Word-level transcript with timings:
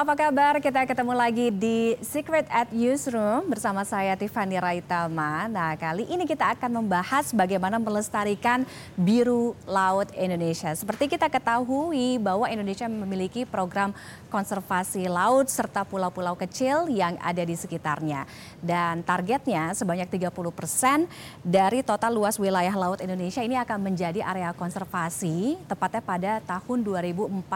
apa 0.00 0.16
kabar? 0.16 0.56
Kita 0.64 0.88
ketemu 0.88 1.12
lagi 1.12 1.52
di 1.52 1.92
Secret 2.00 2.48
at 2.48 2.72
Newsroom 2.72 3.52
bersama 3.52 3.84
saya 3.84 4.16
Tiffany 4.16 4.56
Raitama. 4.56 5.44
Nah, 5.44 5.76
kali 5.76 6.08
ini 6.08 6.24
kita 6.24 6.56
akan 6.56 6.80
membahas 6.80 7.36
bagaimana 7.36 7.76
melestarikan 7.76 8.64
biru 8.96 9.52
laut 9.68 10.08
Indonesia. 10.16 10.72
Seperti 10.72 11.04
kita 11.04 11.28
ketahui 11.28 12.16
bahwa 12.16 12.48
Indonesia 12.48 12.88
memiliki 12.88 13.44
program 13.44 13.92
konservasi 14.32 15.04
laut 15.04 15.52
serta 15.52 15.84
pulau-pulau 15.84 16.32
kecil 16.32 16.88
yang 16.88 17.20
ada 17.20 17.44
di 17.44 17.52
sekitarnya. 17.52 18.24
Dan 18.60 19.00
targetnya 19.00 19.72
sebanyak 19.72 20.08
30 20.08 20.30
persen 20.52 21.08
dari 21.40 21.80
total 21.80 22.12
luas 22.12 22.36
wilayah 22.36 22.72
laut 22.76 23.00
Indonesia 23.00 23.40
ini 23.40 23.56
akan 23.56 23.78
menjadi 23.80 24.20
area 24.20 24.52
konservasi 24.52 25.56
tepatnya 25.64 26.04
pada 26.04 26.32
tahun 26.44 26.84
2045 26.84 27.48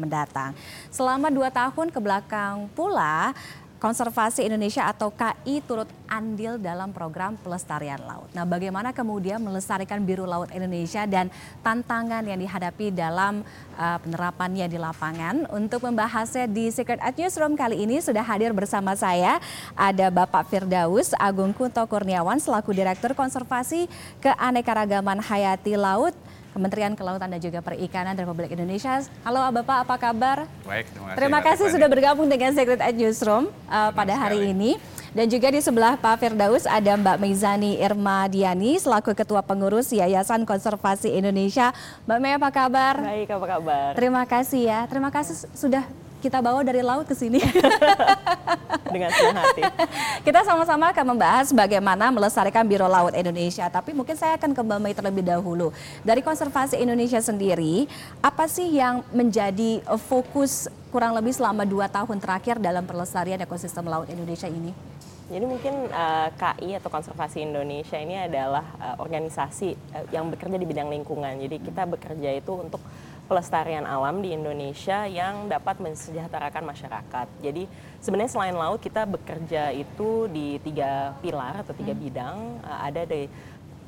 mendatang. 0.00 0.56
Selama 0.88 1.28
dua 1.28 1.52
tahun 1.52 1.92
ke 1.92 2.00
belakang 2.00 2.72
pula, 2.72 3.36
Konservasi 3.78 4.42
Indonesia 4.42 4.90
atau 4.90 5.14
KI 5.14 5.62
turut 5.62 5.86
andil 6.10 6.58
dalam 6.58 6.90
program 6.90 7.38
pelestarian 7.38 8.02
laut. 8.02 8.26
Nah, 8.34 8.42
bagaimana 8.42 8.90
kemudian 8.90 9.38
melestarikan 9.38 10.02
biru 10.02 10.26
laut 10.26 10.50
Indonesia 10.50 11.06
dan 11.06 11.30
tantangan 11.62 12.26
yang 12.26 12.42
dihadapi 12.42 12.90
dalam 12.90 13.46
uh, 13.78 13.98
penerapannya 14.02 14.66
di 14.66 14.82
lapangan? 14.82 15.46
Untuk 15.54 15.86
membahasnya 15.86 16.50
di 16.50 16.74
Secret 16.74 16.98
at 16.98 17.14
Newsroom 17.14 17.54
kali 17.54 17.86
ini 17.86 18.02
sudah 18.02 18.26
hadir 18.26 18.50
bersama 18.50 18.98
saya 18.98 19.38
ada 19.78 20.10
Bapak 20.10 20.50
Firdaus 20.50 21.14
Agung 21.14 21.54
Kunto 21.54 21.86
Kurniawan 21.86 22.42
selaku 22.42 22.74
Direktur 22.74 23.14
Konservasi 23.14 23.86
Keanekaragaman 24.18 25.22
Hayati 25.22 25.78
Laut 25.78 26.18
Kementerian 26.58 26.98
Kelautan 26.98 27.30
dan 27.30 27.38
juga 27.38 27.62
Perikanan 27.62 28.18
Republik 28.18 28.50
Indonesia. 28.50 28.98
Halo 29.22 29.46
Bapak, 29.54 29.86
apa 29.86 29.94
kabar? 29.94 30.36
Baik, 30.66 30.90
terima 30.90 31.06
kasih. 31.06 31.14
Terima 31.14 31.40
kasih 31.46 31.66
sudah 31.70 31.86
bergabung 31.86 32.26
dengan 32.26 32.50
Secret 32.50 32.82
at 32.82 32.98
Newsroom 32.98 33.46
uh, 33.70 33.94
pada 33.94 34.18
hari 34.18 34.50
ini. 34.50 34.74
Dan 35.14 35.30
juga 35.30 35.54
di 35.54 35.62
sebelah 35.62 35.94
Pak 35.94 36.18
Firdaus 36.18 36.66
ada 36.66 36.98
Mbak 36.98 37.16
Meizani 37.22 37.78
Irma 37.78 38.26
Diani 38.26 38.74
selaku 38.76 39.14
Ketua 39.14 39.40
Pengurus 39.40 39.94
Yayasan 39.94 40.42
Konservasi 40.42 41.14
Indonesia. 41.14 41.70
Mbak 42.10 42.18
Mei 42.18 42.34
apa 42.34 42.50
kabar? 42.50 42.94
Baik, 43.06 43.30
apa 43.38 43.46
kabar? 43.46 43.90
Terima 43.94 44.22
kasih 44.26 44.60
ya. 44.66 44.80
Terima 44.90 45.14
kasih 45.14 45.46
sudah 45.54 45.86
kita 46.18 46.42
bawa 46.42 46.66
dari 46.66 46.82
laut 46.82 47.06
ke 47.06 47.14
sini. 47.14 47.38
Dengan 48.94 49.10
senang 49.12 49.44
hati. 49.44 49.62
kita 50.26 50.40
sama-sama 50.42 50.90
akan 50.90 51.04
membahas 51.14 51.52
bagaimana 51.52 52.08
melestarikan 52.08 52.64
Biro 52.64 52.88
Laut 52.88 53.12
Indonesia. 53.14 53.68
Tapi 53.68 53.92
mungkin 53.92 54.16
saya 54.16 54.34
akan 54.40 54.56
ke 54.56 54.60
Mbak 54.64 54.80
Mei 54.80 54.94
terlebih 54.96 55.24
dahulu. 55.24 55.70
Dari 56.02 56.24
konservasi 56.24 56.80
Indonesia 56.80 57.20
sendiri, 57.20 57.86
apa 58.24 58.48
sih 58.48 58.66
yang 58.74 59.04
menjadi 59.12 59.84
uh, 59.86 60.00
fokus 60.00 60.66
kurang 60.88 61.12
lebih 61.12 61.36
selama 61.36 61.68
dua 61.68 61.86
tahun 61.86 62.16
terakhir 62.16 62.56
dalam 62.58 62.88
pelestarian 62.88 63.38
ekosistem 63.44 63.84
laut 63.84 64.08
Indonesia 64.08 64.48
ini? 64.48 64.72
Jadi 65.28 65.44
mungkin 65.44 65.92
uh, 65.92 66.32
KI 66.32 66.80
atau 66.80 66.88
Konservasi 66.88 67.44
Indonesia 67.44 68.00
ini 68.00 68.16
adalah 68.16 68.64
uh, 68.80 68.96
organisasi 68.96 69.76
uh, 69.92 70.04
yang 70.08 70.32
bekerja 70.32 70.56
di 70.56 70.64
bidang 70.64 70.88
lingkungan. 70.88 71.36
Jadi 71.44 71.60
kita 71.60 71.84
bekerja 71.84 72.32
itu 72.32 72.48
untuk 72.56 72.80
pelestarian 73.28 73.84
alam 73.84 74.24
di 74.24 74.32
Indonesia 74.32 75.04
yang 75.04 75.46
dapat 75.46 75.76
mensejahterakan 75.78 76.64
masyarakat. 76.64 77.26
Jadi 77.44 77.68
sebenarnya 78.00 78.32
selain 78.32 78.56
laut 78.56 78.80
kita 78.80 79.04
bekerja 79.04 79.70
itu 79.76 80.26
di 80.32 80.56
tiga 80.64 81.12
pilar 81.20 81.60
atau 81.60 81.76
tiga 81.76 81.92
hmm. 81.92 82.02
bidang. 82.02 82.36
Uh, 82.64 82.78
ada 82.88 83.04
di 83.04 83.28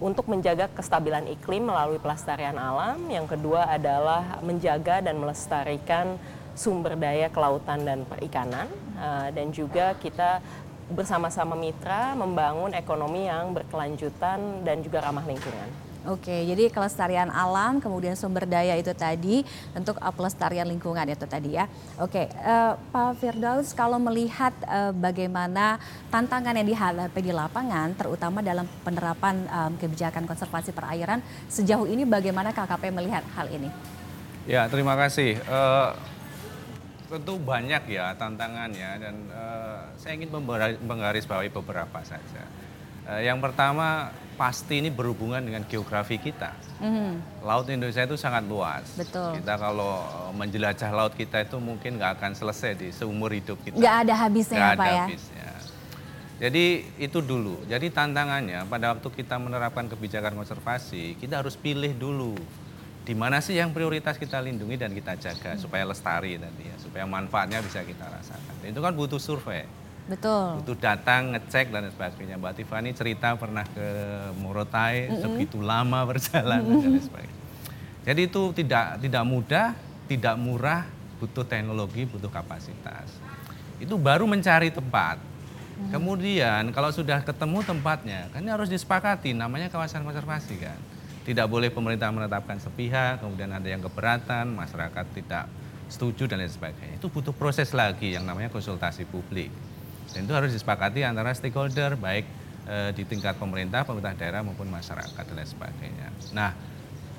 untuk 0.01 0.29
menjaga 0.29 0.69
kestabilan 0.73 1.25
iklim 1.33 1.67
melalui 1.67 1.97
pelestarian 1.97 2.61
alam. 2.61 3.01
Yang 3.09 3.37
kedua 3.41 3.65
adalah 3.67 4.45
menjaga 4.45 5.01
dan 5.01 5.17
melestarikan 5.17 6.21
sumber 6.53 7.01
daya 7.01 7.33
kelautan 7.33 7.83
dan 7.83 8.05
perikanan. 8.05 8.69
Uh, 9.01 9.33
dan 9.33 9.49
juga 9.51 9.97
kita 9.97 10.45
bersama-sama 10.93 11.55
mitra 11.57 12.13
membangun 12.19 12.75
ekonomi 12.77 13.31
yang 13.31 13.57
berkelanjutan 13.57 14.67
dan 14.67 14.85
juga 14.85 15.01
ramah 15.01 15.25
lingkungan. 15.25 15.90
Oke, 16.09 16.33
jadi 16.49 16.73
kelestarian 16.73 17.29
alam, 17.29 17.77
kemudian 17.77 18.17
sumber 18.17 18.49
daya 18.49 18.73
itu 18.81 18.89
tadi, 18.97 19.45
untuk 19.77 20.01
pelestarian 20.17 20.65
lingkungan 20.65 21.05
itu 21.05 21.29
tadi 21.29 21.61
ya. 21.61 21.69
Oke, 22.01 22.25
uh, 22.41 22.73
Pak 22.89 23.21
Firdaus, 23.21 23.77
kalau 23.77 24.01
melihat 24.01 24.57
uh, 24.65 24.97
bagaimana 24.97 25.77
tantangan 26.09 26.57
yang 26.57 26.69
dihadapi 26.73 27.21
di 27.21 27.33
lapangan, 27.37 27.93
terutama 27.93 28.41
dalam 28.41 28.65
penerapan 28.81 29.45
um, 29.53 29.73
kebijakan 29.77 30.25
konservasi 30.25 30.73
perairan, 30.73 31.21
sejauh 31.53 31.85
ini 31.85 32.09
bagaimana 32.09 32.57
KKP 32.57 32.89
melihat 32.97 33.25
hal 33.37 33.53
ini? 33.53 33.69
Ya, 34.49 34.65
terima 34.73 34.97
kasih. 34.97 35.37
Uh, 35.45 35.93
tentu 37.11 37.37
banyak 37.43 37.91
ya 37.91 38.15
tantangannya 38.15 38.91
dan 39.03 39.15
uh, 39.35 39.83
saya 39.99 40.15
ingin 40.17 40.31
menggarisbawahi 40.87 41.51
beberapa 41.51 42.01
saja. 42.07 42.47
Uh, 43.11 43.27
yang 43.27 43.43
pertama 43.43 44.15
pasti 44.39 44.79
ini 44.79 44.87
berhubungan 44.87 45.43
dengan 45.43 45.67
geografi 45.67 46.15
kita. 46.23 46.55
Mm-hmm. 46.79 47.43
Laut 47.43 47.67
Indonesia 47.67 48.07
itu 48.07 48.15
sangat 48.15 48.47
luas. 48.47 48.87
Betul. 48.95 49.43
Kita 49.43 49.59
kalau 49.59 50.07
menjelajah 50.39 50.91
laut 50.95 51.19
kita 51.19 51.43
itu 51.43 51.59
mungkin 51.59 51.99
nggak 51.99 52.23
akan 52.23 52.33
selesai 52.39 52.79
di 52.79 52.89
seumur 52.95 53.35
hidup 53.35 53.59
kita. 53.67 53.75
Nggak 53.75 53.97
ada 54.07 54.15
habisnya 54.15 54.59
gak 54.63 54.79
Pak 54.79 54.87
ada 54.87 54.95
ya? 54.95 55.05
habisnya. 55.11 55.49
Jadi 56.41 56.65
itu 56.97 57.19
dulu. 57.21 57.61
Jadi 57.69 57.93
tantangannya 57.93 58.65
pada 58.65 58.97
waktu 58.97 59.09
kita 59.13 59.37
menerapkan 59.37 59.91
kebijakan 59.91 60.33
konservasi, 60.39 61.19
kita 61.21 61.43
harus 61.45 61.59
pilih 61.59 61.93
dulu 61.93 62.33
di 63.05 63.13
mana 63.19 63.43
sih 63.43 63.59
yang 63.59 63.75
prioritas 63.75 64.17
kita 64.17 64.39
lindungi 64.39 64.79
dan 64.79 64.95
kita 64.95 65.19
jaga 65.19 65.59
hmm. 65.59 65.61
supaya 65.61 65.85
lestari 65.85 66.39
tadi 66.39 66.65
ya, 66.65 66.77
supaya 66.79 67.05
manfaatnya 67.05 67.59
bisa 67.61 67.83
kita 67.83 68.07
rasakan. 68.07 68.55
Itu 68.65 68.81
kan 68.81 68.95
butuh 68.95 69.19
survei. 69.19 69.80
Betul. 70.11 70.67
Butuh 70.67 70.79
datang, 70.83 71.31
ngecek 71.39 71.71
dan 71.71 71.87
sebagainya. 71.87 72.35
Mbak 72.35 72.53
Tiffany 72.59 72.91
cerita 72.91 73.39
pernah 73.39 73.63
ke 73.63 73.87
Morotai, 74.43 75.07
mm 75.07 75.11
-hmm. 75.15 75.23
segitu 75.23 75.63
lama 75.63 76.03
berjalan 76.11 76.67
mm 76.67 76.67
-hmm. 76.67 76.83
dan 76.83 76.93
sebagainya. 76.99 77.39
Jadi 78.01 78.21
itu 78.27 78.43
tidak 78.59 78.99
tidak 78.99 79.25
mudah, 79.25 79.67
tidak 80.11 80.35
murah, 80.35 80.83
butuh 81.23 81.47
teknologi, 81.47 82.11
butuh 82.11 82.33
kapasitas. 82.33 83.07
Itu 83.79 83.95
baru 83.95 84.27
mencari 84.27 84.75
tempat. 84.75 85.23
Mm. 85.79 85.95
Kemudian 85.95 86.63
kalau 86.75 86.91
sudah 86.91 87.23
ketemu 87.23 87.63
tempatnya, 87.63 88.27
kan 88.35 88.43
ini 88.43 88.51
harus 88.51 88.67
disepakati 88.67 89.31
namanya 89.31 89.71
kawasan 89.71 90.03
konservasi 90.03 90.59
kan. 90.59 90.81
Tidak 91.23 91.47
boleh 91.47 91.71
pemerintah 91.71 92.11
menetapkan 92.11 92.59
sepihak, 92.59 93.23
kemudian 93.23 93.53
ada 93.55 93.69
yang 93.69 93.79
keberatan, 93.79 94.51
masyarakat 94.59 95.07
tidak 95.15 95.47
setuju 95.87 96.27
dan 96.27 96.43
lain 96.43 96.51
sebagainya. 96.51 96.99
Itu 96.99 97.13
butuh 97.13 97.37
proses 97.37 97.71
lagi 97.77 98.17
yang 98.17 98.25
namanya 98.25 98.51
konsultasi 98.51 99.07
publik. 99.07 99.53
Dan 100.15 100.27
itu 100.27 100.35
harus 100.35 100.51
disepakati 100.51 101.07
antara 101.07 101.31
stakeholder 101.35 101.95
baik 101.95 102.27
e, 102.67 102.77
di 102.95 103.03
tingkat 103.07 103.39
pemerintah, 103.39 103.87
pemerintah 103.87 104.15
daerah 104.19 104.43
maupun 104.43 104.67
masyarakat 104.67 105.23
dan 105.23 105.35
lain 105.35 105.49
sebagainya. 105.49 106.09
Nah, 106.35 106.51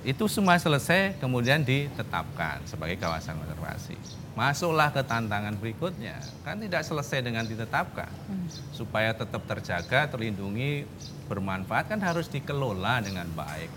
itu 0.01 0.25
semua 0.25 0.57
selesai 0.57 1.21
kemudian 1.21 1.61
ditetapkan 1.61 2.65
sebagai 2.65 2.97
kawasan 2.97 3.37
konservasi. 3.37 3.95
Masuklah 4.33 4.89
ke 4.89 5.03
tantangan 5.05 5.53
berikutnya, 5.59 6.17
kan 6.41 6.57
tidak 6.57 6.81
selesai 6.87 7.21
dengan 7.21 7.43
ditetapkan. 7.45 8.09
Hmm. 8.31 8.47
Supaya 8.73 9.13
tetap 9.13 9.43
terjaga, 9.45 10.07
terlindungi, 10.09 10.87
bermanfaat 11.29 11.91
kan 11.91 11.99
harus 12.01 12.31
dikelola 12.31 13.03
dengan 13.03 13.27
baik. 13.35 13.69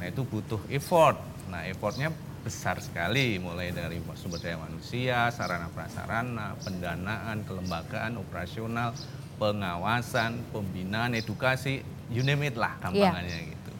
Nah, 0.00 0.06
itu 0.08 0.22
butuh 0.24 0.62
effort. 0.72 1.20
Nah, 1.50 1.68
effortnya 1.68 2.10
besar 2.42 2.82
sekali 2.82 3.38
mulai 3.38 3.70
dari 3.70 4.02
sumber 4.18 4.42
daya 4.42 4.58
manusia, 4.58 5.30
sarana 5.30 5.70
prasarana, 5.70 6.58
pendanaan, 6.60 7.46
kelembagaan, 7.46 8.18
operasional, 8.18 8.90
pengawasan, 9.38 10.42
pembinaan, 10.50 11.14
edukasi, 11.14 11.86
you 12.10 12.26
name 12.26 12.42
it 12.44 12.58
lah 12.58 12.74
gampangannya 12.82 13.38
yeah. 13.46 13.50
gitu. 13.54 13.72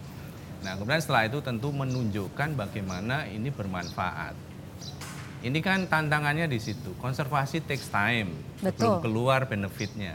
Nah 0.62 0.78
kemudian 0.78 1.02
setelah 1.02 1.26
itu 1.26 1.38
tentu 1.42 1.74
menunjukkan 1.74 2.54
bagaimana 2.54 3.26
ini 3.26 3.50
bermanfaat. 3.50 4.54
Ini 5.42 5.58
kan 5.58 5.90
tantangannya 5.90 6.46
di 6.46 6.62
situ. 6.62 6.94
Konservasi 7.02 7.66
takes 7.66 7.90
time, 7.90 8.30
Betul. 8.62 8.78
belum 8.78 8.94
keluar 9.02 9.50
benefitnya. 9.50 10.14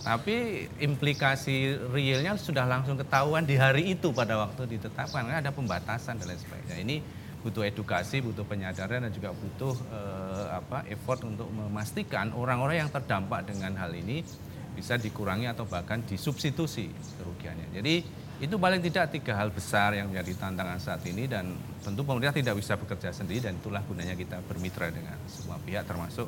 Tapi 0.00 0.68
implikasi 0.80 1.76
realnya 1.92 2.36
sudah 2.40 2.64
langsung 2.64 2.96
ketahuan 2.96 3.44
di 3.44 3.60
hari 3.60 3.92
itu 3.92 4.08
pada 4.12 4.40
waktu 4.40 4.64
ditetapkan. 4.76 5.28
Kan 5.28 5.36
ada 5.44 5.52
pembatasan 5.52 6.16
dan 6.16 6.32
lain 6.32 6.40
sebagainya. 6.40 6.76
Ini 6.80 6.96
butuh 7.44 7.68
edukasi, 7.68 8.24
butuh 8.24 8.48
penyadaran 8.48 9.04
dan 9.04 9.12
juga 9.12 9.36
butuh 9.36 9.76
eh, 9.92 10.46
apa 10.56 10.88
effort 10.88 11.28
untuk 11.28 11.52
memastikan 11.52 12.32
orang-orang 12.32 12.88
yang 12.88 12.90
terdampak 12.90 13.44
dengan 13.44 13.76
hal 13.76 13.92
ini 13.92 14.24
bisa 14.74 14.96
dikurangi 14.96 15.46
atau 15.46 15.68
bahkan 15.68 16.00
disubstitusi 16.02 16.88
kerugiannya. 17.20 17.70
Jadi 17.76 17.94
itu 18.42 18.58
paling 18.58 18.82
tidak 18.82 19.14
tiga 19.14 19.38
hal 19.38 19.54
besar 19.54 19.94
yang 19.94 20.10
menjadi 20.10 20.34
tantangan 20.34 20.80
saat 20.82 21.06
ini 21.06 21.30
dan 21.30 21.54
tentu 21.84 22.02
pemerintah 22.02 22.34
tidak 22.34 22.58
bisa 22.58 22.74
bekerja 22.74 23.14
sendiri 23.14 23.46
dan 23.46 23.54
itulah 23.60 23.78
gunanya 23.86 24.18
kita 24.18 24.42
bermitra 24.42 24.90
dengan 24.90 25.14
semua 25.30 25.60
pihak 25.62 25.86
termasuk 25.86 26.26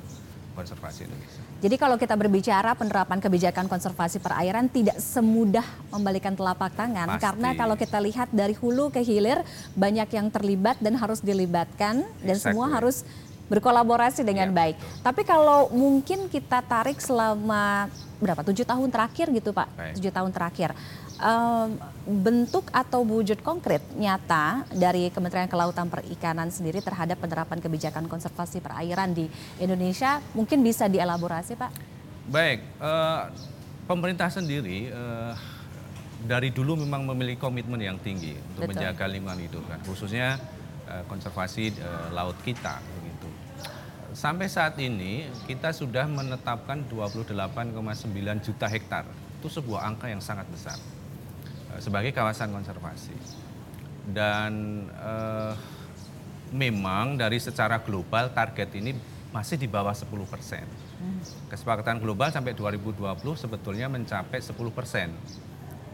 konservasi 0.57 1.05
Indonesia. 1.05 1.41
Jadi 1.61 1.77
kalau 1.77 2.01
kita 2.01 2.17
berbicara 2.17 2.73
penerapan 2.73 3.21
kebijakan 3.21 3.69
konservasi 3.69 4.17
perairan 4.17 4.73
tidak 4.73 4.97
semudah 4.97 5.65
membalikan 5.93 6.33
telapak 6.33 6.73
tangan 6.73 7.17
Pasti. 7.17 7.23
karena 7.23 7.49
kalau 7.53 7.77
kita 7.77 8.01
lihat 8.01 8.33
dari 8.33 8.57
hulu 8.57 8.89
ke 8.89 9.05
hilir 9.05 9.45
banyak 9.77 10.09
yang 10.17 10.33
terlibat 10.33 10.81
dan 10.81 10.97
harus 10.97 11.21
dilibatkan 11.21 12.09
dan 12.25 12.37
exactly. 12.37 12.57
semua 12.57 12.67
harus 12.73 13.05
berkolaborasi 13.47 14.27
dengan 14.27 14.51
ya. 14.51 14.55
baik. 14.55 14.77
Tapi 15.07 15.23
kalau 15.23 15.71
mungkin 15.71 16.27
kita 16.27 16.65
tarik 16.67 16.99
selama 16.99 17.87
berapa 18.19 18.41
tujuh 18.43 18.65
tahun 18.65 18.89
terakhir 18.89 19.29
gitu 19.29 19.53
Pak, 19.53 19.97
tujuh 20.01 20.11
tahun 20.11 20.33
terakhir 20.33 20.73
um, 21.21 21.69
bentuk 22.07 22.69
atau 22.71 23.03
wujud 23.03 23.41
konkret 23.43 23.83
nyata 23.97 24.63
dari 24.71 25.09
Kementerian 25.11 25.51
Kelautan 25.51 25.89
Perikanan 25.91 26.53
sendiri 26.53 26.79
terhadap 26.85 27.19
penerapan 27.19 27.59
kebijakan 27.59 28.07
konservasi 28.07 28.63
perairan 28.63 29.17
di 29.17 29.27
Indonesia 29.59 30.23
mungkin 30.37 30.63
bisa 30.63 30.87
dielaborasi 30.87 31.59
Pak? 31.59 31.71
Baik, 32.31 32.63
uh, 32.83 33.31
pemerintah 33.87 34.31
sendiri 34.31 34.91
uh, 34.91 35.35
dari 36.27 36.51
dulu 36.51 36.75
memang 36.83 37.07
memiliki 37.07 37.39
komitmen 37.39 37.79
yang 37.79 37.99
tinggi 38.03 38.35
untuk 38.55 38.67
Betul. 38.67 38.83
menjaga 38.83 39.05
lingkungan 39.07 39.41
hidup 39.47 39.63
kan, 39.71 39.79
khususnya 39.87 40.39
uh, 40.91 41.03
konservasi 41.07 41.75
uh, 41.79 42.11
laut 42.11 42.37
kita 42.43 42.83
begitu. 42.99 43.29
Sampai 44.17 44.49
saat 44.49 44.81
ini 44.81 45.29
kita 45.45 45.77
sudah 45.77 46.09
menetapkan 46.09 46.89
28,9 46.89 47.37
juta 48.41 48.67
hektar. 48.67 49.05
Itu 49.37 49.53
sebuah 49.53 49.85
angka 49.85 50.09
yang 50.09 50.25
sangat 50.25 50.49
besar 50.49 50.81
sebagai 51.81 52.13
kawasan 52.13 52.53
konservasi. 52.53 53.17
Dan 54.07 54.85
eh, 54.91 55.53
memang 56.55 57.19
dari 57.19 57.43
secara 57.43 57.83
global 57.83 58.31
target 58.31 58.71
ini 58.79 58.95
masih 59.35 59.59
di 59.59 59.67
bawah 59.67 59.93
10 59.93 60.09
persen. 60.31 60.65
Kesepakatan 61.53 62.01
global 62.01 62.33
sampai 62.33 62.57
2020 62.57 63.03
sebetulnya 63.37 63.91
mencapai 63.91 64.41
10 64.41 64.57
persen. 64.73 65.13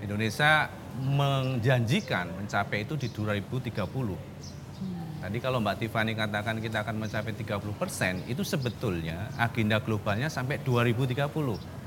Indonesia 0.02 0.66
menjanjikan 0.98 2.30
mencapai 2.38 2.84
itu 2.86 2.94
di 2.98 3.08
2030. 3.10 3.72
Tadi 5.22 5.38
kalau 5.38 5.62
Mbak 5.62 5.76
Tiffany 5.78 6.18
katakan 6.18 6.58
kita 6.58 6.82
akan 6.82 7.06
mencapai 7.06 7.30
30 7.30 7.62
persen, 7.78 8.26
itu 8.26 8.42
sebetulnya 8.42 9.30
agenda 9.38 9.78
globalnya 9.78 10.26
sampai 10.26 10.58
2030. 10.58 11.22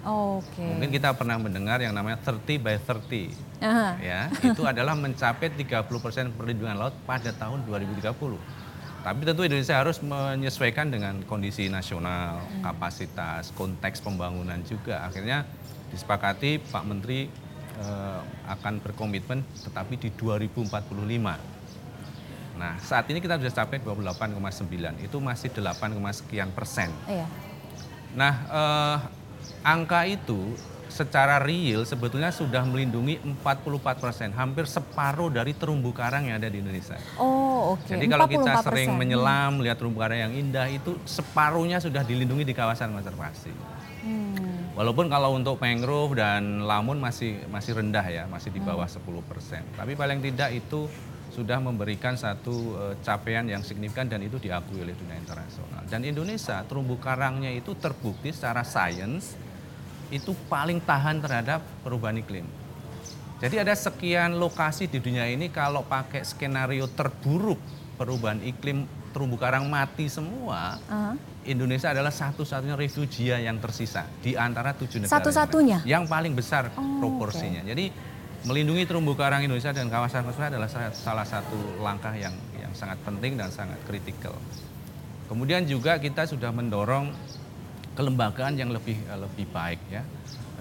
Oke. 0.05 0.61
Okay. 0.61 0.69
Mungkin 0.77 0.91
kita 0.93 1.17
pernah 1.17 1.41
mendengar 1.41 1.81
yang 1.81 1.97
namanya 1.97 2.21
30 2.21 2.61
by 2.61 2.77
30. 2.77 3.33
Aha. 3.65 3.97
Ya, 3.97 4.21
itu 4.45 4.61
adalah 4.71 4.93
mencapai 4.93 5.49
30% 5.49 6.37
perlindungan 6.37 6.77
laut 6.77 6.93
pada 7.09 7.33
tahun 7.33 7.65
2030. 7.65 8.05
Tapi 9.05 9.21
tentu 9.21 9.41
Indonesia 9.45 9.77
harus 9.77 10.01
menyesuaikan 10.01 10.89
dengan 10.89 11.21
kondisi 11.29 11.69
nasional, 11.69 12.41
hmm. 12.41 12.61
kapasitas, 12.65 13.53
konteks 13.53 14.01
pembangunan 14.01 14.61
juga. 14.65 15.05
Akhirnya 15.05 15.45
disepakati 15.93 16.61
Pak 16.61 16.83
Menteri 16.85 17.29
eh, 17.81 18.21
akan 18.49 18.81
berkomitmen 18.81 19.45
tetapi 19.61 20.01
di 20.01 20.09
2045. 20.13 20.81
Nah, 22.55 22.79
saat 22.81 23.05
ini 23.11 23.19
kita 23.19 23.37
sudah 23.37 23.53
capai 23.53 23.83
28,9, 23.83 24.97
itu 25.03 25.17
masih 25.19 25.49
8, 25.51 26.13
sekian 26.15 26.49
persen. 26.55 26.89
Iya. 27.05 27.27
Nah, 28.15 28.33
eh, 28.47 28.97
angka 29.65 30.05
itu 30.05 30.53
secara 30.95 31.43
real 31.43 31.83
sebetulnya 31.83 32.31
sudah 32.31 32.63
melindungi 32.63 33.19
44 33.43 33.99
persen, 33.99 34.31
hampir 34.31 34.63
separuh 34.63 35.27
dari 35.27 35.51
terumbu 35.51 35.91
karang 35.91 36.31
yang 36.31 36.39
ada 36.39 36.47
di 36.47 36.63
Indonesia. 36.63 36.95
Oh, 37.19 37.75
oke. 37.75 37.83
Okay. 37.83 37.99
Jadi 37.99 38.05
kalau 38.07 38.27
kita 38.31 38.63
sering 38.63 38.95
menyelam, 38.95 39.59
melihat 39.59 39.75
terumbu 39.75 39.99
karang 39.99 40.31
yang 40.31 40.33
indah 40.33 40.71
itu 40.71 40.95
separuhnya 41.03 41.83
sudah 41.83 41.99
dilindungi 41.99 42.47
di 42.47 42.55
kawasan 42.55 42.95
konservasi. 42.95 43.51
Hmm. 44.07 44.71
Walaupun 44.71 45.11
kalau 45.11 45.35
untuk 45.35 45.59
mangrove 45.59 46.15
dan 46.15 46.63
lamun 46.63 46.95
masih 47.03 47.43
masih 47.51 47.75
rendah 47.75 48.05
ya, 48.07 48.23
masih 48.31 48.55
di 48.55 48.63
bawah 48.63 48.87
hmm. 48.87 49.03
10 49.03 49.29
persen. 49.29 49.63
Tapi 49.75 49.99
paling 49.99 50.23
tidak 50.23 50.55
itu 50.55 50.87
sudah 51.35 51.59
memberikan 51.59 52.15
satu 52.15 52.55
uh, 52.79 52.95
capaian 53.03 53.43
yang 53.43 53.59
signifikan 53.59 54.07
dan 54.07 54.23
itu 54.23 54.39
diakui 54.39 54.79
oleh 54.79 54.95
dunia 54.95 55.19
internasional. 55.19 55.83
Dan 55.91 56.07
Indonesia 56.07 56.63
terumbu 56.63 56.95
karangnya 56.95 57.51
itu 57.51 57.75
terbukti 57.75 58.31
secara 58.31 58.63
sains 58.63 59.35
itu 60.07 60.31
paling 60.47 60.79
tahan 60.79 61.19
terhadap 61.19 61.59
perubahan 61.83 62.23
iklim. 62.23 62.47
Jadi 63.43 63.59
ada 63.59 63.75
sekian 63.75 64.39
lokasi 64.39 64.87
di 64.87 65.03
dunia 65.03 65.27
ini 65.27 65.51
kalau 65.51 65.83
pakai 65.83 66.23
skenario 66.23 66.87
terburuk 66.87 67.59
perubahan 67.99 68.39
iklim 68.47 68.87
terumbu 69.11 69.35
karang 69.35 69.67
mati 69.67 70.07
semua, 70.07 70.79
uh 70.87 71.11
-huh. 71.11 71.15
Indonesia 71.47 71.91
adalah 71.91 72.11
satu-satunya 72.11 72.75
refugia 72.75 73.39
yang 73.39 73.61
tersisa 73.63 74.07
di 74.19 74.35
antara 74.35 74.75
tujuh 74.75 75.03
negara. 75.03 75.13
Satu-satunya? 75.19 75.83
Yang 75.87 76.03
paling 76.11 76.33
besar 76.35 76.73
oh, 76.75 76.99
proporsinya. 76.99 77.63
Okay. 77.63 77.71
Jadi 77.71 77.85
melindungi 78.45 78.85
terumbu 78.85 79.17
karang 79.17 79.41
Indonesia 79.41 79.73
dan 79.73 79.89
kawasan 79.89 80.21
kawasan 80.21 80.53
adalah 80.53 80.69
salah 80.93 81.25
satu 81.25 81.81
langkah 81.81 82.13
yang 82.13 82.33
yang 82.61 82.69
sangat 82.77 83.01
penting 83.01 83.35
dan 83.35 83.49
sangat 83.49 83.81
kritikal. 83.89 84.37
Kemudian 85.25 85.65
juga 85.65 85.97
kita 85.97 86.29
sudah 86.29 86.53
mendorong 86.53 87.09
kelembagaan 87.97 88.53
yang 88.53 88.69
lebih 88.69 89.01
uh, 89.09 89.25
lebih 89.25 89.49
baik 89.49 89.81
ya. 89.89 90.05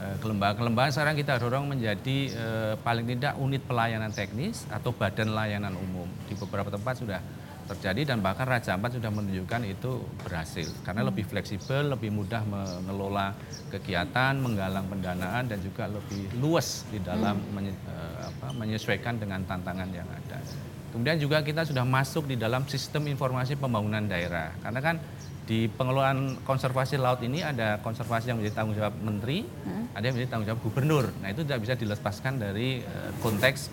Uh, 0.01 0.17
kelembagaan-kelembagaan 0.25 0.93
sekarang 0.97 1.17
kita 1.21 1.37
dorong 1.37 1.69
menjadi 1.69 2.19
uh, 2.33 2.75
paling 2.81 3.05
tidak 3.05 3.37
unit 3.37 3.61
pelayanan 3.69 4.11
teknis 4.11 4.65
atau 4.73 4.97
badan 4.97 5.37
layanan 5.37 5.77
umum. 5.77 6.09
Di 6.25 6.33
beberapa 6.41 6.73
tempat 6.73 7.05
sudah 7.05 7.21
terjadi 7.65 8.15
dan 8.15 8.19
bahkan 8.21 8.45
Raja 8.45 8.77
Ampat 8.77 9.01
sudah 9.01 9.09
menunjukkan 9.09 9.61
itu 9.65 10.05
berhasil 10.21 10.69
karena 10.85 11.03
hmm. 11.05 11.09
lebih 11.13 11.25
fleksibel, 11.25 11.97
lebih 11.97 12.11
mudah 12.13 12.43
mengelola 12.45 13.33
kegiatan, 13.73 14.37
menggalang 14.37 14.87
pendanaan 14.89 15.49
dan 15.49 15.59
juga 15.65 15.89
lebih 15.89 16.29
luas 16.39 16.85
di 16.93 17.01
dalam 17.01 17.41
hmm. 17.41 17.51
menye, 17.53 17.73
uh, 17.89 18.29
apa, 18.29 18.47
menyesuaikan 18.55 19.17
dengan 19.17 19.41
tantangan 19.49 19.89
yang 19.91 20.07
ada. 20.07 20.39
Kemudian 20.95 21.19
juga 21.19 21.43
kita 21.43 21.67
sudah 21.67 21.83
masuk 21.83 22.31
di 22.31 22.39
dalam 22.39 22.63
sistem 22.71 23.11
informasi 23.11 23.59
pembangunan 23.59 24.07
daerah 24.07 24.55
karena 24.63 24.79
kan 24.79 24.97
di 25.45 25.69
pengelolaan 25.69 26.41
konservasi 26.41 26.97
laut 26.97 27.21
ini 27.21 27.45
ada 27.45 27.77
konservasi 27.85 28.33
yang 28.33 28.41
menjadi 28.41 28.57
tanggung 28.57 28.77
jawab 28.81 28.97
menteri, 28.97 29.45
hmm. 29.45 29.93
ada 29.93 30.05
yang 30.09 30.15
menjadi 30.17 30.31
tanggung 30.33 30.49
jawab 30.49 30.61
gubernur. 30.65 31.05
Nah 31.21 31.29
itu 31.29 31.45
tidak 31.45 31.61
bisa 31.69 31.75
dilepaskan 31.77 32.41
dari 32.41 32.81
uh, 32.81 33.13
konteks 33.21 33.69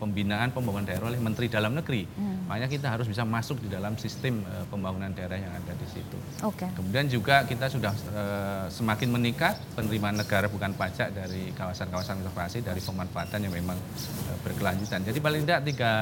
pembinaan 0.00 0.48
pembangunan 0.48 0.88
daerah 0.88 1.12
oleh 1.12 1.20
menteri 1.20 1.52
dalam 1.52 1.76
negeri. 1.76 2.08
Hmm. 2.08 2.23
Makanya 2.44 2.68
kita 2.68 2.86
harus 2.92 3.08
bisa 3.08 3.24
masuk 3.24 3.56
di 3.64 3.72
dalam 3.72 3.96
sistem 3.96 4.44
uh, 4.44 4.68
pembangunan 4.68 5.08
daerah 5.12 5.40
yang 5.40 5.48
ada 5.48 5.72
di 5.74 5.86
situ. 5.88 6.18
Okay. 6.44 6.68
Kemudian 6.76 7.08
juga 7.08 7.48
kita 7.48 7.72
sudah 7.72 7.92
uh, 8.12 8.66
semakin 8.68 9.08
meningkat 9.16 9.56
penerimaan 9.72 10.20
negara 10.20 10.46
bukan 10.52 10.76
pajak 10.76 11.16
dari 11.16 11.56
kawasan-kawasan 11.56 12.20
konservasi 12.20 12.60
dari 12.60 12.84
pemanfaatan 12.84 13.48
yang 13.48 13.54
memang 13.54 13.80
uh, 14.28 14.36
berkelanjutan. 14.44 15.00
Jadi 15.08 15.18
paling 15.24 15.48
tidak 15.48 15.60
tiga 15.64 15.92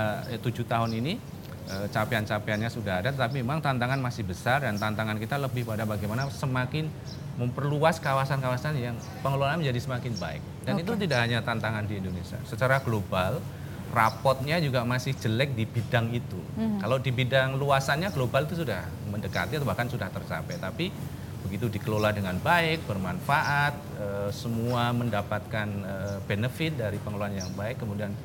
tujuh 0.43 0.67
tahun 0.67 0.99
ini 0.99 1.15
capaian-capaiannya 1.73 2.69
sudah 2.69 3.01
ada, 3.01 3.11
tapi 3.15 3.41
memang 3.41 3.63
tantangan 3.63 3.97
masih 3.97 4.27
besar 4.27 4.61
dan 4.61 4.77
tantangan 4.77 5.17
kita 5.17 5.41
lebih 5.41 5.65
pada 5.65 5.89
bagaimana 5.89 6.29
semakin 6.29 6.91
memperluas 7.41 7.97
kawasan-kawasan 7.97 8.77
yang 8.77 8.99
pengelolaan 9.25 9.63
menjadi 9.63 9.81
semakin 9.81 10.13
baik. 10.21 10.43
Dan 10.69 10.77
okay. 10.77 10.85
itu 10.85 10.93
tidak 11.07 11.19
hanya 11.25 11.39
tantangan 11.41 11.87
di 11.89 11.97
Indonesia, 12.03 12.37
secara 12.45 12.83
global 12.83 13.41
rapotnya 13.93 14.57
juga 14.59 14.83
masih 14.83 15.13
jelek 15.13 15.53
di 15.53 15.69
bidang 15.69 16.11
itu. 16.17 16.41
Hmm. 16.57 16.81
Kalau 16.81 16.97
di 16.97 17.13
bidang 17.13 17.61
luasannya 17.61 18.09
global 18.11 18.49
itu 18.49 18.65
sudah 18.65 18.89
mendekati 19.13 19.61
atau 19.61 19.69
bahkan 19.69 19.87
sudah 19.87 20.09
tercapai, 20.09 20.57
tapi 20.57 20.89
begitu 21.45 21.69
dikelola 21.69 22.17
dengan 22.17 22.41
baik, 22.41 22.89
bermanfaat, 22.89 23.75
e, 24.01 24.07
semua 24.33 24.89
mendapatkan 24.97 25.69
e, 25.69 25.95
benefit 26.25 26.81
dari 26.81 26.97
pengelolaan 26.97 27.37
yang 27.37 27.53
baik, 27.53 27.77
kemudian 27.77 28.17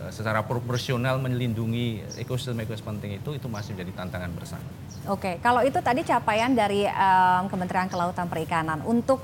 Eh, 0.00 0.12
secara 0.16 0.40
proporsional 0.40 1.20
melindungi 1.20 2.00
ekosistem-ekosistem 2.16 2.96
penting 2.96 3.20
itu 3.20 3.36
itu 3.36 3.46
masih 3.52 3.76
menjadi 3.76 3.92
tantangan 4.00 4.32
bersama. 4.32 4.68
Oke, 5.12 5.36
kalau 5.44 5.60
itu 5.60 5.76
tadi 5.84 6.00
capaian 6.04 6.48
dari 6.56 6.88
um, 6.88 7.44
Kementerian 7.52 7.88
Kelautan 7.88 8.24
Perikanan 8.24 8.80
untuk 8.88 9.20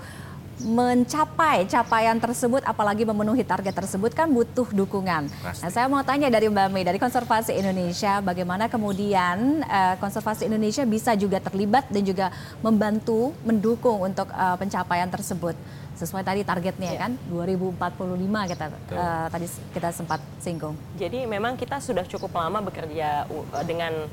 mencapai 0.57 1.69
capaian 1.69 2.17
tersebut 2.17 2.65
apalagi 2.65 3.05
memenuhi 3.05 3.45
target 3.45 3.77
tersebut 3.77 4.17
kan 4.17 4.25
butuh 4.33 4.65
dukungan. 4.73 5.29
Pasti. 5.29 5.61
Nah, 5.61 5.71
saya 5.71 5.87
mau 5.87 6.01
tanya 6.01 6.33
dari 6.33 6.49
Mbak 6.49 6.69
Mei 6.73 6.81
dari 6.81 6.97
Konservasi 6.97 7.53
Indonesia 7.53 8.25
bagaimana 8.25 8.73
kemudian 8.73 9.61
uh, 9.69 9.95
Konservasi 10.01 10.49
Indonesia 10.49 10.89
bisa 10.89 11.13
juga 11.13 11.45
terlibat 11.45 11.93
dan 11.93 12.01
juga 12.01 12.33
membantu 12.65 13.37
mendukung 13.45 14.01
untuk 14.01 14.33
uh, 14.33 14.57
pencapaian 14.57 15.13
tersebut 15.13 15.53
sesuai 15.97 16.25
tadi 16.25 16.45
targetnya 16.45 16.93
yeah. 16.93 17.01
kan 17.09 17.13
2045 17.33 18.53
kita 18.53 18.65
uh, 18.69 19.27
tadi 19.33 19.47
kita 19.73 19.89
sempat 19.93 20.21
singgung. 20.41 20.77
Jadi 20.97 21.25
memang 21.25 21.57
kita 21.57 21.81
sudah 21.81 22.05
cukup 22.05 22.37
lama 22.37 22.65
bekerja 22.65 23.25
dengan 23.65 24.09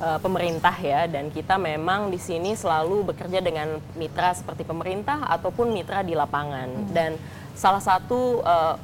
uh, 0.00 0.18
pemerintah 0.20 0.74
ya 0.78 1.06
dan 1.06 1.32
kita 1.32 1.56
memang 1.56 2.08
di 2.12 2.20
sini 2.20 2.52
selalu 2.56 3.12
bekerja 3.12 3.40
dengan 3.40 3.80
mitra 3.96 4.32
seperti 4.36 4.64
pemerintah 4.64 5.24
ataupun 5.28 5.72
mitra 5.72 6.04
di 6.04 6.16
lapangan 6.16 6.68
hmm. 6.68 6.92
dan 6.92 7.16
salah 7.56 7.80
satu 7.80 8.44
uh, 8.44 8.76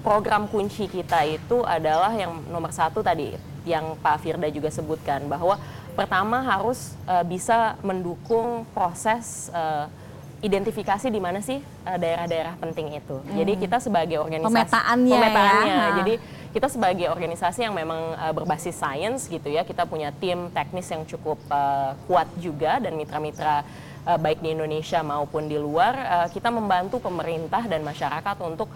program 0.00 0.46
kunci 0.48 0.88
kita 0.88 1.26
itu 1.26 1.60
adalah 1.66 2.14
yang 2.14 2.40
nomor 2.48 2.72
satu 2.72 3.04
tadi 3.04 3.34
yang 3.68 3.98
Pak 4.00 4.24
Firda 4.24 4.48
juga 4.48 4.72
sebutkan 4.72 5.28
bahwa 5.28 5.60
pertama 5.92 6.40
harus 6.40 6.96
uh, 7.04 7.26
bisa 7.26 7.76
mendukung 7.84 8.64
proses 8.72 9.52
uh, 9.52 9.90
identifikasi 10.38 11.10
di 11.10 11.18
mana 11.18 11.42
sih 11.42 11.58
eh, 11.58 11.98
daerah-daerah 11.98 12.54
penting 12.62 12.94
itu. 12.94 13.18
Hmm. 13.18 13.36
Jadi 13.42 13.52
kita 13.58 13.82
sebagai 13.82 14.22
organisasi 14.22 14.54
pemetaannya, 14.54 15.18
pemetaannya. 15.18 15.74
Ya. 15.74 15.88
Jadi 15.98 16.14
kita 16.52 16.68
sebagai 16.72 17.12
organisasi 17.12 17.64
yang 17.64 17.76
memang 17.76 18.16
uh, 18.16 18.32
berbasis 18.32 18.76
sains 18.76 19.28
gitu 19.28 19.48
ya, 19.52 19.62
kita 19.62 19.84
punya 19.84 20.12
tim 20.16 20.48
teknis 20.50 20.88
yang 20.88 21.04
cukup 21.04 21.36
uh, 21.52 21.92
kuat 22.08 22.28
juga 22.40 22.80
dan 22.80 22.96
mitra-mitra 22.96 23.62
uh, 24.08 24.18
baik 24.18 24.40
di 24.40 24.56
Indonesia 24.56 25.04
maupun 25.04 25.46
di 25.46 25.60
luar, 25.60 25.94
uh, 25.96 26.28
kita 26.32 26.48
membantu 26.48 26.98
pemerintah 26.98 27.64
dan 27.68 27.84
masyarakat 27.84 28.36
untuk 28.44 28.68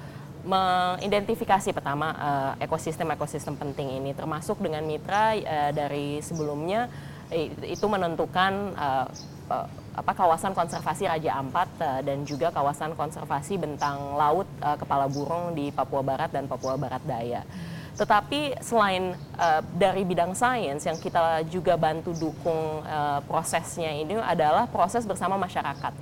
mengidentifikasi 0.43 1.71
pertama 1.71 2.11
ekosistem-ekosistem 2.59 3.55
penting 3.55 4.03
ini, 4.03 4.11
termasuk 4.11 4.59
dengan 4.59 4.83
mitra 4.83 5.39
uh, 5.39 5.71
dari 5.71 6.19
sebelumnya 6.19 6.91
itu 7.65 7.87
menentukan 7.89 8.77
uh, 8.77 9.07
uh, 9.49 9.67
apa 9.93 10.13
kawasan 10.17 10.57
konservasi 10.57 11.05
Raja 11.05 11.37
Ampat 11.37 11.69
uh, 11.81 12.01
dan 12.01 12.25
juga 12.25 12.49
kawasan 12.49 12.97
konservasi 12.97 13.61
bentang 13.61 14.17
laut 14.17 14.49
uh, 14.65 14.77
kepala 14.81 15.05
burung 15.07 15.53
di 15.53 15.69
Papua 15.69 16.01
Barat 16.01 16.33
dan 16.33 16.49
Papua 16.49 16.81
Barat 16.81 17.05
Daya. 17.05 17.45
Tetapi 17.93 18.57
selain 18.65 19.13
uh, 19.37 19.61
dari 19.77 20.09
bidang 20.09 20.33
sains 20.33 20.81
yang 20.89 20.97
kita 20.97 21.45
juga 21.53 21.77
bantu 21.77 22.17
dukung 22.17 22.81
uh, 22.89 23.21
prosesnya 23.29 23.93
ini 23.93 24.17
adalah 24.17 24.65
proses 24.65 25.05
bersama 25.05 25.37
masyarakat. 25.37 25.93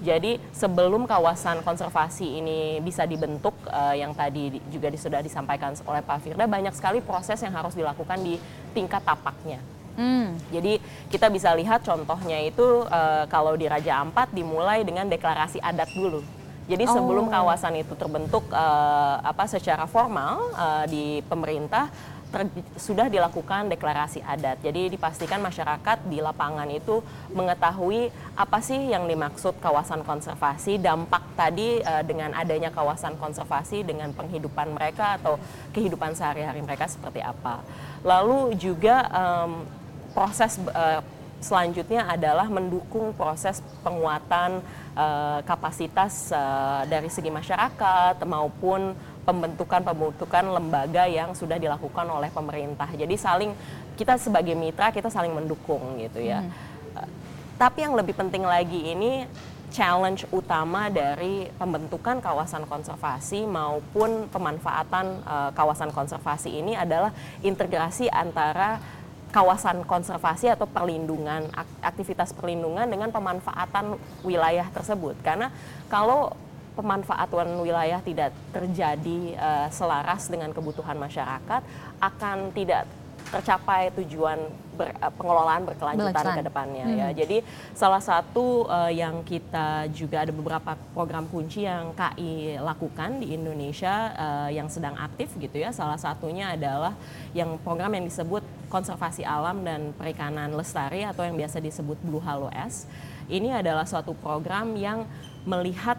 Jadi 0.00 0.40
sebelum 0.56 1.04
kawasan 1.04 1.60
konservasi 1.60 2.40
ini 2.40 2.80
bisa 2.80 3.04
dibentuk, 3.04 3.52
uh, 3.68 3.92
yang 3.92 4.16
tadi 4.16 4.56
juga 4.72 4.88
sudah 4.96 5.20
disampaikan 5.20 5.76
oleh 5.84 6.00
Pak 6.00 6.18
Firda, 6.24 6.48
banyak 6.48 6.72
sekali 6.72 7.04
proses 7.04 7.36
yang 7.44 7.52
harus 7.52 7.76
dilakukan 7.76 8.16
di 8.24 8.40
tingkat 8.72 9.04
tapaknya. 9.04 9.60
Hmm. 10.00 10.32
Jadi 10.48 10.80
kita 11.12 11.28
bisa 11.28 11.52
lihat 11.52 11.84
contohnya 11.84 12.40
itu 12.40 12.88
uh, 12.88 13.28
kalau 13.28 13.52
di 13.52 13.68
Raja 13.68 14.00
Ampat 14.00 14.32
dimulai 14.32 14.80
dengan 14.80 15.04
deklarasi 15.04 15.60
adat 15.60 15.92
dulu. 15.92 16.24
Jadi 16.64 16.88
oh. 16.88 16.94
sebelum 16.96 17.28
kawasan 17.28 17.84
itu 17.84 17.92
terbentuk 17.92 18.48
uh, 18.48 19.20
apa 19.20 19.44
secara 19.44 19.84
formal 19.84 20.40
uh, 20.56 20.88
di 20.88 21.20
pemerintah 21.28 21.92
ter, 22.32 22.46
sudah 22.80 23.10
dilakukan 23.10 23.68
deklarasi 23.68 24.24
adat. 24.24 24.62
Jadi 24.64 24.96
dipastikan 24.96 25.42
masyarakat 25.42 26.06
di 26.08 26.22
lapangan 26.22 26.70
itu 26.70 27.04
mengetahui 27.34 28.08
apa 28.38 28.62
sih 28.64 28.94
yang 28.94 29.04
dimaksud 29.04 29.58
kawasan 29.60 30.00
konservasi, 30.06 30.78
dampak 30.80 31.26
tadi 31.36 31.82
uh, 31.82 32.06
dengan 32.06 32.32
adanya 32.32 32.72
kawasan 32.72 33.18
konservasi 33.20 33.84
dengan 33.84 34.14
penghidupan 34.16 34.70
mereka 34.72 35.20
atau 35.20 35.36
kehidupan 35.76 36.16
sehari-hari 36.16 36.64
mereka 36.64 36.88
seperti 36.88 37.20
apa. 37.20 37.60
Lalu 38.00 38.56
juga 38.56 39.10
um, 39.10 39.79
proses 40.12 40.58
uh, 40.70 41.00
selanjutnya 41.40 42.04
adalah 42.04 42.46
mendukung 42.52 43.16
proses 43.16 43.64
penguatan 43.80 44.60
uh, 44.92 45.40
kapasitas 45.48 46.28
uh, 46.30 46.84
dari 46.84 47.08
segi 47.08 47.32
masyarakat 47.32 48.20
maupun 48.28 48.92
pembentukan-pembentukan 49.24 50.44
lembaga 50.52 51.08
yang 51.08 51.32
sudah 51.32 51.56
dilakukan 51.56 52.04
oleh 52.08 52.28
pemerintah. 52.28 52.88
Jadi 52.92 53.16
saling 53.16 53.56
kita 53.96 54.20
sebagai 54.20 54.52
mitra 54.52 54.92
kita 54.92 55.08
saling 55.08 55.32
mendukung 55.32 55.96
gitu 55.96 56.20
ya. 56.20 56.44
Hmm. 56.44 56.52
Uh, 57.00 57.08
tapi 57.56 57.88
yang 57.88 57.96
lebih 57.96 58.16
penting 58.16 58.44
lagi 58.44 58.92
ini 58.92 59.24
challenge 59.70 60.26
utama 60.34 60.90
dari 60.90 61.46
pembentukan 61.56 62.18
kawasan 62.18 62.66
konservasi 62.66 63.46
maupun 63.46 64.26
pemanfaatan 64.28 65.22
uh, 65.22 65.50
kawasan 65.54 65.94
konservasi 65.94 66.58
ini 66.58 66.74
adalah 66.74 67.14
integrasi 67.40 68.10
antara 68.10 68.82
kawasan 69.30 69.86
konservasi 69.86 70.50
atau 70.50 70.66
perlindungan 70.66 71.46
aktivitas 71.80 72.34
perlindungan 72.34 72.86
dengan 72.90 73.14
pemanfaatan 73.14 73.96
wilayah 74.26 74.66
tersebut. 74.74 75.14
Karena 75.22 75.54
kalau 75.86 76.34
pemanfaatan 76.74 77.62
wilayah 77.62 77.98
tidak 78.02 78.34
terjadi 78.54 79.38
uh, 79.38 79.68
selaras 79.70 80.30
dengan 80.30 80.54
kebutuhan 80.54 80.98
masyarakat 80.98 81.62
akan 81.98 82.54
tidak 82.54 82.86
tercapai 83.30 83.94
tujuan 83.94 84.38
ber, 84.80 84.96
uh, 84.96 85.12
pengelolaan 85.12 85.62
berkelanjutan 85.68 86.24
ke 86.40 86.42
depannya 86.48 86.84
ya. 86.84 86.88
hmm. 86.88 87.00
ya. 87.04 87.08
Jadi 87.12 87.36
salah 87.76 88.00
satu 88.00 88.64
uh, 88.64 88.88
yang 88.88 89.20
kita 89.20 89.92
juga 89.92 90.24
ada 90.24 90.32
beberapa 90.32 90.72
program 90.96 91.28
kunci 91.28 91.68
yang 91.68 91.92
KI 91.92 92.56
lakukan 92.56 93.20
di 93.20 93.36
Indonesia 93.36 94.16
uh, 94.16 94.48
yang 94.48 94.72
sedang 94.72 94.96
aktif 94.96 95.36
gitu 95.36 95.60
ya. 95.60 95.68
Salah 95.76 96.00
satunya 96.00 96.56
adalah 96.56 96.96
yang 97.36 97.60
program 97.60 97.92
yang 97.92 98.08
disebut 98.08 98.40
konservasi 98.72 99.20
alam 99.26 99.60
dan 99.60 99.92
perikanan 99.92 100.56
lestari 100.56 101.04
atau 101.04 101.28
yang 101.28 101.36
biasa 101.36 101.60
disebut 101.60 102.00
Blue 102.00 102.22
Halo 102.24 102.48
S. 102.54 102.88
Ini 103.28 103.62
adalah 103.62 103.84
suatu 103.84 104.16
program 104.16 104.74
yang 104.74 105.04
melihat 105.44 105.98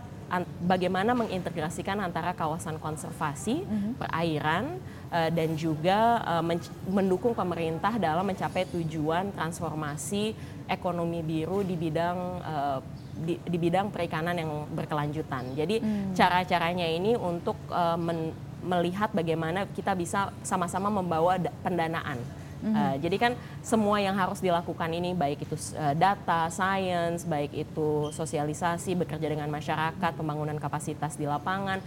bagaimana 0.63 1.11
mengintegrasikan 1.11 2.00
antara 2.00 2.31
kawasan 2.31 2.79
konservasi, 2.79 3.67
mm 3.67 3.67
-hmm. 3.67 3.91
perairan, 4.00 4.79
uh, 5.11 5.29
dan 5.29 5.53
juga 5.59 6.23
uh, 6.23 6.43
mendukung 6.88 7.35
pemerintah 7.35 8.00
dalam 8.00 8.23
mencapai 8.23 8.65
tujuan 8.71 9.29
transformasi 9.35 10.33
ekonomi 10.71 11.19
biru 11.19 11.67
di 11.67 11.75
bidang 11.75 12.17
uh, 12.41 12.79
di, 13.11 13.35
di 13.43 13.57
bidang 13.59 13.91
perikanan 13.91 14.33
yang 14.33 14.65
berkelanjutan. 14.71 15.53
Jadi 15.53 15.83
hmm. 15.83 16.15
cara-caranya 16.15 16.88
ini 16.88 17.13
untuk 17.13 17.59
uh, 17.69 18.00
men, 18.00 18.33
melihat 18.63 19.11
bagaimana 19.11 19.67
kita 19.69 19.93
bisa 19.93 20.31
sama-sama 20.41 20.89
membawa 20.89 21.38
pendanaan. 21.61 22.17
Mm-hmm. 22.62 22.75
Uh, 22.77 22.96
jadi 23.01 23.15
kan 23.18 23.32
semua 23.65 23.98
yang 23.98 24.13
harus 24.13 24.38
dilakukan 24.38 24.89
ini 24.94 25.18
baik 25.18 25.50
itu 25.50 25.58
uh, 25.75 25.98
data, 25.98 26.48
science, 26.53 27.25
baik 27.25 27.51
itu 27.58 28.13
sosialisasi, 28.13 28.94
bekerja 28.96 29.27
dengan 29.27 29.50
masyarakat, 29.50 30.12
pembangunan 30.13 30.56
kapasitas 30.62 31.18
di 31.18 31.25
lapangan, 31.25 31.82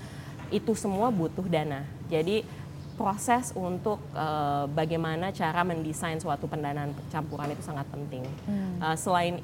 itu 0.50 0.74
semua 0.74 1.14
butuh 1.14 1.46
dana. 1.46 1.86
Jadi 2.10 2.42
proses 2.94 3.50
untuk 3.58 3.98
uh, 4.14 4.70
bagaimana 4.70 5.34
cara 5.34 5.66
mendesain 5.66 6.18
suatu 6.22 6.46
pendanaan 6.46 6.94
campuran 7.10 7.50
itu 7.50 7.62
sangat 7.62 7.86
penting. 7.90 8.22
Hmm. 8.46 8.78
Uh, 8.78 8.96
selain 8.98 9.42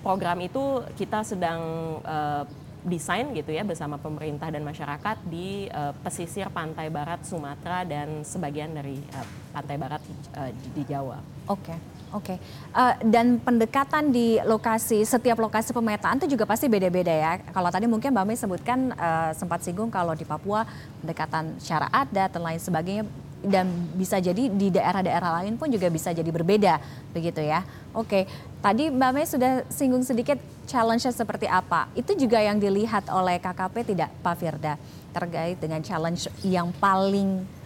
program 0.00 0.40
itu 0.40 0.84
kita 0.96 1.20
sedang 1.24 1.60
uh, 2.04 2.44
desain 2.80 3.28
gitu 3.36 3.52
ya 3.52 3.60
bersama 3.60 4.00
pemerintah 4.00 4.48
dan 4.48 4.64
masyarakat 4.64 5.16
di 5.28 5.68
uh, 5.68 5.92
pesisir 6.00 6.48
pantai 6.48 6.88
barat 6.88 7.20
Sumatera 7.28 7.84
dan 7.84 8.24
sebagian 8.24 8.72
dari 8.72 8.96
uh, 9.12 9.28
pantai 9.50 9.76
barat 9.76 10.02
uh, 10.38 10.50
di 10.74 10.82
Jawa. 10.86 11.18
Oke. 11.50 11.74
Okay. 11.74 11.78
Oke, 12.10 12.34
okay. 12.34 12.38
uh, 12.74 12.98
dan 13.06 13.38
pendekatan 13.38 14.10
di 14.10 14.42
lokasi 14.42 15.06
setiap 15.06 15.38
lokasi 15.38 15.70
pemetaan 15.70 16.18
itu 16.18 16.34
juga 16.34 16.42
pasti 16.42 16.66
beda-beda 16.66 17.14
ya. 17.14 17.38
Kalau 17.38 17.70
tadi 17.70 17.86
mungkin 17.86 18.10
Mbak 18.10 18.26
Mei 18.26 18.34
sebutkan 18.34 18.90
uh, 18.98 19.30
sempat 19.30 19.62
singgung 19.62 19.94
kalau 19.94 20.18
di 20.18 20.26
Papua 20.26 20.66
pendekatan 20.98 21.54
secara 21.62 21.86
adat 21.94 22.34
dan 22.34 22.42
lain 22.42 22.58
sebagainya 22.58 23.06
dan 23.46 23.70
bisa 23.94 24.18
jadi 24.18 24.50
di 24.50 24.68
daerah-daerah 24.74 25.38
lain 25.38 25.54
pun 25.54 25.70
juga 25.70 25.86
bisa 25.86 26.10
jadi 26.10 26.26
berbeda 26.26 26.82
begitu 27.14 27.46
ya. 27.46 27.62
Oke, 27.94 28.26
tadi 28.58 28.90
Mbak 28.90 29.10
Mei 29.14 29.26
sudah 29.30 29.62
singgung 29.70 30.02
sedikit 30.02 30.42
challenge-nya 30.66 31.14
seperti 31.14 31.46
apa. 31.46 31.94
Itu 31.94 32.18
juga 32.18 32.42
yang 32.42 32.58
dilihat 32.58 33.06
oleh 33.06 33.38
KKP 33.38 33.94
tidak 33.94 34.10
Pak 34.18 34.34
Firda 34.34 34.74
terkait 35.14 35.62
dengan 35.62 35.78
challenge 35.78 36.26
yang 36.42 36.74
paling 36.74 37.59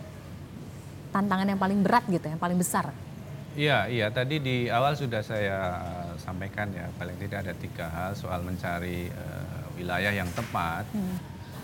tantangan 1.14 1.46
yang 1.46 1.60
paling 1.62 1.78
berat 1.86 2.02
gitu, 2.10 2.26
yang 2.26 2.42
paling 2.42 2.58
besar. 2.58 2.90
Iya, 3.54 3.86
iya. 3.86 4.10
Tadi 4.10 4.42
di 4.42 4.66
awal 4.66 4.98
sudah 4.98 5.22
saya 5.22 5.78
sampaikan 6.18 6.74
ya, 6.74 6.90
paling 6.98 7.14
tidak 7.22 7.46
ada 7.46 7.54
tiga 7.54 7.86
hal 7.86 8.18
soal 8.18 8.42
mencari 8.42 9.06
uh, 9.14 9.70
wilayah 9.78 10.10
yang 10.10 10.26
tepat. 10.34 10.90
Hmm. 10.90 11.16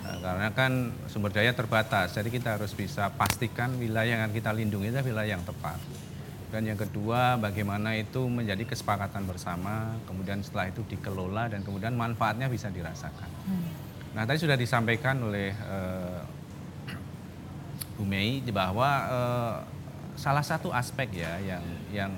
Uh, 0.07 0.19
karena 0.23 0.49
kan 0.55 0.73
sumber 1.11 1.35
daya 1.35 1.51
terbatas, 1.51 2.15
jadi 2.15 2.31
kita 2.31 2.57
harus 2.57 2.73
bisa 2.79 3.11
pastikan 3.19 3.75
wilayah 3.77 4.23
yang 4.23 4.31
kita 4.31 4.55
lindungi 4.55 4.95
itu 4.95 5.03
wilayah 5.03 5.35
yang 5.35 5.43
tepat. 5.43 5.83
Dan 6.51 6.67
yang 6.67 6.79
kedua, 6.79 7.39
bagaimana 7.39 7.95
itu 7.95 8.27
menjadi 8.27 8.67
kesepakatan 8.67 9.23
bersama, 9.27 9.95
kemudian 10.07 10.43
setelah 10.43 10.71
itu 10.71 10.83
dikelola 10.87 11.51
dan 11.51 11.63
kemudian 11.67 11.95
manfaatnya 11.95 12.47
bisa 12.47 12.71
dirasakan. 12.71 13.31
Hmm. 13.51 13.67
Nah, 14.15 14.27
tadi 14.27 14.43
sudah 14.43 14.59
disampaikan 14.59 15.23
oleh 15.23 15.55
uh, 15.55 16.23
Bu 18.01 18.09
Mei 18.09 18.41
bahwa 18.49 18.89
uh, 18.89 19.57
salah 20.17 20.41
satu 20.41 20.73
aspek 20.73 21.21
ya 21.21 21.37
yang 21.45 21.65
yang 21.93 22.13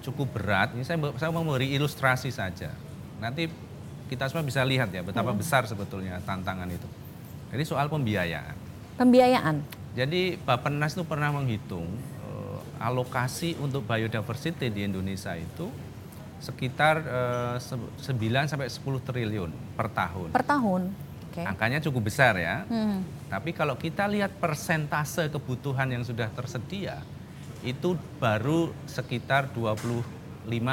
cukup 0.00 0.40
berat. 0.40 0.72
Ini 0.72 0.88
saya 0.88 0.96
saya 1.20 1.28
mau 1.28 1.44
memberi 1.44 1.68
ilustrasi 1.76 2.32
saja. 2.32 2.72
Nanti 3.20 3.52
kita 4.08 4.24
semua 4.32 4.40
bisa 4.40 4.64
lihat 4.64 4.88
ya 4.88 5.04
betapa 5.04 5.36
hmm. 5.36 5.40
besar 5.44 5.68
sebetulnya 5.68 6.16
tantangan 6.24 6.64
itu. 6.72 6.88
Jadi 7.52 7.62
soal 7.68 7.92
pembiayaan. 7.92 8.56
Pembiayaan. 8.96 9.60
Jadi 9.92 10.40
Bapenas 10.40 10.96
itu 10.96 11.04
pernah 11.04 11.28
menghitung 11.28 11.84
uh, 12.24 12.60
alokasi 12.80 13.52
untuk 13.60 13.84
biodiversity 13.84 14.72
di 14.72 14.88
Indonesia 14.88 15.36
itu 15.36 15.68
sekitar 16.38 17.02
uh, 17.02 17.58
eh, 17.58 18.46
9 18.46 18.48
sampai 18.48 18.70
10 18.70 18.80
triliun 18.80 19.50
per 19.74 19.90
tahun. 19.90 20.32
Per 20.32 20.44
tahun. 20.46 21.07
Okay. 21.28 21.44
Angkanya 21.44 21.78
cukup 21.84 22.08
besar 22.08 22.34
ya. 22.40 22.64
Hmm. 22.66 23.04
Tapi 23.28 23.52
kalau 23.52 23.76
kita 23.76 24.08
lihat 24.08 24.36
persentase 24.40 25.28
kebutuhan 25.28 25.92
yang 25.92 26.02
sudah 26.02 26.32
tersedia, 26.32 27.04
itu 27.60 27.98
baru 28.16 28.70
sekitar 28.88 29.50
25 29.52 30.02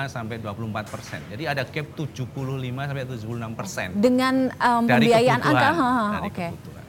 sampai 0.07 0.37
24 0.39 0.93
persen. 0.93 1.19
Jadi 1.27 1.43
ada 1.49 1.63
gap 1.65 1.87
75 1.97 2.23
sampai 2.87 3.03
76 3.03 3.59
persen. 3.59 3.87
Dengan 3.99 4.35
um, 4.55 4.83
pembiayaan 4.87 5.41
angka, 5.41 5.69
dari 5.69 6.27
okay. 6.29 6.49
kebutuhan. 6.53 6.83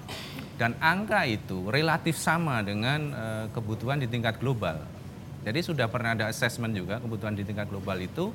Dan 0.56 0.70
angka 0.80 1.20
itu 1.28 1.58
relatif 1.68 2.16
sama 2.16 2.64
dengan 2.64 3.12
uh, 3.12 3.44
kebutuhan 3.52 4.00
di 4.00 4.08
tingkat 4.08 4.40
global. 4.40 4.80
Jadi 5.44 5.62
sudah 5.62 5.86
pernah 5.86 6.16
ada 6.16 6.26
assessment 6.32 6.74
juga 6.74 6.98
kebutuhan 6.98 7.36
di 7.36 7.46
tingkat 7.46 7.70
global 7.70 8.00
itu 8.02 8.34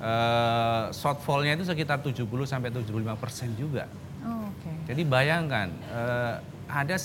uh, 0.00 0.88
shortfallnya 0.92 1.56
itu 1.60 1.64
sekitar 1.68 2.00
70 2.00 2.24
sampai 2.48 2.72
75 2.72 2.92
persen 3.20 3.52
juga. 3.56 3.90
Jadi 4.86 5.02
bayangkan 5.02 5.68
uh, 5.90 6.38
ada 6.70 6.96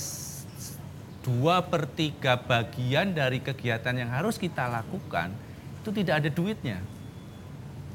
dua 1.21 1.61
per 1.65 1.85
tiga 1.85 2.37
bagian 2.37 3.13
dari 3.13 3.41
kegiatan 3.41 3.93
yang 3.93 4.09
harus 4.09 4.37
kita 4.37 4.69
lakukan 4.69 5.33
itu 5.81 5.89
tidak 5.89 6.21
ada 6.25 6.29
duitnya. 6.29 6.77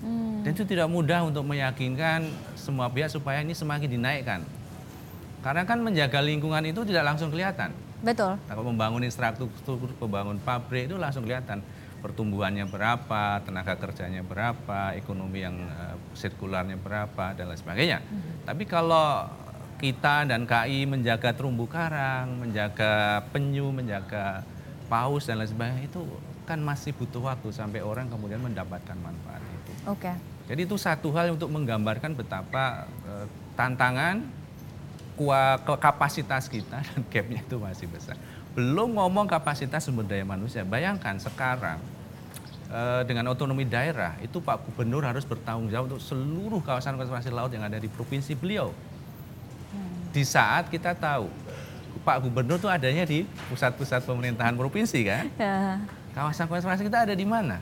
Hmm. 0.02 0.42
Dan 0.42 0.54
itu 0.54 0.66
tidak 0.66 0.90
mudah 0.90 1.26
untuk 1.26 1.46
meyakinkan 1.46 2.26
semua 2.58 2.90
pihak 2.90 3.10
supaya 3.10 3.42
ini 3.42 3.54
semakin 3.54 3.88
dinaikkan. 3.98 4.40
Karena 5.42 5.62
kan 5.62 5.78
menjaga 5.78 6.18
lingkungan 6.18 6.66
itu 6.66 6.82
tidak 6.82 7.06
langsung 7.06 7.30
kelihatan. 7.30 7.70
Betul. 8.02 8.36
Kalau 8.50 8.62
membangun 8.66 9.06
infrastruktur, 9.06 9.78
membangun 10.02 10.42
pabrik 10.42 10.90
itu 10.90 10.98
langsung 10.98 11.22
kelihatan 11.22 11.62
pertumbuhannya 12.04 12.68
berapa, 12.68 13.40
tenaga 13.42 13.74
kerjanya 13.78 14.20
berapa, 14.20 14.94
ekonomi 14.94 15.42
yang 15.42 15.56
uh, 15.70 15.96
sirkularnya 16.12 16.76
berapa 16.76 17.32
dan 17.34 17.50
lain 17.50 17.58
sebagainya. 17.58 17.98
Hmm. 18.04 18.46
Tapi 18.46 18.62
kalau 18.68 19.26
kita 19.76 20.24
dan 20.24 20.48
KI 20.48 20.88
menjaga 20.88 21.36
terumbu 21.36 21.68
karang, 21.68 22.40
menjaga 22.40 23.24
penyu, 23.30 23.68
menjaga 23.70 24.42
paus 24.86 25.26
dan 25.26 25.42
lain 25.42 25.50
sebagainya 25.50 25.84
itu 25.90 26.02
kan 26.46 26.62
masih 26.62 26.94
butuh 26.94 27.26
waktu 27.26 27.50
sampai 27.50 27.82
orang 27.82 28.06
kemudian 28.06 28.38
mendapatkan 28.38 28.94
manfaat 28.96 29.42
itu. 29.42 29.72
Oke. 29.90 30.08
Okay. 30.08 30.14
Jadi 30.46 30.60
itu 30.62 30.78
satu 30.78 31.10
hal 31.10 31.34
untuk 31.34 31.50
menggambarkan 31.50 32.14
betapa 32.14 32.86
uh, 33.02 33.26
tantangan 33.58 34.22
kapasitas 35.80 36.46
kita 36.46 36.82
dan 36.86 37.00
gapnya 37.08 37.40
itu 37.42 37.56
masih 37.56 37.88
besar. 37.88 38.14
Belum 38.52 38.96
ngomong 38.96 39.26
kapasitas 39.28 39.84
sumber 39.84 40.04
daya 40.04 40.24
manusia. 40.24 40.64
Bayangkan 40.64 41.16
sekarang 41.20 41.80
eh, 42.72 43.02
dengan 43.04 43.32
otonomi 43.32 43.68
daerah 43.68 44.16
itu 44.24 44.40
Pak 44.40 44.64
Gubernur 44.64 45.04
harus 45.04 45.28
bertanggung 45.28 45.68
jawab 45.68 45.92
untuk 45.92 46.00
seluruh 46.00 46.60
kawasan 46.64 46.96
konservasi 46.96 47.32
laut 47.32 47.52
yang 47.52 47.64
ada 47.64 47.76
di 47.76 47.88
provinsi 47.88 48.32
beliau. 48.32 48.72
Di 50.12 50.22
saat 50.22 50.68
kita 50.70 50.92
tahu 50.96 51.28
Pak 52.06 52.22
Gubernur 52.22 52.62
itu 52.62 52.70
adanya 52.70 53.02
di 53.02 53.26
pusat-pusat 53.50 54.06
pemerintahan 54.06 54.54
provinsi 54.54 55.00
kan. 55.02 55.26
Ya. 55.34 55.82
Kawasan 56.14 56.46
konservasi 56.46 56.86
kita 56.86 57.02
ada 57.02 57.14
di 57.18 57.26
mana? 57.26 57.58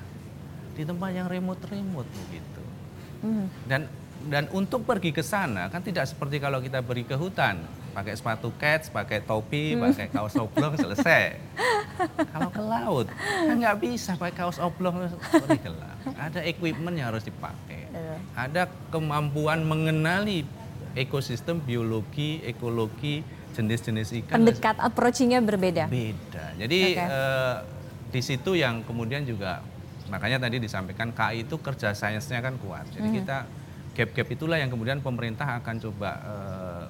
Di 0.76 0.84
tempat 0.84 1.16
yang 1.16 1.26
remote-remote 1.32 2.06
begitu. 2.06 2.62
Hmm. 3.24 3.48
Dan 3.64 3.88
dan 4.24 4.48
untuk 4.52 4.84
pergi 4.88 5.12
ke 5.12 5.20
sana 5.20 5.68
kan 5.68 5.84
tidak 5.84 6.08
seperti 6.08 6.40
kalau 6.40 6.60
kita 6.60 6.80
beri 6.80 7.04
ke 7.04 7.12
hutan 7.12 7.60
pakai 7.92 8.16
sepatu 8.16 8.50
cats, 8.56 8.90
pakai 8.90 9.22
topi, 9.22 9.76
hmm. 9.76 9.80
pakai 9.80 10.06
kaos 10.10 10.34
oblong 10.36 10.74
selesai. 10.82 11.40
kalau 12.34 12.50
ke 12.50 12.62
laut 12.62 13.06
kan 13.48 13.54
nggak 13.54 13.78
bisa 13.80 14.18
pakai 14.18 14.34
kaos 14.44 14.58
oblong 14.60 15.08
pergi 15.08 15.60
ke 15.62 15.70
laut. 15.72 15.98
Ada 16.20 16.44
equipment 16.44 17.00
yang 17.00 17.16
harus 17.16 17.24
dipakai. 17.24 17.88
Iya. 17.88 18.16
Ada 18.36 18.62
kemampuan 18.92 19.64
mengenali 19.64 20.44
ekosistem, 20.94 21.58
biologi, 21.62 22.40
ekologi, 22.46 23.26
jenis-jenis 23.54 24.08
ikan. 24.24 24.42
Pendekat 24.42 24.76
approachingnya 24.82 25.38
berbeda. 25.42 25.86
Beda. 25.86 26.54
Jadi 26.58 26.78
okay. 26.98 27.06
eh, 27.06 27.56
di 28.10 28.20
situ 28.22 28.54
yang 28.58 28.82
kemudian 28.86 29.26
juga 29.26 29.62
makanya 30.06 30.46
tadi 30.46 30.62
disampaikan 30.62 31.10
KI 31.10 31.46
itu 31.46 31.58
kerja 31.58 31.94
sainsnya 31.94 32.38
kan 32.38 32.54
kuat. 32.62 32.86
Jadi 32.94 33.08
hmm. 33.10 33.16
kita 33.22 33.36
gap-gap 33.94 34.28
itulah 34.30 34.58
yang 34.58 34.70
kemudian 34.70 34.98
pemerintah 35.00 35.62
akan 35.62 35.76
coba 35.78 36.10
uh, 36.26 36.84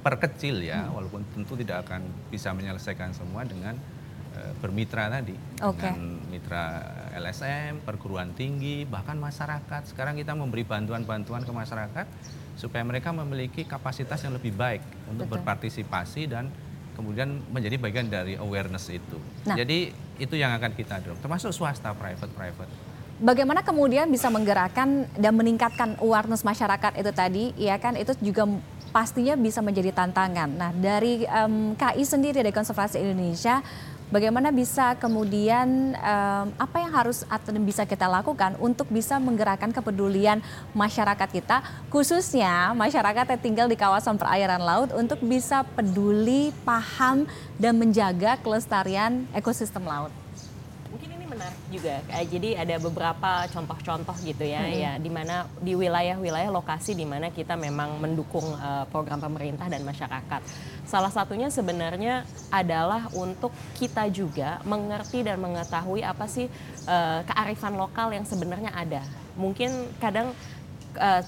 perkecil 0.00 0.62
ya, 0.62 0.86
hmm. 0.86 0.94
walaupun 0.94 1.20
tentu 1.34 1.58
tidak 1.58 1.86
akan 1.86 2.06
bisa 2.30 2.54
menyelesaikan 2.54 3.10
semua 3.12 3.42
dengan 3.42 3.74
uh, 4.38 4.52
bermitra 4.62 5.10
tadi, 5.10 5.34
okay. 5.58 5.90
dengan 5.90 6.22
mitra 6.30 6.64
LSM, 7.18 7.82
perguruan 7.82 8.30
tinggi, 8.32 8.86
bahkan 8.86 9.18
masyarakat. 9.18 9.90
Sekarang 9.90 10.14
kita 10.14 10.32
memberi 10.32 10.62
bantuan-bantuan 10.62 11.42
ke 11.42 11.52
masyarakat 11.52 12.06
supaya 12.56 12.82
mereka 12.82 13.12
memiliki 13.12 13.68
kapasitas 13.68 14.24
yang 14.24 14.34
lebih 14.34 14.56
baik 14.56 14.82
untuk 15.12 15.28
Betul. 15.28 15.44
berpartisipasi 15.44 16.22
dan 16.26 16.48
kemudian 16.96 17.44
menjadi 17.52 17.76
bagian 17.76 18.08
dari 18.08 18.40
awareness 18.40 18.88
itu. 18.88 19.20
Nah. 19.44 19.54
Jadi 19.54 19.92
itu 20.16 20.34
yang 20.34 20.56
akan 20.56 20.72
kita 20.72 21.04
dorong, 21.04 21.20
termasuk 21.20 21.52
swasta, 21.52 21.92
private, 21.92 22.32
private 22.32 22.72
bagaimana 23.20 23.64
kemudian 23.64 24.08
bisa 24.12 24.28
menggerakkan 24.28 25.08
dan 25.16 25.32
meningkatkan 25.32 25.96
awareness 26.00 26.44
masyarakat 26.44 27.00
itu 27.00 27.10
tadi, 27.12 27.44
ya 27.56 27.80
kan 27.80 27.96
itu 27.96 28.12
juga 28.20 28.44
pastinya 28.92 29.36
bisa 29.36 29.60
menjadi 29.60 29.92
tantangan. 29.92 30.48
Nah 30.56 30.70
dari 30.72 31.24
um, 31.28 31.76
KI 31.76 32.04
sendiri 32.04 32.40
dari 32.40 32.52
Konservasi 32.52 33.00
Indonesia, 33.00 33.60
bagaimana 34.10 34.50
bisa 34.50 34.94
kemudian 34.98 35.94
um, 35.96 36.46
apa 36.58 36.76
yang 36.82 36.92
harus 36.92 37.22
atau 37.26 37.54
bisa 37.62 37.86
kita 37.86 38.06
lakukan 38.10 38.58
untuk 38.58 38.90
bisa 38.90 39.16
menggerakkan 39.22 39.70
kepedulian 39.70 40.42
masyarakat 40.74 41.28
kita, 41.30 41.62
khususnya 41.88 42.74
masyarakat 42.74 43.36
yang 43.36 43.40
tinggal 43.40 43.66
di 43.70 43.78
kawasan 43.78 44.18
perairan 44.18 44.62
laut 44.62 44.90
untuk 44.94 45.22
bisa 45.22 45.62
peduli, 45.74 46.50
paham 46.66 47.24
dan 47.56 47.78
menjaga 47.78 48.38
kelestarian 48.42 49.24
ekosistem 49.32 49.86
laut 49.86 50.25
juga. 51.68 52.02
Jadi 52.08 52.54
ada 52.54 52.76
beberapa 52.78 53.44
contoh-contoh 53.50 54.16
gitu 54.22 54.44
ya, 54.46 54.62
hmm. 54.62 54.74
ya 54.76 54.92
di 55.00 55.10
mana 55.10 55.46
di 55.58 55.72
wilayah-wilayah 55.74 56.50
lokasi 56.50 56.94
di 56.94 57.04
mana 57.08 57.30
kita 57.30 57.54
memang 57.54 57.98
mendukung 57.98 58.44
uh, 58.56 58.84
program 58.88 59.18
pemerintah 59.18 59.66
dan 59.66 59.82
masyarakat. 59.82 60.40
Salah 60.86 61.10
satunya 61.10 61.50
sebenarnya 61.50 62.22
adalah 62.48 63.10
untuk 63.16 63.50
kita 63.74 64.06
juga 64.12 64.62
mengerti 64.62 65.26
dan 65.26 65.42
mengetahui 65.42 66.06
apa 66.06 66.30
sih 66.30 66.46
uh, 66.86 67.20
kearifan 67.26 67.74
lokal 67.74 68.14
yang 68.14 68.22
sebenarnya 68.22 68.70
ada. 68.70 69.02
Mungkin 69.34 69.98
kadang 69.98 70.30
uh, 70.96 71.22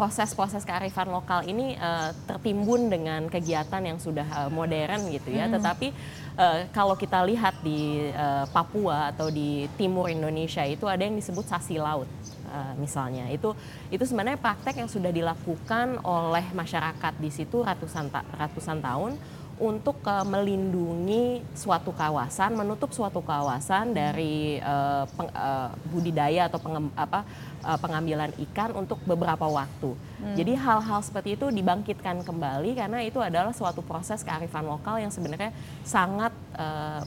proses-proses 0.00 0.64
kearifan 0.64 1.12
lokal 1.12 1.44
ini 1.44 1.76
uh, 1.76 2.16
tertimbun 2.24 2.88
dengan 2.88 3.28
kegiatan 3.28 3.84
yang 3.84 4.00
sudah 4.00 4.24
uh, 4.32 4.48
modern 4.48 5.12
gitu 5.12 5.28
ya, 5.28 5.44
hmm. 5.44 5.60
tetapi 5.60 5.92
uh, 6.40 6.64
kalau 6.72 6.96
kita 6.96 7.20
lihat 7.28 7.60
di 7.60 8.08
uh, 8.16 8.48
Papua 8.48 9.12
atau 9.12 9.28
di 9.28 9.68
timur 9.76 10.08
Indonesia 10.08 10.64
itu 10.64 10.88
ada 10.88 11.04
yang 11.04 11.20
disebut 11.20 11.44
sasi 11.44 11.76
laut. 11.76 12.08
Uh, 12.50 12.74
misalnya 12.82 13.28
itu 13.30 13.54
itu 13.94 14.02
sebenarnya 14.02 14.40
praktek 14.40 14.82
yang 14.82 14.90
sudah 14.90 15.12
dilakukan 15.14 16.02
oleh 16.02 16.42
masyarakat 16.50 17.14
di 17.20 17.30
situ 17.30 17.62
ratusan 17.62 18.10
ta 18.10 18.26
ratusan 18.34 18.82
tahun 18.82 19.14
untuk 19.60 20.00
uh, 20.08 20.24
melindungi 20.24 21.44
suatu 21.52 21.92
kawasan, 21.92 22.56
menutup 22.56 22.90
suatu 22.96 23.20
kawasan 23.20 23.92
dari 23.92 24.56
uh, 24.64 25.04
peng, 25.04 25.28
uh, 25.36 25.70
budidaya 25.92 26.48
atau 26.48 26.58
pengem, 26.58 26.88
apa, 26.96 27.22
uh, 27.62 27.76
pengambilan 27.76 28.32
ikan 28.50 28.72
untuk 28.72 28.96
beberapa 29.04 29.44
waktu. 29.44 29.92
Hmm. 29.92 30.34
Jadi 30.34 30.56
hal-hal 30.56 31.00
seperti 31.04 31.36
itu 31.36 31.52
dibangkitkan 31.52 32.24
kembali 32.24 32.72
karena 32.72 33.04
itu 33.04 33.20
adalah 33.20 33.52
suatu 33.52 33.84
proses 33.84 34.24
kearifan 34.24 34.64
lokal 34.64 34.96
yang 34.96 35.12
sebenarnya 35.12 35.52
sangat 35.84 36.32
uh, 36.56 37.04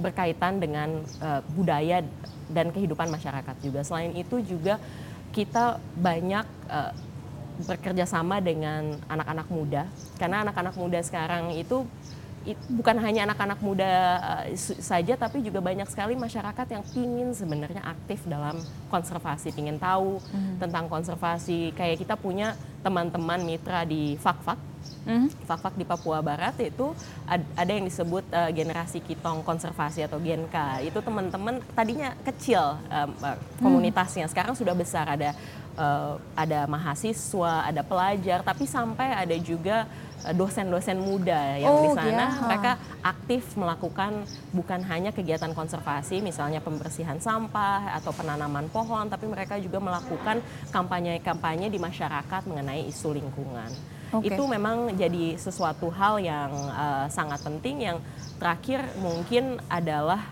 berkaitan 0.00 0.58
dengan 0.58 1.04
uh, 1.22 1.44
budaya 1.54 2.02
dan 2.50 2.72
kehidupan 2.72 3.12
masyarakat 3.12 3.56
juga. 3.62 3.84
Selain 3.86 4.10
itu 4.16 4.40
juga 4.42 4.80
kita 5.30 5.78
banyak 5.98 6.46
uh, 6.70 6.92
bekerja 7.62 8.02
sama 8.02 8.42
dengan 8.42 8.98
anak-anak 9.06 9.48
muda 9.50 9.82
karena 10.18 10.42
anak-anak 10.42 10.74
muda 10.74 10.98
sekarang 11.06 11.54
itu 11.54 11.86
bukan 12.68 13.00
hanya 13.00 13.24
anak-anak 13.24 13.58
muda 13.64 13.92
uh, 14.20 14.44
saja 14.60 15.16
tapi 15.16 15.40
juga 15.40 15.64
banyak 15.64 15.88
sekali 15.88 16.12
masyarakat 16.12 16.66
yang 16.68 16.84
ingin 16.92 17.28
sebenarnya 17.32 17.80
aktif 17.80 18.20
dalam 18.28 18.60
konservasi, 18.92 19.56
ingin 19.56 19.80
tahu 19.80 20.20
hmm. 20.20 20.60
tentang 20.60 20.84
konservasi. 20.92 21.72
Kayak 21.72 22.04
kita 22.04 22.14
punya 22.20 22.52
teman-teman 22.84 23.40
mitra 23.40 23.88
di 23.88 24.20
Fakfak, 24.20 24.60
hmm. 25.08 25.48
Fakfak 25.48 25.80
di 25.80 25.88
Papua 25.88 26.20
Barat 26.20 26.60
itu 26.60 26.92
ada 27.32 27.70
yang 27.72 27.88
disebut 27.88 28.28
uh, 28.28 28.52
generasi 28.52 29.00
kitong 29.00 29.40
konservasi 29.40 30.04
atau 30.04 30.20
GenK. 30.20 30.84
Itu 30.84 31.00
teman-teman 31.00 31.64
tadinya 31.72 32.12
kecil 32.28 32.76
uh, 32.92 33.08
komunitasnya, 33.64 34.28
sekarang 34.28 34.52
sudah 34.52 34.76
besar 34.76 35.08
ada 35.08 35.32
uh, 35.78 36.16
ada 36.34 36.66
mahasiswa, 36.66 37.66
ada 37.66 37.82
pelajar, 37.84 38.42
tapi 38.42 38.64
sampai 38.66 39.14
ada 39.14 39.36
juga 39.38 39.86
eh, 40.26 40.34
dosen-dosen 40.34 40.98
muda 40.98 41.58
yang 41.58 41.74
oh, 41.74 41.82
di 41.84 41.88
sana 41.94 42.26
yeah. 42.30 42.42
mereka 42.46 42.72
aktif 43.02 43.54
melakukan 43.58 44.24
bukan 44.54 44.80
hanya 44.86 45.10
kegiatan 45.10 45.52
konservasi 45.52 46.24
misalnya 46.24 46.62
pembersihan 46.64 47.18
sampah 47.20 47.94
atau 48.00 48.10
penanaman 48.14 48.70
pohon 48.72 49.06
tapi 49.10 49.28
mereka 49.28 49.58
juga 49.60 49.78
melakukan 49.82 50.40
kampanye-kampanye 50.70 51.68
di 51.68 51.78
masyarakat 51.78 52.42
mengenai 52.46 52.86
isu 52.88 53.14
lingkungan. 53.14 53.70
Okay. 54.14 54.30
Itu 54.30 54.46
memang 54.46 54.94
jadi 54.94 55.34
sesuatu 55.34 55.90
hal 55.90 56.22
yang 56.22 56.50
uh, 56.70 57.10
sangat 57.10 57.42
penting 57.42 57.82
yang 57.82 57.98
terakhir 58.38 58.86
mungkin 59.02 59.58
adalah 59.66 60.22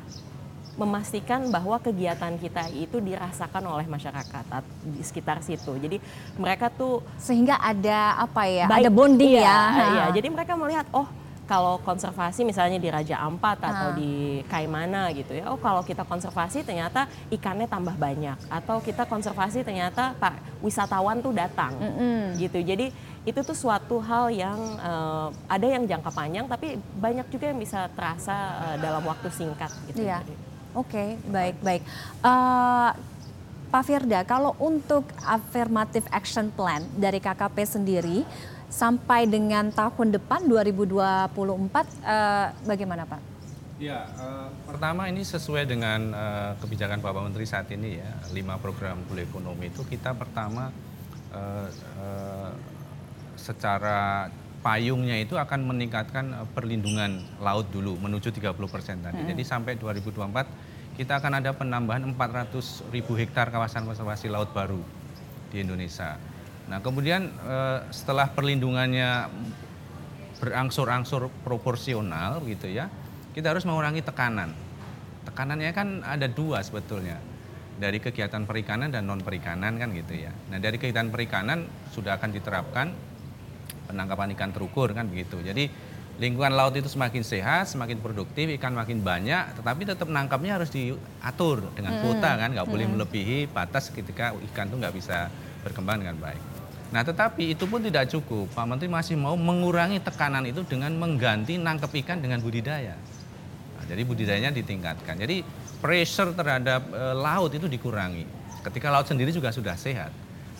memastikan 0.73 1.53
bahwa 1.53 1.77
kegiatan 1.77 2.33
kita 2.41 2.73
itu 2.73 2.97
dirasakan 2.97 3.61
oleh 3.69 3.85
masyarakat 3.85 4.45
di 4.89 5.05
sekitar 5.05 5.45
situ. 5.45 5.77
Jadi 5.77 6.01
mereka 6.41 6.73
tuh 6.73 7.05
sehingga 7.21 7.61
ada 7.61 8.17
apa 8.17 8.49
ya? 8.49 8.65
Baik, 8.65 8.89
ada 8.89 8.91
bonding 8.93 9.37
iya, 9.37 9.45
ya. 9.45 9.85
Iya, 9.93 10.05
jadi 10.17 10.29
mereka 10.33 10.57
melihat 10.57 10.89
oh 10.97 11.05
kalau 11.45 11.77
konservasi 11.85 12.47
misalnya 12.49 12.81
di 12.81 12.89
Raja 12.89 13.21
Ampat 13.21 13.61
atau 13.61 13.93
Ah. 13.93 13.97
di 13.99 14.41
Kaimana 14.49 15.13
gitu 15.13 15.37
ya. 15.37 15.53
Oh 15.53 15.61
kalau 15.61 15.85
kita 15.85 16.07
konservasi 16.09 16.65
ternyata 16.65 17.05
ikannya 17.29 17.69
tambah 17.69 17.93
banyak 17.93 18.39
atau 18.49 18.81
kita 18.81 19.05
konservasi 19.05 19.61
ternyata 19.61 20.17
pak 20.17 20.41
wisatawan 20.65 21.21
tuh 21.21 21.37
datang 21.37 21.77
gitu. 22.41 22.63
Jadi 22.65 22.89
itu 23.29 23.41
tuh 23.45 23.55
suatu 23.55 24.01
hal 24.01 24.33
yang 24.33 24.57
eh, 24.81 25.29
ada 25.51 25.67
yang 25.67 25.85
jangka 25.85 26.11
panjang 26.11 26.47
tapi 26.49 26.81
banyak 26.97 27.29
juga 27.29 27.53
yang 27.53 27.61
bisa 27.61 27.91
terasa 27.93 28.35
eh, 28.73 28.77
dalam 28.81 29.05
waktu 29.05 29.29
singkat 29.29 29.71
gitu. 29.93 30.09
Iya. 30.09 30.25
Jadi, 30.25 30.52
Oke, 30.73 31.21
baik, 31.29 31.61
baik. 31.61 31.83
Eh, 32.25 32.91
Pak 33.73 33.83
Firda, 33.89 34.21
kalau 34.25 34.53
untuk 34.61 35.05
affirmative 35.25 36.05
action 36.13 36.53
plan 36.53 36.85
dari 36.97 37.21
KKP 37.21 37.57
sendiri 37.65 38.25
sampai 38.73 39.29
dengan 39.29 39.69
tahun 39.69 40.17
depan 40.17 40.49
2024 40.49 41.29
eh, 42.05 42.47
bagaimana 42.65 43.05
Pak? 43.05 43.21
Ya, 43.81 44.09
eh, 44.09 44.49
pertama 44.65 45.09
ini 45.13 45.25
sesuai 45.25 45.69
dengan 45.69 46.13
eh, 46.13 46.53
kebijakan 46.61 47.05
Bapak 47.05 47.33
Menteri 47.33 47.45
saat 47.45 47.69
ini 47.73 48.01
ya, 48.01 48.13
lima 48.33 48.57
program 48.57 49.05
Blue 49.09 49.25
Ekonomi 49.25 49.69
itu 49.69 49.85
kita 49.85 50.17
pertama 50.17 50.73
eh, 51.33 51.69
eh, 52.01 52.53
secara 53.37 54.29
payungnya 54.63 55.19
itu 55.19 55.35
akan 55.35 55.67
meningkatkan 55.67 56.25
eh, 56.33 56.49
perlindungan 56.55 57.21
laut 57.43 57.69
dulu 57.69 57.99
menuju 57.99 58.31
30 58.31 58.55
persen 58.71 59.03
tadi. 59.03 59.21
Jadi 59.27 59.43
sampai 59.43 59.77
2024 59.77 60.97
kita 60.97 61.19
akan 61.19 61.43
ada 61.43 61.51
penambahan 61.53 62.07
400 62.15 62.95
ribu 62.95 63.19
hektar 63.19 63.51
kawasan 63.51 63.85
konservasi 63.85 64.31
laut 64.31 64.55
baru 64.55 64.81
di 65.51 65.61
Indonesia. 65.61 66.17
Nah 66.71 66.79
kemudian 66.79 67.29
eh, 67.29 67.79
setelah 67.91 68.31
perlindungannya 68.31 69.29
berangsur-angsur 70.43 71.31
proporsional 71.47 72.43
gitu 72.47 72.67
ya, 72.67 72.91
kita 73.35 73.55
harus 73.55 73.67
mengurangi 73.67 74.03
tekanan. 74.03 74.51
Tekanannya 75.23 75.71
kan 75.71 76.03
ada 76.03 76.27
dua 76.27 76.63
sebetulnya. 76.63 77.19
Dari 77.73 77.99
kegiatan 77.99 78.47
perikanan 78.47 78.95
dan 78.95 79.11
non 79.11 79.23
perikanan 79.23 79.75
kan 79.75 79.91
gitu 79.91 80.15
ya. 80.15 80.31
Nah, 80.51 80.59
dari 80.63 80.79
kegiatan 80.79 81.09
perikanan 81.09 81.67
sudah 81.91 82.15
akan 82.15 82.31
diterapkan 82.31 82.95
penangkapan 83.93 84.33
ikan 84.35 84.51
terukur 84.51 84.89
kan 84.97 85.07
begitu. 85.07 85.39
Jadi 85.45 85.69
lingkungan 86.17 86.53
laut 86.53 86.73
itu 86.77 86.89
semakin 86.89 87.21
sehat, 87.21 87.69
semakin 87.69 88.01
produktif, 88.01 88.49
ikan 88.59 88.73
makin 88.73 89.01
banyak, 89.01 89.57
tetapi 89.61 89.89
tetap 89.89 90.09
nangkapnya 90.09 90.61
harus 90.61 90.73
diatur 90.73 91.69
dengan 91.77 92.01
kuota 92.01 92.37
kan, 92.37 92.53
nggak 92.53 92.69
boleh 92.69 92.87
melebihi 92.89 93.49
batas 93.53 93.89
ketika 93.93 94.33
ikan 94.53 94.69
itu 94.69 94.77
nggak 94.77 94.95
bisa 94.97 95.33
berkembang 95.63 96.03
dengan 96.05 96.19
baik. 96.21 96.43
Nah, 96.93 97.01
tetapi 97.01 97.57
itu 97.57 97.65
pun 97.65 97.81
tidak 97.81 98.13
cukup. 98.13 98.53
Pak 98.53 98.69
Menteri 98.69 98.93
masih 98.93 99.17
mau 99.17 99.33
mengurangi 99.33 99.97
tekanan 100.05 100.45
itu 100.45 100.61
dengan 100.69 100.93
mengganti 100.93 101.57
nangkep 101.57 101.89
ikan 102.05 102.21
dengan 102.21 102.45
budidaya. 102.45 102.93
Nah, 103.81 103.85
jadi 103.89 104.05
budidayanya 104.05 104.53
ditingkatkan. 104.53 105.17
Jadi 105.17 105.41
pressure 105.81 106.37
terhadap 106.37 106.85
eh, 106.93 107.17
laut 107.17 107.49
itu 107.57 107.65
dikurangi. 107.65 108.29
Ketika 108.61 108.93
laut 108.93 109.09
sendiri 109.09 109.33
juga 109.33 109.49
sudah 109.49 109.73
sehat. 109.73 110.13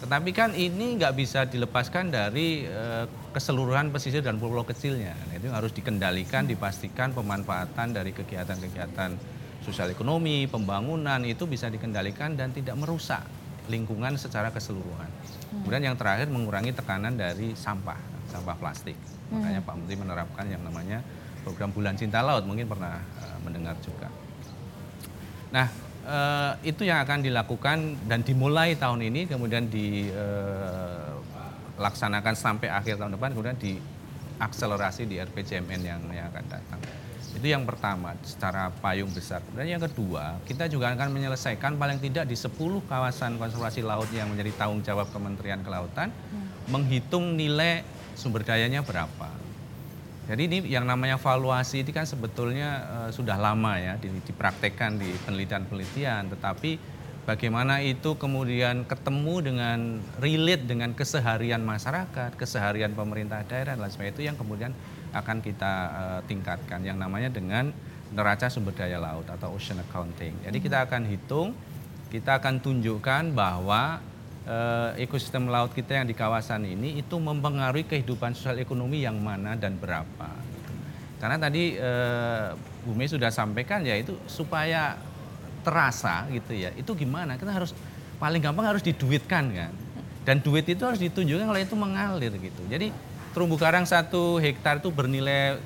Tetapi 0.03 0.31
kan 0.35 0.51
ini 0.59 0.99
nggak 0.99 1.15
bisa 1.15 1.47
dilepaskan 1.47 2.11
dari 2.11 2.67
eh, 2.67 3.07
keseluruhan 3.31 3.95
pesisir 3.95 4.19
dan 4.19 4.37
pulau 4.43 4.67
kecilnya. 4.67 5.15
Nah, 5.15 5.35
itu 5.39 5.47
harus 5.47 5.71
dikendalikan, 5.71 6.45
dipastikan 6.51 7.15
pemanfaatan 7.15 7.95
dari 7.95 8.11
kegiatan-kegiatan 8.11 9.15
sosial 9.63 9.95
ekonomi, 9.95 10.51
pembangunan 10.51 11.23
itu 11.23 11.47
bisa 11.47 11.71
dikendalikan 11.71 12.35
dan 12.35 12.51
tidak 12.51 12.75
merusak 12.75 13.23
lingkungan 13.71 14.19
secara 14.19 14.51
keseluruhan. 14.51 15.07
Kemudian 15.63 15.95
yang 15.95 15.97
terakhir 15.97 16.27
mengurangi 16.27 16.75
tekanan 16.75 17.15
dari 17.15 17.55
sampah, 17.55 18.27
sampah 18.27 18.59
plastik. 18.59 18.99
Makanya 19.31 19.63
Pak 19.63 19.75
Menteri 19.79 19.97
menerapkan 20.03 20.45
yang 20.51 20.67
namanya 20.67 20.99
program 21.47 21.71
Bulan 21.71 21.95
Cinta 21.95 22.27
Laut, 22.27 22.43
mungkin 22.43 22.67
pernah 22.67 22.99
eh, 22.99 23.39
mendengar 23.47 23.79
juga. 23.79 24.11
Nah, 25.55 25.92
eh, 26.07 26.53
itu 26.67 26.85
yang 26.87 27.01
akan 27.03 27.23
dilakukan 27.23 27.97
dan 28.07 28.23
dimulai 28.27 28.77
tahun 28.79 29.03
ini, 29.09 29.27
kemudian 29.31 29.71
dilaksanakan 29.71 32.35
sampai 32.35 32.69
akhir 32.71 32.97
tahun 32.99 33.13
depan, 33.19 33.33
kemudian 33.35 33.57
diakselerasi 33.59 35.07
di 35.09 35.21
RPJMN 35.23 35.83
yang, 35.83 36.13
yang 36.13 36.27
akan 36.31 36.45
datang. 36.47 36.81
Itu 37.33 37.49
yang 37.49 37.65
pertama, 37.65 38.13
secara 38.21 38.69
payung 38.69 39.09
besar. 39.09 39.41
Dan 39.57 39.65
yang 39.65 39.81
kedua, 39.81 40.37
kita 40.45 40.69
juga 40.69 40.93
akan 40.93 41.09
menyelesaikan 41.17 41.81
paling 41.81 41.97
tidak 41.97 42.29
di 42.29 42.37
10 42.37 42.53
kawasan 42.85 43.41
konservasi 43.41 43.81
laut 43.81 44.13
yang 44.13 44.29
menjadi 44.29 44.53
tanggung 44.61 44.85
jawab 44.85 45.09
Kementerian 45.09 45.65
Kelautan, 45.65 46.13
menghitung 46.69 47.33
nilai 47.33 47.81
sumber 48.13 48.45
dayanya 48.45 48.85
berapa. 48.85 49.32
Jadi 50.23 50.43
ini 50.47 50.59
yang 50.71 50.87
namanya 50.87 51.19
valuasi 51.19 51.83
itu 51.83 51.91
kan 51.91 52.07
sebetulnya 52.07 52.69
eh, 52.87 53.11
sudah 53.11 53.35
lama 53.35 53.75
ya 53.75 53.99
di- 53.99 54.23
dipraktekkan 54.23 55.03
di 55.03 55.11
penelitian-penelitian, 55.27 56.31
tetapi 56.31 56.79
bagaimana 57.27 57.83
itu 57.83 58.15
kemudian 58.15 58.87
ketemu 58.87 59.35
dengan 59.43 59.79
relate 60.23 60.65
dengan 60.67 60.95
keseharian 60.95 61.63
masyarakat, 61.67 62.39
keseharian 62.39 62.95
pemerintah 62.95 63.43
daerah 63.43 63.75
dan 63.75 63.83
lain 63.83 63.91
sebagainya 63.91 64.15
itu 64.15 64.25
yang 64.31 64.39
kemudian 64.39 64.73
akan 65.11 65.43
kita 65.43 65.73
eh, 65.91 66.21
tingkatkan. 66.31 66.87
Yang 66.87 66.99
namanya 67.03 67.29
dengan 67.35 67.75
neraca 68.15 68.47
sumber 68.47 68.77
daya 68.77 69.03
laut 69.03 69.27
atau 69.27 69.57
ocean 69.57 69.81
accounting. 69.83 70.39
Jadi 70.45 70.59
kita 70.63 70.87
akan 70.87 71.03
hitung, 71.09 71.57
kita 72.15 72.39
akan 72.39 72.61
tunjukkan 72.61 73.33
bahwa 73.35 74.05
eh, 74.47 75.05
ekosistem 75.05 75.47
laut 75.51 75.75
kita 75.75 76.03
yang 76.03 76.07
di 76.07 76.15
kawasan 76.17 76.67
ini 76.67 76.99
itu 76.99 77.17
mempengaruhi 77.19 77.87
kehidupan 77.87 78.35
sosial 78.35 78.59
ekonomi 78.59 79.03
yang 79.03 79.19
mana 79.19 79.55
dan 79.55 79.79
berapa. 79.79 80.31
Karena 81.23 81.39
tadi 81.39 81.79
eh, 81.79 82.47
Bu 82.83 82.99
Mei 82.99 83.07
sudah 83.07 83.31
sampaikan 83.31 83.87
ya 83.87 83.95
itu 83.95 84.19
supaya 84.27 84.99
terasa 85.63 86.27
gitu 86.35 86.51
ya, 86.59 86.75
itu 86.75 86.91
gimana? 86.99 87.39
Kita 87.39 87.55
harus 87.55 87.71
paling 88.19 88.43
gampang 88.43 88.67
harus 88.67 88.83
diduitkan 88.83 89.55
kan. 89.55 89.73
Dan 90.23 90.39
duit 90.39 90.67
itu 90.67 90.83
harus 90.83 91.03
ditunjukkan 91.03 91.51
kalau 91.51 91.61
itu 91.63 91.75
mengalir 91.79 92.33
gitu. 92.39 92.63
Jadi 92.71 92.95
terumbu 93.35 93.59
karang 93.59 93.87
satu 93.87 94.39
hektar 94.39 94.79
itu 94.79 94.91
bernilai 94.95 95.59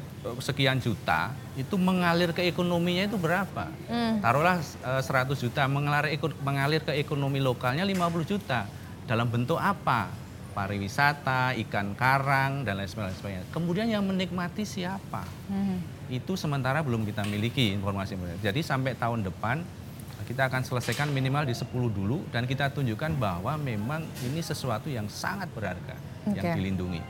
sekian 0.42 0.78
juta, 0.82 1.30
itu 1.54 1.74
mengalir 1.78 2.34
ke 2.34 2.42
ekonominya 2.46 3.06
itu 3.06 3.18
berapa? 3.18 3.70
Taruhlah 4.20 4.58
eh, 4.60 5.02
100 5.02 5.36
juta, 5.38 5.66
mengalir, 5.70 6.18
mengalir 6.42 6.80
ke 6.82 6.92
ekonomi 6.98 7.38
lokalnya 7.38 7.86
50 7.86 8.26
juta. 8.26 8.66
Dalam 9.06 9.30
bentuk 9.30 9.60
apa? 9.60 10.10
Pariwisata, 10.56 11.52
ikan 11.68 11.92
karang, 11.92 12.64
dan 12.64 12.80
lain 12.80 12.88
sebagainya. 12.88 13.44
Kemudian 13.52 13.92
yang 13.92 14.02
menikmati 14.02 14.64
siapa? 14.64 15.28
Itu 16.08 16.32
sementara 16.34 16.80
belum 16.80 17.04
kita 17.04 17.28
miliki 17.28 17.76
informasi. 17.76 18.16
Jadi 18.40 18.64
sampai 18.64 18.96
tahun 18.96 19.20
depan 19.28 19.60
kita 20.26 20.50
akan 20.50 20.66
selesaikan 20.66 21.14
minimal 21.14 21.46
di 21.46 21.54
10 21.54 21.70
dulu 21.70 22.18
dan 22.34 22.50
kita 22.50 22.74
tunjukkan 22.74 23.14
bahwa 23.14 23.54
memang 23.54 24.02
ini 24.26 24.42
sesuatu 24.42 24.90
yang 24.90 25.06
sangat 25.06 25.46
berharga 25.54 25.94
yang 26.34 26.50
Oke. 26.50 26.56
dilindungi. 26.58 27.00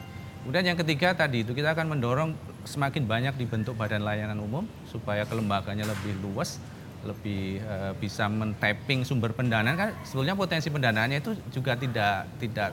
Kemudian 0.47 0.63
yang 0.63 0.79
ketiga 0.79 1.11
tadi 1.11 1.43
itu 1.43 1.59
kita 1.59 1.75
akan 1.75 1.99
mendorong 1.99 2.31
semakin 2.63 3.03
banyak 3.03 3.35
dibentuk 3.35 3.75
badan 3.75 4.07
layanan 4.07 4.39
umum 4.39 4.63
supaya 4.87 5.27
kelembaganya 5.27 5.83
lebih 5.83 6.15
luas, 6.23 6.63
lebih 7.03 7.59
eh, 7.59 7.91
bisa 7.99 8.31
men-tapping 8.31 9.03
sumber 9.03 9.35
pendanaan 9.35 9.75
kan 9.75 9.91
sebetulnya 10.07 10.39
potensi 10.39 10.71
pendanaannya 10.71 11.19
itu 11.19 11.35
juga 11.51 11.75
tidak 11.75 12.31
tidak 12.39 12.71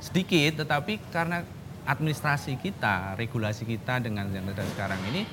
sedikit 0.00 0.64
tetapi 0.64 0.96
karena 1.12 1.44
administrasi 1.84 2.56
kita, 2.56 3.12
regulasi 3.20 3.68
kita 3.68 4.00
dengan 4.00 4.32
yang 4.32 4.48
ada 4.48 4.64
sekarang 4.64 5.04
ini 5.12 5.28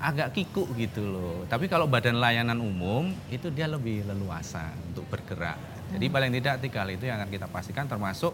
agak 0.00 0.40
kikuk 0.40 0.72
gitu 0.72 1.04
loh. 1.04 1.44
Tapi 1.52 1.68
kalau 1.68 1.84
badan 1.84 2.16
layanan 2.16 2.64
umum 2.64 3.12
itu 3.28 3.52
dia 3.52 3.68
lebih 3.68 4.08
leluasa 4.08 4.72
untuk 4.88 5.04
bergerak. 5.12 5.60
Jadi 5.92 6.08
paling 6.08 6.32
tidak 6.32 6.64
tiga 6.64 6.88
hal 6.88 6.96
itu 6.96 7.04
yang 7.12 7.20
akan 7.20 7.28
kita 7.28 7.44
pastikan 7.44 7.84
termasuk 7.84 8.32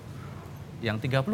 yang 0.85 1.01
30% 1.01 1.25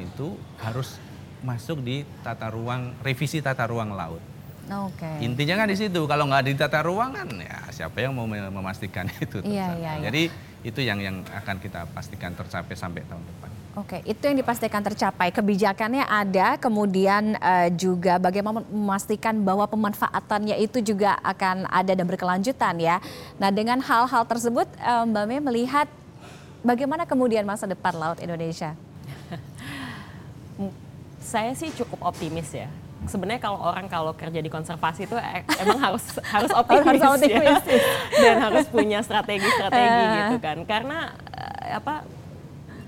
itu 0.00 0.32
harus 0.56 0.96
masuk 1.44 1.84
di 1.84 2.08
tata 2.24 2.48
ruang 2.48 2.96
revisi 3.04 3.44
tata 3.44 3.68
ruang 3.68 3.92
laut. 3.92 4.22
Oke. 4.64 5.20
Intinya 5.20 5.60
kan 5.60 5.68
di 5.68 5.76
situ. 5.76 6.08
Kalau 6.08 6.24
nggak 6.24 6.44
di 6.48 6.52
tata 6.56 6.80
ruang 6.80 7.12
kan 7.12 7.28
ya 7.36 7.68
siapa 7.68 8.00
yang 8.00 8.16
mau 8.16 8.24
mem- 8.24 8.48
memastikan 8.48 9.04
itu? 9.24 9.44
Iya, 9.44 9.76
iya, 9.76 9.90
iya. 10.00 10.04
Jadi 10.08 10.22
itu 10.64 10.80
yang 10.80 10.96
yang 11.04 11.20
akan 11.28 11.60
kita 11.60 11.84
pastikan 11.92 12.32
tercapai 12.32 12.72
sampai 12.72 13.04
tahun 13.04 13.20
depan. 13.20 13.50
Oke, 13.74 14.00
itu 14.06 14.22
yang 14.22 14.38
dipastikan 14.38 14.80
tercapai. 14.80 15.34
Kebijakannya 15.34 16.06
ada, 16.06 16.56
kemudian 16.56 17.36
eh, 17.36 17.68
juga 17.74 18.16
bagaimana 18.16 18.62
memastikan 18.70 19.36
bahwa 19.44 19.66
pemanfaatannya 19.66 20.56
itu 20.62 20.80
juga 20.80 21.18
akan 21.20 21.68
ada 21.68 21.92
dan 21.92 22.06
berkelanjutan 22.06 22.78
ya. 22.80 23.02
Nah, 23.36 23.50
dengan 23.50 23.82
hal-hal 23.82 24.24
tersebut, 24.24 24.70
eh, 24.78 25.04
Mbak 25.10 25.24
Mei 25.26 25.42
melihat 25.42 25.90
bagaimana 26.62 27.04
kemudian 27.04 27.44
masa 27.44 27.66
depan 27.66 27.92
laut 27.98 28.22
Indonesia? 28.22 28.78
Saya 31.18 31.52
sih 31.52 31.72
cukup 31.72 32.04
optimis 32.04 32.52
ya. 32.52 32.68
Sebenarnya 33.04 33.36
kalau 33.38 33.60
orang 33.60 33.84
kalau 33.84 34.12
kerja 34.12 34.40
di 34.40 34.48
konservasi 34.48 35.04
itu 35.04 35.16
e- 35.16 35.44
emang 35.58 35.80
harus 35.90 36.04
harus 36.24 36.50
optimis, 36.52 36.84
Harus 36.86 37.02
optimis. 37.16 37.62
ya. 37.64 37.80
dan 38.22 38.36
harus 38.40 38.64
punya 38.68 38.98
strategi-strategi 39.00 40.04
gitu 40.14 40.36
kan. 40.38 40.58
Karena 40.64 40.98
eh, 41.32 41.74
apa 41.74 42.04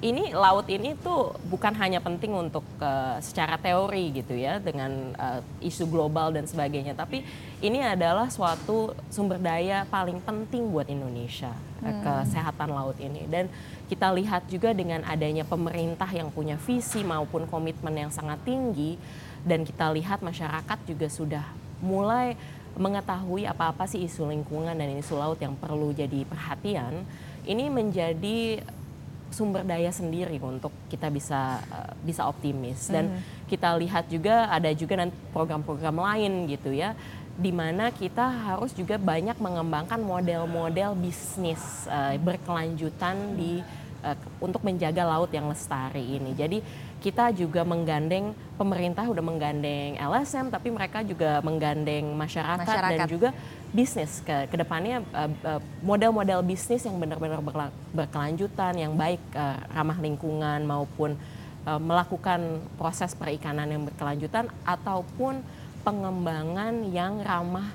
ini 0.04 0.37
laut 0.37 0.68
ini 0.68 0.92
tuh 1.00 1.32
bukan 1.48 1.72
hanya 1.80 2.04
penting 2.04 2.37
untuk 2.37 2.61
uh, 2.85 3.16
secara 3.24 3.56
teori 3.56 4.12
gitu 4.12 4.37
ya 4.37 4.61
dengan 4.61 5.16
uh, 5.16 5.40
isu 5.64 5.88
global 5.88 6.37
dan 6.37 6.44
sebagainya, 6.44 6.92
tapi 6.92 7.24
ini 7.64 7.80
adalah 7.80 8.28
suatu 8.28 8.92
sumber 9.09 9.40
daya 9.40 9.88
paling 9.88 10.20
penting 10.20 10.68
buat 10.68 10.85
Indonesia 10.92 11.56
hmm. 11.80 12.04
kesehatan 12.04 12.76
laut 12.76 13.00
ini 13.00 13.24
dan 13.24 13.48
kita 13.88 14.12
lihat 14.12 14.44
juga 14.52 14.76
dengan 14.76 15.00
adanya 15.09 15.48
pemerintah 15.48 16.11
yang 16.12 16.28
punya 16.28 16.61
visi 16.61 17.00
maupun 17.00 17.48
komitmen 17.48 17.96
yang 17.96 18.12
sangat 18.12 18.37
tinggi 18.44 19.00
dan 19.46 19.64
kita 19.64 19.94
lihat 19.96 20.20
masyarakat 20.20 20.78
juga 20.85 21.09
sudah 21.09 21.44
mulai 21.80 22.37
mengetahui 22.76 23.48
apa-apa 23.48 23.88
sih 23.88 24.04
isu 24.04 24.28
lingkungan 24.28 24.76
dan 24.76 25.00
isu 25.00 25.16
laut 25.16 25.40
yang 25.40 25.56
perlu 25.56 25.96
jadi 25.96 26.28
perhatian 26.28 27.09
ini 27.48 27.72
menjadi 27.72 28.61
sumber 29.37 29.61
daya 29.68 29.92
sendiri 29.92 30.40
untuk 30.40 30.72
kita 30.88 31.12
bisa 31.12 31.61
uh, 31.68 31.92
bisa 32.01 32.25
optimis 32.25 32.88
dan 32.88 33.12
-hmm. 33.12 33.44
kita 33.53 33.77
lihat 33.77 34.09
juga 34.09 34.49
ada 34.49 34.72
juga 34.72 35.05
nanti 35.05 35.12
program-program 35.37 36.01
lain 36.01 36.49
gitu 36.49 36.72
ya 36.72 36.96
di 37.37 37.53
mana 37.53 37.92
kita 37.92 38.25
harus 38.25 38.72
juga 38.72 38.96
banyak 38.96 39.37
mengembangkan 39.37 40.01
model-model 40.01 40.96
bisnis 40.96 41.85
uh, 41.85 42.16
berkelanjutan 42.16 43.37
di 43.37 43.61
uh, 44.01 44.16
untuk 44.40 44.64
menjaga 44.64 45.05
laut 45.05 45.29
yang 45.29 45.53
lestari 45.53 46.16
ini. 46.16 46.33
Jadi 46.33 46.64
kita 46.96 47.29
juga 47.37 47.61
menggandeng 47.61 48.33
pemerintah 48.57 49.05
udah 49.05 49.20
menggandeng 49.20 50.01
LSM 50.01 50.49
tapi 50.49 50.72
mereka 50.72 51.05
juga 51.05 51.44
menggandeng 51.44 52.09
masyarakat, 52.16 52.64
masyarakat. 52.64 53.05
dan 53.05 53.12
juga 53.12 53.29
bisnis 53.74 54.22
ke 54.22 54.46
ke 54.46 54.57
depannya 54.57 55.02
eh, 55.02 55.31
eh, 55.46 55.61
model-model 55.83 56.42
bisnis 56.46 56.87
yang 56.87 56.96
benar-benar 56.98 57.42
berkelanjutan 57.90 58.74
yang 58.76 58.92
baik 58.94 59.22
uh, 59.33 59.57
ramah 59.72 59.98
lingkungan 59.98 60.62
maupun 60.66 61.16
melakukan 61.66 62.62
proses 62.79 63.11
perikanan 63.18 63.66
yang 63.66 63.83
berkelanjutan 63.83 64.46
ataupun 64.62 65.42
pengembangan 65.83 66.87
yang 66.94 67.18
ramah 67.26 67.74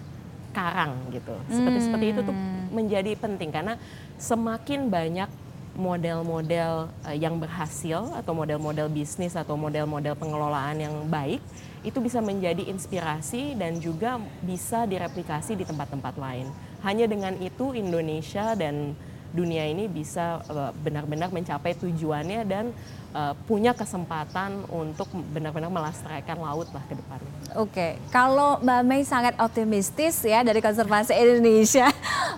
karang 0.56 0.96
gitu 1.12 1.36
seperti 1.52 1.76
hmm. 1.76 1.86
seperti 1.92 2.06
itu 2.16 2.22
tuh 2.24 2.38
menjadi 2.72 3.12
penting 3.20 3.52
karena 3.52 3.76
semakin 4.16 4.88
banyak 4.88 5.28
model-model 5.76 6.88
yang 7.20 7.36
berhasil 7.36 8.16
atau 8.16 8.32
model-model 8.32 8.88
bisnis 8.88 9.36
atau 9.36 9.60
model-model 9.60 10.16
pengelolaan 10.16 10.80
yang 10.80 10.96
baik 11.12 11.44
itu 11.82 11.98
bisa 11.98 12.22
menjadi 12.22 12.70
inspirasi 12.70 13.58
dan 13.58 13.82
juga 13.82 14.22
bisa 14.46 14.86
direplikasi 14.86 15.58
di 15.58 15.66
tempat-tempat 15.66 16.14
lain. 16.18 16.48
Hanya 16.86 17.06
dengan 17.10 17.34
itu 17.42 17.74
Indonesia 17.74 18.54
dan 18.58 18.94
dunia 19.32 19.64
ini 19.64 19.88
bisa 19.88 20.44
uh, 20.52 20.72
benar-benar 20.84 21.32
mencapai 21.32 21.72
tujuannya 21.80 22.44
dan 22.44 22.76
uh, 23.16 23.32
punya 23.48 23.72
kesempatan 23.72 24.68
untuk 24.68 25.08
benar-benar 25.32 25.72
melestarikan 25.72 26.36
laut 26.36 26.68
lah 26.76 26.84
ke 26.86 27.00
depannya. 27.00 27.32
Oke, 27.56 27.88
kalau 28.12 28.60
Mbak 28.60 28.82
Mei 28.84 29.04
sangat 29.08 29.40
optimistis 29.40 30.20
ya 30.24 30.44
dari 30.44 30.60
Konservasi 30.60 31.16
Indonesia, 31.16 31.88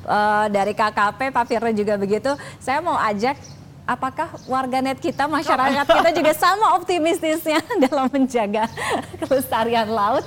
uh, 0.05 0.45
dari 0.55 0.77
KKP, 0.77 1.33
Pak 1.33 1.45
Firno 1.49 1.73
juga 1.73 1.97
begitu. 1.97 2.29
Saya 2.61 2.79
mau 2.81 2.97
ajak 2.97 3.37
apakah 3.83 4.31
warganet 4.47 4.95
kita, 4.99 5.27
masyarakat 5.27 5.83
kita 5.83 6.09
juga 6.15 6.31
sama 6.31 6.79
optimistisnya 6.79 7.59
dalam 7.87 8.07
menjaga 8.07 8.67
kelestarian 9.21 9.91
laut? 9.91 10.23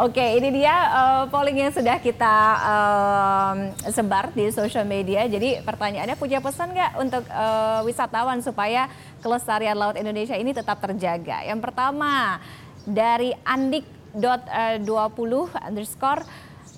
Oke, 0.00 0.24
ini 0.40 0.62
dia 0.62 0.72
uh, 0.72 1.22
polling 1.28 1.68
yang 1.68 1.72
sudah 1.72 2.00
kita 2.00 2.36
uh, 2.64 3.54
sebar 3.92 4.32
di 4.32 4.48
sosial 4.50 4.88
media. 4.88 5.28
Jadi 5.28 5.60
pertanyaannya 5.60 6.16
punya 6.16 6.40
pesan 6.40 6.72
nggak 6.72 6.92
untuk 6.98 7.24
uh, 7.28 7.84
wisatawan 7.84 8.40
supaya 8.40 8.88
kelestarian 9.20 9.76
laut 9.76 10.00
Indonesia 10.00 10.34
ini 10.34 10.56
tetap 10.56 10.80
terjaga? 10.80 11.44
Yang 11.44 11.60
pertama 11.60 12.40
dari 12.88 13.36
Andik 13.44 13.84
dot 14.14 14.46
dua 14.86 15.10
puluh 15.10 15.50
underscore 15.58 16.22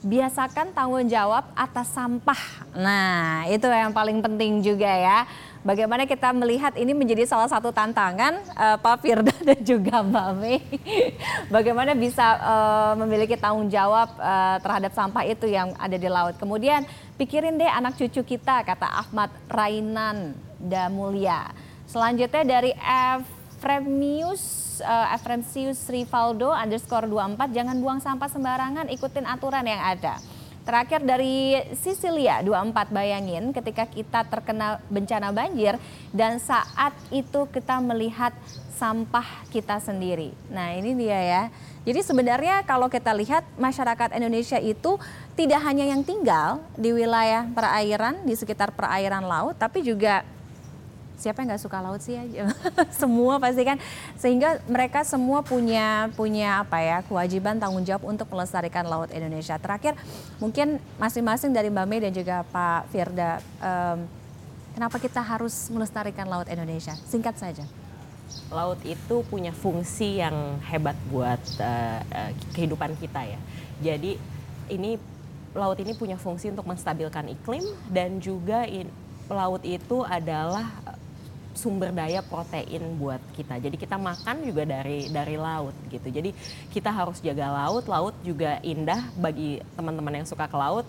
biasakan 0.07 0.71
tanggung 0.71 1.09
jawab 1.11 1.51
atas 1.59 1.91
sampah. 1.91 2.39
Nah, 2.79 3.43
itu 3.51 3.67
yang 3.67 3.91
paling 3.91 4.23
penting 4.23 4.63
juga 4.63 4.87
ya. 4.87 5.27
Bagaimana 5.67 6.07
kita 6.07 6.31
melihat 6.31 6.79
ini 6.79 6.95
menjadi 6.95 7.27
salah 7.27 7.51
satu 7.51 7.75
tantangan 7.75 8.39
uh, 8.55 8.79
Pak 8.79 9.03
Firda 9.03 9.35
dan 9.51 9.59
juga 9.67 9.99
Mbak 9.99 10.29
Mei. 10.39 10.63
Bagaimana 11.51 11.91
bisa 11.99 12.39
uh, 12.39 12.93
memiliki 13.03 13.35
tanggung 13.35 13.67
jawab 13.67 14.15
uh, 14.15 14.63
terhadap 14.63 14.95
sampah 14.95 15.27
itu 15.27 15.51
yang 15.51 15.75
ada 15.75 15.99
di 15.99 16.07
laut. 16.07 16.39
Kemudian 16.39 16.87
pikirin 17.19 17.59
deh 17.59 17.67
anak 17.67 17.99
cucu 17.99 18.23
kita, 18.23 18.63
kata 18.63 18.87
Ahmad 18.87 19.35
Rainan 19.51 20.39
Damulia. 20.63 21.51
Selanjutnya 21.91 22.47
dari 22.47 22.71
Efremius 22.79 24.79
uh, 24.87 25.19
Efremsius 25.19 25.83
Rivaldo 25.91 26.55
underscore 26.55 27.11
24 27.11 27.51
jangan 27.51 27.75
buang 27.83 27.99
sampah 27.99 28.31
sembarangan 28.31 28.87
ikutin 28.87 29.27
aturan 29.27 29.67
yang 29.67 29.83
ada. 29.83 30.36
Terakhir 30.67 30.99
dari 31.07 31.63
Sicilia 31.79 32.43
24 32.43 32.91
bayangin 32.91 33.55
ketika 33.55 33.87
kita 33.87 34.27
terkena 34.27 34.83
bencana 34.91 35.31
banjir 35.31 35.79
dan 36.11 36.43
saat 36.43 36.91
itu 37.15 37.47
kita 37.55 37.79
melihat 37.79 38.35
sampah 38.75 39.47
kita 39.55 39.79
sendiri. 39.79 40.35
Nah 40.51 40.75
ini 40.75 40.99
dia 40.99 41.23
ya. 41.23 41.43
Jadi 41.87 42.03
sebenarnya 42.03 42.67
kalau 42.67 42.91
kita 42.91 43.15
lihat 43.15 43.47
masyarakat 43.55 44.19
Indonesia 44.19 44.59
itu 44.59 44.99
tidak 45.39 45.63
hanya 45.63 45.87
yang 45.87 46.03
tinggal 46.03 46.59
di 46.75 46.91
wilayah 46.91 47.47
perairan, 47.47 48.27
di 48.27 48.35
sekitar 48.35 48.75
perairan 48.75 49.23
laut, 49.23 49.55
tapi 49.55 49.87
juga 49.87 50.27
siapa 51.17 51.43
yang 51.43 51.53
nggak 51.53 51.65
suka 51.65 51.79
laut 51.81 52.01
sih 52.05 52.17
ya? 52.17 52.49
Semua 53.01 53.41
pasti 53.41 53.65
kan. 53.65 53.81
Sehingga 54.21 54.61
mereka 54.69 55.03
semua 55.03 55.41
punya 55.41 56.13
punya 56.15 56.63
apa 56.65 56.79
ya 56.81 56.99
kewajiban 57.05 57.57
tanggung 57.57 57.83
jawab 57.83 58.05
untuk 58.09 58.29
melestarikan 58.31 58.85
laut 58.87 59.09
Indonesia. 59.11 59.57
Terakhir 59.57 59.97
mungkin 60.39 60.79
masing-masing 61.01 61.53
dari 61.53 61.73
Mbak 61.73 61.87
Mei 61.89 62.01
dan 62.05 62.13
juga 62.13 62.45
Pak 62.49 62.93
Firda 62.93 63.41
um, 63.61 63.99
kenapa 64.77 64.97
kita 65.01 65.25
harus 65.25 65.73
melestarikan 65.73 66.29
laut 66.29 66.47
Indonesia? 66.53 66.93
Singkat 67.09 67.41
saja. 67.41 67.65
Laut 68.53 68.79
itu 68.85 69.25
punya 69.27 69.57
fungsi 69.57 70.21
yang 70.21 70.61
hebat 70.69 70.99
buat 71.09 71.41
uh, 71.63 72.31
kehidupan 72.53 72.93
kita 73.01 73.25
ya. 73.25 73.41
Jadi 73.81 74.21
ini 74.69 75.01
laut 75.57 75.81
ini 75.81 75.97
punya 75.97 76.21
fungsi 76.21 76.53
untuk 76.53 76.69
menstabilkan 76.69 77.33
iklim 77.33 77.65
dan 77.89 78.21
juga 78.21 78.69
in, 78.69 78.93
laut 79.33 79.65
itu 79.65 80.05
adalah 80.07 80.71
sumber 81.57 81.91
daya 81.91 82.21
protein 82.21 83.01
buat 83.01 83.19
kita. 83.35 83.59
Jadi 83.59 83.77
kita 83.81 83.97
makan 83.97 84.45
juga 84.45 84.63
dari 84.69 85.09
dari 85.09 85.35
laut 85.41 85.75
gitu. 85.89 86.07
Jadi 86.07 86.31
kita 86.71 86.93
harus 86.93 87.19
jaga 87.25 87.49
laut. 87.51 87.89
Laut 87.89 88.15
juga 88.23 88.61
indah 88.61 89.01
bagi 89.17 89.59
teman-teman 89.75 90.23
yang 90.23 90.27
suka 90.29 90.47
ke 90.47 90.55
laut. 90.55 90.87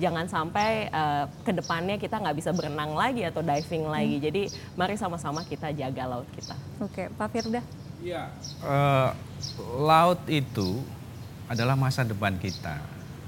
Jangan 0.00 0.26
sampai 0.26 0.88
uh, 0.90 1.28
ke 1.44 1.52
depannya 1.52 2.00
kita 2.00 2.16
nggak 2.18 2.36
bisa 2.36 2.50
berenang 2.56 2.96
lagi 2.96 3.22
atau 3.22 3.44
diving 3.44 3.86
lagi. 3.86 4.16
Hmm. 4.18 4.24
Jadi 4.24 4.42
mari 4.74 4.96
sama-sama 4.96 5.44
kita 5.44 5.70
jaga 5.76 6.02
laut 6.08 6.28
kita. 6.32 6.56
Oke, 6.80 7.12
Pak 7.12 7.28
Firda. 7.30 7.62
Iya, 8.00 8.28
uh, 8.60 9.10
laut 9.80 10.20
itu 10.28 10.84
adalah 11.48 11.78
masa 11.78 12.04
depan 12.04 12.36
kita, 12.36 12.76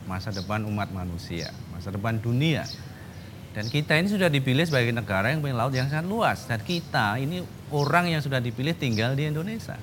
masa 0.05 0.29
depan 0.29 0.61
umat 0.68 0.92
manusia, 0.92 1.55
masa 1.72 1.88
depan 1.88 2.20
dunia. 2.20 2.68
Dan 3.59 3.66
kita 3.75 3.99
ini 3.99 4.07
sudah 4.07 4.31
dipilih 4.31 4.62
sebagai 4.71 4.94
negara 4.94 5.35
yang 5.35 5.42
punya 5.42 5.59
laut 5.59 5.75
yang 5.75 5.90
sangat 5.90 6.07
luas. 6.07 6.47
Dan 6.47 6.62
kita 6.62 7.18
ini 7.18 7.42
orang 7.75 8.07
yang 8.07 8.23
sudah 8.23 8.38
dipilih 8.38 8.71
tinggal 8.71 9.18
di 9.18 9.27
Indonesia. 9.27 9.75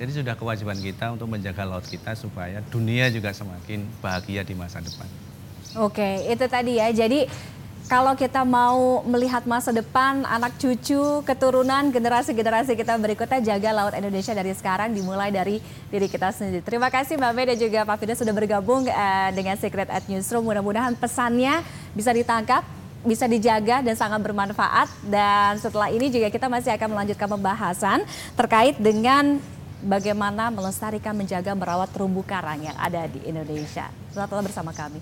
Jadi 0.00 0.24
sudah 0.24 0.32
kewajiban 0.32 0.80
kita 0.80 1.12
untuk 1.12 1.28
menjaga 1.28 1.68
laut 1.68 1.84
kita 1.84 2.16
supaya 2.16 2.64
dunia 2.72 3.12
juga 3.12 3.36
semakin 3.36 3.84
bahagia 4.00 4.48
di 4.48 4.56
masa 4.56 4.80
depan. 4.80 5.04
Oke, 5.76 6.24
itu 6.24 6.48
tadi 6.48 6.80
ya. 6.80 6.88
Jadi 6.88 7.28
kalau 7.84 8.16
kita 8.16 8.48
mau 8.48 9.04
melihat 9.04 9.44
masa 9.44 9.76
depan 9.76 10.24
anak 10.24 10.56
cucu, 10.56 11.20
keturunan, 11.28 11.92
generasi-generasi 11.92 12.80
kita 12.80 12.96
berikutnya 12.96 13.44
jaga 13.44 13.76
laut 13.76 13.92
Indonesia 13.92 14.32
dari 14.32 14.56
sekarang 14.56 14.96
dimulai 14.96 15.28
dari 15.28 15.60
diri 15.92 16.08
kita 16.08 16.32
sendiri. 16.32 16.64
Terima 16.64 16.88
kasih 16.88 17.20
Mbak 17.20 17.32
Mei 17.36 17.44
dan 17.52 17.60
juga 17.60 17.84
Pak 17.84 17.96
Fida 18.00 18.16
sudah 18.16 18.32
bergabung 18.32 18.88
uh, 18.88 19.28
dengan 19.36 19.60
Secret 19.60 19.92
at 19.92 20.08
Newsroom. 20.08 20.48
Mudah-mudahan 20.48 20.96
pesannya 20.96 21.60
bisa 21.92 22.08
ditangkap 22.12 22.77
bisa 23.06 23.30
dijaga 23.30 23.84
dan 23.84 23.94
sangat 23.94 24.18
bermanfaat. 24.22 24.88
Dan 25.06 25.58
setelah 25.58 25.90
ini 25.92 26.10
juga 26.10 26.30
kita 26.32 26.50
masih 26.50 26.74
akan 26.74 26.88
melanjutkan 26.94 27.28
pembahasan 27.30 27.98
terkait 28.34 28.74
dengan 28.78 29.38
bagaimana 29.82 30.50
melestarikan, 30.50 31.14
menjaga, 31.14 31.54
merawat 31.54 31.90
terumbu 31.94 32.26
karang 32.26 32.66
yang 32.66 32.76
ada 32.78 33.06
di 33.06 33.22
Indonesia. 33.22 33.90
Tetaplah 34.10 34.42
bersama 34.42 34.74
kami. 34.74 34.98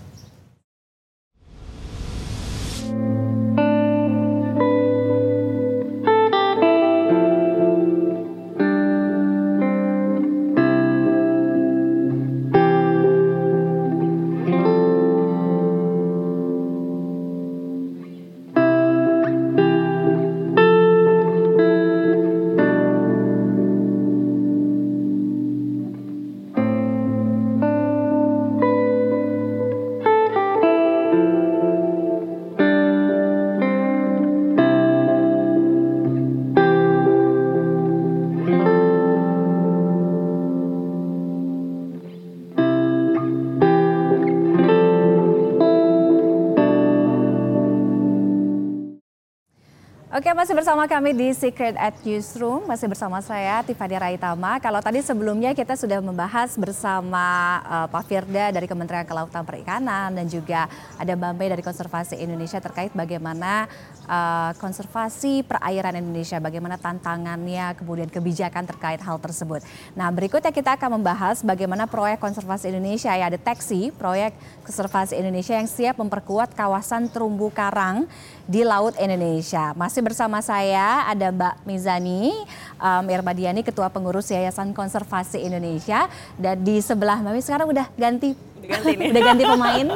Masih 50.47 50.63
bersama 50.63 50.87
kami 50.87 51.11
di 51.11 51.35
Secret 51.35 51.75
at 51.75 51.99
Newsroom. 52.07 52.71
Masih 52.71 52.87
bersama 52.87 53.19
saya 53.19 53.67
Tiffany 53.67 53.99
Raitama. 53.99 54.63
Kalau 54.63 54.79
tadi 54.79 55.03
sebelumnya 55.03 55.51
kita 55.59 55.75
sudah 55.75 55.99
membahas 55.99 56.55
bersama 56.55 57.59
uh, 57.67 57.91
Pak 57.91 58.07
Firda 58.07 58.55
dari 58.55 58.71
Kementerian 58.71 59.03
Kelautan 59.03 59.43
Perikanan 59.43 60.15
dan 60.15 60.31
juga 60.31 60.71
ada 61.03 61.19
Mbak 61.19 61.33
Mei 61.35 61.51
dari 61.51 61.67
Konservasi 61.67 62.23
Indonesia 62.23 62.63
terkait 62.63 62.95
bagaimana 62.95 63.67
uh, 64.07 64.55
konservasi 64.63 65.43
perairan 65.43 65.99
Indonesia, 65.99 66.39
bagaimana 66.39 66.79
tantangannya, 66.79 67.75
kemudian 67.75 68.07
kebijakan 68.07 68.71
terkait 68.71 69.03
hal 69.03 69.19
tersebut. 69.19 69.67
Nah, 69.99 70.15
berikutnya 70.15 70.55
kita 70.55 70.79
akan 70.79 71.03
membahas 71.03 71.43
bagaimana 71.43 71.91
proyek 71.91 72.23
konservasi 72.23 72.71
Indonesia 72.71 73.11
ya 73.11 73.27
deteksi 73.35 73.91
proyek 73.99 74.31
konservasi 74.63 75.19
Indonesia 75.19 75.59
yang 75.59 75.67
siap 75.67 75.99
memperkuat 75.99 76.55
kawasan 76.55 77.11
terumbu 77.11 77.51
karang 77.51 78.07
di 78.47 78.63
Laut 78.63 78.95
Indonesia. 78.97 79.75
Masih 79.75 80.01
bersama 80.07 80.39
saya 80.39 81.03
ada 81.11 81.35
Mbak 81.35 81.67
Mizani 81.67 82.31
um, 82.79 83.05
Irmadiani, 83.11 83.67
Ketua 83.67 83.91
Pengurus 83.91 84.31
Yayasan 84.31 84.71
Konservasi 84.71 85.43
Indonesia. 85.43 86.07
Dan 86.39 86.63
di 86.63 86.79
sebelah 86.79 87.19
Mbak 87.21 87.43
sekarang 87.43 87.69
udah 87.69 87.87
ganti 87.99 88.39
ganti 88.63 88.95
udah 89.13 89.23
ganti 89.23 89.45
pemain. 89.45 89.87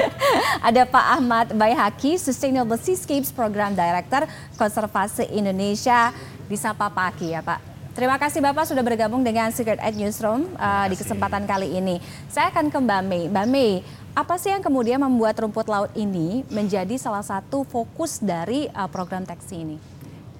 ada 0.70 0.82
Pak 0.86 1.06
Ahmad 1.18 1.46
Bayhaki, 1.52 2.16
Sustainable 2.16 2.78
Seascapes 2.78 3.34
Program 3.34 3.74
Director 3.74 4.24
Konservasi 4.54 5.26
Indonesia. 5.34 6.14
Disapa 6.46 6.90
Paki 6.90 7.34
ya 7.34 7.42
Pak. 7.42 7.70
Terima 7.90 8.14
kasih 8.22 8.38
Bapak 8.38 8.70
sudah 8.70 8.86
bergabung 8.86 9.26
dengan 9.26 9.50
Secret 9.50 9.82
Ed 9.82 9.98
Newsroom 9.98 10.46
uh, 10.54 10.86
di 10.86 10.94
kesempatan 10.94 11.42
kali 11.42 11.74
ini. 11.74 11.98
Saya 12.30 12.54
akan 12.54 12.70
ke 12.70 12.78
Mbak 12.78 13.00
Mei. 13.02 13.22
Mbak 13.26 13.46
Mei, 13.50 13.82
apa 14.10 14.34
sih 14.36 14.50
yang 14.50 14.62
kemudian 14.62 14.98
membuat 14.98 15.38
rumput 15.38 15.70
laut 15.70 15.92
ini 15.94 16.42
menjadi 16.50 16.98
salah 16.98 17.22
satu 17.22 17.62
fokus 17.62 18.18
dari 18.18 18.66
uh, 18.74 18.90
program 18.90 19.22
teksi 19.22 19.54
ini? 19.62 19.78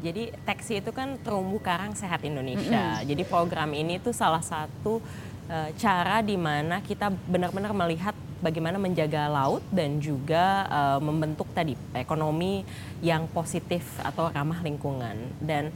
Jadi 0.01 0.33
teksi 0.33 0.81
itu 0.81 0.91
kan 0.91 1.21
terumbu 1.21 1.61
karang 1.61 1.93
sehat 1.93 2.25
Indonesia. 2.25 2.97
Mm 2.97 2.99
-hmm. 3.05 3.09
Jadi 3.15 3.23
program 3.29 3.71
ini 3.77 4.01
tuh 4.01 4.17
salah 4.17 4.41
satu 4.41 4.99
uh, 5.47 5.71
cara 5.77 6.25
di 6.25 6.35
mana 6.41 6.81
kita 6.81 7.13
benar-benar 7.29 7.77
melihat 7.77 8.17
bagaimana 8.41 8.81
menjaga 8.81 9.29
laut 9.29 9.61
dan 9.69 10.01
juga 10.01 10.65
uh, 10.67 10.99
membentuk 10.99 11.47
tadi 11.53 11.77
ekonomi 11.93 12.65
yang 13.05 13.29
positif 13.29 13.85
atau 14.01 14.33
ramah 14.33 14.65
lingkungan. 14.65 15.15
Dan 15.39 15.69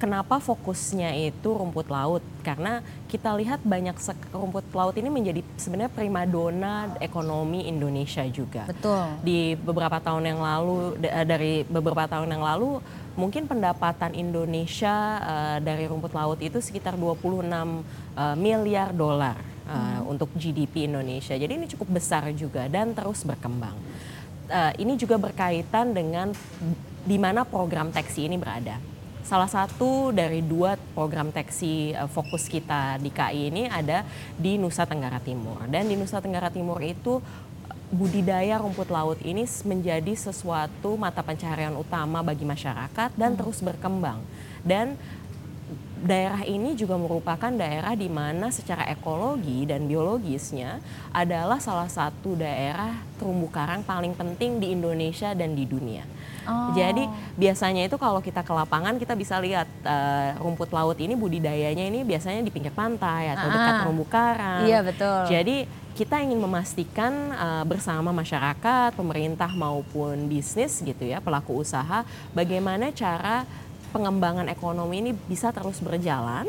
kenapa 0.00 0.40
fokusnya 0.40 1.12
itu 1.28 1.52
rumput 1.52 1.92
laut? 1.92 2.24
Karena 2.40 2.80
kita 3.12 3.36
lihat 3.36 3.60
banyak 3.60 3.92
rumput 4.32 4.64
laut 4.72 4.96
ini 4.96 5.12
menjadi 5.12 5.44
sebenarnya 5.60 5.92
primadona 5.92 6.96
ekonomi 7.04 7.68
Indonesia 7.68 8.24
juga. 8.32 8.64
Betul. 8.64 9.20
Di 9.20 9.60
beberapa 9.60 10.00
tahun 10.00 10.24
yang 10.24 10.40
lalu 10.40 10.96
eh, 11.04 11.26
dari 11.28 11.52
beberapa 11.68 12.08
tahun 12.08 12.32
yang 12.32 12.40
lalu 12.40 12.80
mungkin 13.20 13.44
pendapatan 13.44 14.16
Indonesia 14.16 15.20
uh, 15.20 15.58
dari 15.60 15.84
rumput 15.84 16.16
laut 16.16 16.40
itu 16.40 16.56
sekitar 16.62 16.96
26 16.96 17.20
uh, 17.20 17.44
eh, 17.52 18.36
miliar 18.40 18.96
dolar 18.96 19.36
uh, 19.68 20.00
hmm. 20.00 20.00
untuk 20.08 20.32
GDP 20.32 20.88
Indonesia. 20.88 21.36
Jadi 21.36 21.52
ini 21.52 21.66
cukup 21.68 22.00
besar 22.00 22.24
juga 22.32 22.64
dan 22.72 22.96
terus 22.96 23.20
berkembang. 23.28 23.76
Uh, 24.50 24.72
ini 24.80 24.96
juga 24.96 25.20
berkaitan 25.20 25.92
dengan 25.92 26.32
di 27.04 27.16
mana 27.20 27.44
program 27.44 27.92
teksi 27.92 28.26
ini 28.26 28.40
berada 28.40 28.89
salah 29.30 29.46
satu 29.46 30.10
dari 30.10 30.42
dua 30.42 30.74
program 30.90 31.30
teksi 31.30 31.94
uh, 31.94 32.10
fokus 32.10 32.50
kita 32.50 32.98
di 32.98 33.14
KI 33.14 33.54
ini 33.54 33.70
ada 33.70 34.02
di 34.34 34.58
Nusa 34.58 34.82
Tenggara 34.90 35.22
Timur. 35.22 35.70
Dan 35.70 35.86
di 35.86 35.94
Nusa 35.94 36.18
Tenggara 36.18 36.50
Timur 36.50 36.82
itu 36.82 37.22
budidaya 37.94 38.58
rumput 38.58 38.90
laut 38.90 39.22
ini 39.22 39.46
menjadi 39.62 40.18
sesuatu 40.18 40.98
mata 40.98 41.22
pencaharian 41.22 41.78
utama 41.78 42.26
bagi 42.26 42.42
masyarakat 42.42 43.14
dan 43.14 43.30
hmm. 43.34 43.38
terus 43.38 43.62
berkembang. 43.62 44.18
Dan 44.66 44.98
daerah 46.02 46.42
ini 46.42 46.74
juga 46.74 46.98
merupakan 46.98 47.54
daerah 47.54 47.94
di 47.94 48.10
mana 48.10 48.50
secara 48.50 48.82
ekologi 48.90 49.62
dan 49.62 49.86
biologisnya 49.86 50.82
adalah 51.14 51.62
salah 51.62 51.86
satu 51.86 52.34
daerah 52.34 52.98
terumbu 53.14 53.46
karang 53.46 53.86
paling 53.86 54.10
penting 54.18 54.58
di 54.58 54.74
Indonesia 54.74 55.30
dan 55.38 55.54
di 55.54 55.62
dunia. 55.70 56.02
Oh. 56.50 56.74
Jadi 56.74 57.06
biasanya 57.38 57.86
itu 57.86 57.94
kalau 57.94 58.18
kita 58.18 58.42
ke 58.42 58.50
lapangan 58.50 58.98
kita 58.98 59.14
bisa 59.14 59.38
lihat 59.38 59.70
uh, 59.86 60.34
rumput 60.42 60.74
laut 60.74 60.98
ini 60.98 61.14
budidayanya 61.14 61.86
ini 61.86 62.02
biasanya 62.02 62.42
di 62.42 62.50
pinggir 62.50 62.74
pantai 62.74 63.30
atau 63.30 63.46
ah. 63.46 63.52
dekat 63.54 63.74
terumbu 63.86 64.04
karang. 64.10 64.66
Iya 64.66 64.82
betul. 64.82 65.20
Jadi 65.30 65.56
kita 65.94 66.18
ingin 66.22 66.40
memastikan 66.42 67.12
uh, 67.34 67.64
bersama 67.68 68.10
masyarakat, 68.10 68.96
pemerintah 68.98 69.52
maupun 69.54 70.26
bisnis 70.26 70.80
gitu 70.82 71.04
ya 71.06 71.20
pelaku 71.20 71.60
usaha 71.60 72.02
bagaimana 72.32 72.90
cara 72.90 73.44
pengembangan 73.90 74.46
ekonomi 74.48 75.02
ini 75.02 75.12
bisa 75.12 75.50
terus 75.50 75.82
berjalan, 75.82 76.46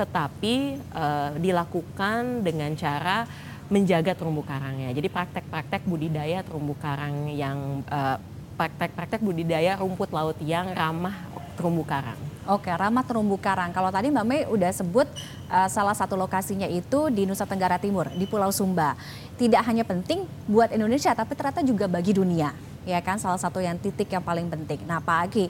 tetapi 0.00 0.80
uh, 0.96 1.30
dilakukan 1.36 2.42
dengan 2.42 2.72
cara 2.74 3.28
menjaga 3.68 4.16
terumbu 4.16 4.40
karangnya. 4.42 4.90
Jadi 4.96 5.08
praktek-praktek 5.12 5.84
budidaya 5.84 6.40
terumbu 6.40 6.72
karang 6.80 7.28
yang 7.28 7.84
uh, 7.92 8.16
praktek-praktek 8.58 9.22
budidaya 9.22 9.78
rumput 9.78 10.10
laut 10.10 10.34
yang 10.42 10.74
ramah 10.74 11.14
terumbu 11.54 11.86
karang. 11.86 12.18
Oke, 12.48 12.70
ramah 12.70 13.04
terumbu 13.06 13.38
karang. 13.38 13.70
Kalau 13.70 13.90
tadi 13.94 14.08
Mbak 14.10 14.26
Mei 14.26 14.42
udah 14.48 14.72
sebut 14.74 15.06
uh, 15.52 15.68
salah 15.68 15.92
satu 15.92 16.18
lokasinya 16.18 16.64
itu 16.64 17.12
di 17.12 17.28
Nusa 17.28 17.44
Tenggara 17.46 17.78
Timur, 17.78 18.08
di 18.14 18.24
Pulau 18.24 18.50
Sumba. 18.50 18.98
Tidak 19.38 19.62
hanya 19.62 19.84
penting 19.86 20.24
buat 20.50 20.72
Indonesia, 20.72 21.14
tapi 21.14 21.36
ternyata 21.36 21.62
juga 21.62 21.86
bagi 21.86 22.16
dunia. 22.16 22.50
Ya 22.88 23.04
kan, 23.04 23.20
salah 23.20 23.36
satu 23.36 23.60
yang 23.60 23.76
titik 23.76 24.08
yang 24.08 24.24
paling 24.24 24.48
penting. 24.48 24.80
Nah 24.88 24.96
Pak 24.96 25.28
Aki, 25.28 25.44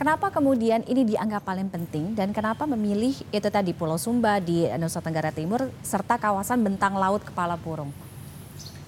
kenapa 0.00 0.32
kemudian 0.32 0.80
ini 0.88 1.04
dianggap 1.04 1.44
paling 1.44 1.68
penting 1.68 2.16
dan 2.16 2.32
kenapa 2.32 2.64
memilih 2.64 3.12
itu 3.28 3.48
tadi 3.52 3.76
Pulau 3.76 4.00
Sumba 4.00 4.40
di 4.40 4.64
Nusa 4.80 5.04
Tenggara 5.04 5.28
Timur 5.28 5.68
serta 5.84 6.16
kawasan 6.16 6.64
bentang 6.64 6.96
laut 6.96 7.20
Kepala 7.20 7.60
Burung? 7.60 8.09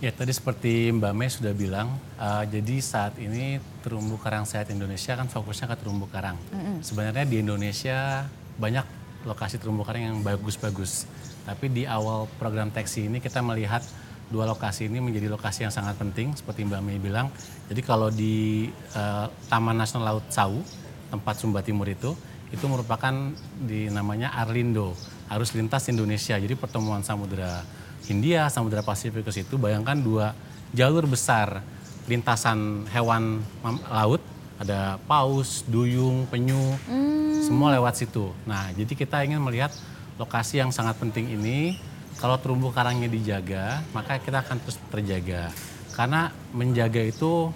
Ya 0.03 0.11
tadi 0.11 0.35
seperti 0.35 0.91
Mbak 0.91 1.15
Mei 1.15 1.31
sudah 1.31 1.55
bilang, 1.55 1.95
uh, 2.19 2.43
jadi 2.43 2.83
saat 2.83 3.15
ini 3.23 3.62
terumbu 3.87 4.19
karang 4.19 4.43
sehat 4.43 4.67
Indonesia 4.75 5.15
kan 5.15 5.31
fokusnya 5.31 5.71
ke 5.71 5.77
terumbu 5.79 6.11
karang. 6.11 6.35
Mm 6.51 6.59
-hmm. 6.59 6.77
Sebenarnya 6.83 7.23
di 7.23 7.38
Indonesia 7.38 8.27
banyak 8.59 8.83
lokasi 9.23 9.62
terumbu 9.62 9.87
karang 9.87 10.11
yang 10.11 10.19
bagus-bagus. 10.27 11.07
Tapi 11.47 11.71
di 11.71 11.83
awal 11.87 12.27
program 12.35 12.75
teksi 12.75 13.07
ini 13.07 13.23
kita 13.23 13.47
melihat 13.47 13.87
dua 14.27 14.43
lokasi 14.51 14.91
ini 14.91 14.99
menjadi 14.99 15.31
lokasi 15.31 15.71
yang 15.71 15.71
sangat 15.71 15.95
penting 15.95 16.35
seperti 16.35 16.67
Mbak 16.67 16.83
Mei 16.83 16.99
bilang. 16.99 17.31
Jadi 17.71 17.81
kalau 17.87 18.11
di 18.11 18.67
uh, 18.99 19.31
Taman 19.47 19.79
Nasional 19.79 20.19
Laut 20.19 20.27
Sau, 20.35 20.67
tempat 21.15 21.38
Sumba 21.38 21.62
Timur 21.62 21.87
itu, 21.87 22.19
itu 22.51 22.65
merupakan 22.67 23.15
di 23.55 23.87
namanya 23.87 24.35
Arlindo, 24.35 24.99
arus 25.31 25.55
lintas 25.55 25.87
Indonesia. 25.87 26.35
Jadi 26.43 26.59
pertemuan 26.59 27.07
samudera 27.07 27.62
Hindia, 28.07 28.51
Samudra 28.51 28.83
Pasifik 28.83 29.23
ke 29.23 29.33
situ, 29.33 29.55
bayangkan 29.57 29.99
dua 29.99 30.35
jalur 30.75 31.07
besar 31.07 31.62
lintasan 32.11 32.88
hewan 32.91 33.45
laut, 33.87 34.19
ada 34.59 34.99
paus, 35.07 35.62
duyung, 35.67 36.27
penyu, 36.27 36.75
hmm. 36.88 37.47
semua 37.47 37.75
lewat 37.79 37.99
situ. 37.99 38.35
Nah, 38.43 38.75
jadi 38.75 38.92
kita 38.94 39.23
ingin 39.23 39.38
melihat 39.38 39.71
lokasi 40.19 40.59
yang 40.59 40.75
sangat 40.75 40.98
penting 40.98 41.31
ini, 41.31 41.79
kalau 42.19 42.38
terumbu 42.38 42.75
karangnya 42.75 43.07
dijaga, 43.07 43.83
maka 43.94 44.19
kita 44.19 44.42
akan 44.42 44.59
terus 44.63 44.79
terjaga. 44.90 45.50
Karena 45.94 46.31
menjaga 46.50 47.03
itu 47.03 47.53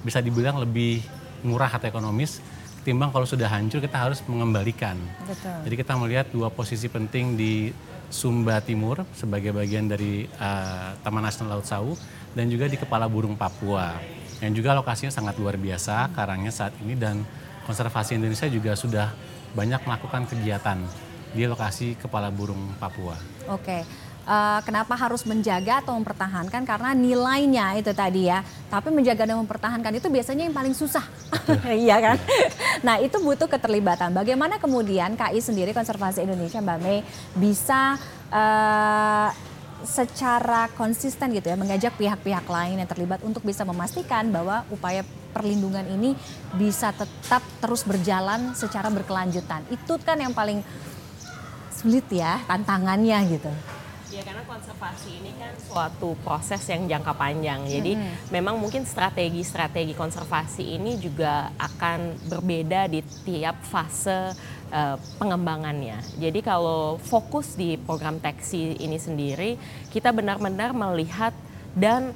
bisa 0.00 0.24
dibilang 0.24 0.56
lebih 0.60 1.04
murah 1.44 1.72
atau 1.72 1.88
ekonomis 1.88 2.40
ketimbang 2.80 3.12
kalau 3.12 3.28
sudah 3.28 3.44
hancur 3.52 3.84
kita 3.84 4.08
harus 4.08 4.24
mengembalikan. 4.24 4.96
Betul. 5.28 5.68
Jadi 5.68 5.74
kita 5.76 5.92
melihat 6.00 6.26
dua 6.32 6.48
posisi 6.48 6.88
penting 6.88 7.36
di 7.36 7.68
Sumba 8.10 8.58
Timur 8.60 9.06
sebagai 9.14 9.54
bagian 9.54 9.86
dari 9.86 10.26
uh, 10.26 10.98
Taman 11.00 11.22
Nasional 11.22 11.58
Laut 11.58 11.66
Sau 11.66 11.94
dan 12.34 12.50
juga 12.50 12.66
di 12.66 12.76
Kepala 12.76 13.06
Burung 13.06 13.38
Papua 13.38 13.96
yang 14.42 14.52
juga 14.52 14.74
lokasinya 14.74 15.14
sangat 15.14 15.38
luar 15.38 15.54
biasa 15.54 16.10
karangnya 16.12 16.50
saat 16.50 16.74
ini 16.82 16.98
dan 16.98 17.22
konservasi 17.64 18.18
Indonesia 18.18 18.50
juga 18.50 18.74
sudah 18.74 19.14
banyak 19.54 19.82
melakukan 19.86 20.26
kegiatan 20.26 20.78
di 21.30 21.46
lokasi 21.46 21.94
Kepala 21.94 22.34
Burung 22.34 22.74
Papua. 22.82 23.14
Oke 23.46 23.86
uh, 24.26 24.60
kenapa 24.64 24.96
harus 24.96 25.22
menjaga 25.28 25.84
atau 25.84 25.96
mempertahankan 25.96 26.62
karena 26.64 26.90
nilainya 26.96 27.76
itu 27.78 27.92
tadi 27.92 28.28
ya. 28.28 28.44
Tapi 28.68 28.88
menjaga 28.92 29.24
dan 29.28 29.38
mempertahankan 29.40 29.92
itu 29.96 30.08
biasanya 30.08 30.48
yang 30.48 30.56
paling 30.56 30.74
susah. 30.74 31.04
iya 31.84 31.96
kan? 32.00 32.16
nah, 32.86 32.96
itu 32.98 33.16
butuh 33.20 33.46
keterlibatan. 33.46 34.12
Bagaimana 34.12 34.56
kemudian 34.60 35.14
KI 35.14 35.40
sendiri 35.40 35.70
Konservasi 35.70 36.24
Indonesia 36.24 36.58
Mbak 36.58 36.78
Mei 36.82 37.00
bisa 37.36 37.96
uh, 38.32 39.30
secara 39.80 40.68
konsisten 40.76 41.32
gitu 41.32 41.48
ya 41.48 41.56
mengajak 41.56 41.96
pihak-pihak 41.96 42.44
lain 42.44 42.84
yang 42.84 42.90
terlibat 42.90 43.24
untuk 43.24 43.40
bisa 43.40 43.64
memastikan 43.64 44.28
bahwa 44.28 44.60
upaya 44.68 45.00
perlindungan 45.32 45.88
ini 45.88 46.12
bisa 46.58 46.92
tetap 46.92 47.40
terus 47.64 47.86
berjalan 47.88 48.52
secara 48.52 48.92
berkelanjutan. 48.92 49.64
Itu 49.72 49.96
kan 50.02 50.20
yang 50.20 50.36
paling 50.36 50.60
sulit 51.72 52.04
ya 52.12 52.44
tantangannya 52.44 53.18
gitu. 53.30 53.52
Ya 54.10 54.26
karena 54.26 54.42
konservasi 54.42 55.22
ini 55.22 55.30
kan 55.38 55.54
suatu 55.54 56.18
proses 56.26 56.66
yang 56.66 56.90
jangka 56.90 57.14
panjang. 57.14 57.62
Jadi 57.70 57.94
mm-hmm. 57.94 58.34
memang 58.34 58.58
mungkin 58.58 58.82
strategi-strategi 58.82 59.94
konservasi 59.94 60.74
ini 60.74 60.98
juga 60.98 61.54
akan 61.54 62.18
berbeda 62.26 62.90
di 62.90 63.06
tiap 63.22 63.62
fase 63.62 64.34
uh, 64.74 64.96
pengembangannya. 65.22 66.02
Jadi 66.18 66.42
kalau 66.42 66.98
fokus 66.98 67.54
di 67.54 67.78
program 67.78 68.18
teksi 68.18 68.82
ini 68.82 68.98
sendiri, 68.98 69.54
kita 69.94 70.10
benar-benar 70.10 70.74
melihat 70.74 71.30
dan 71.78 72.10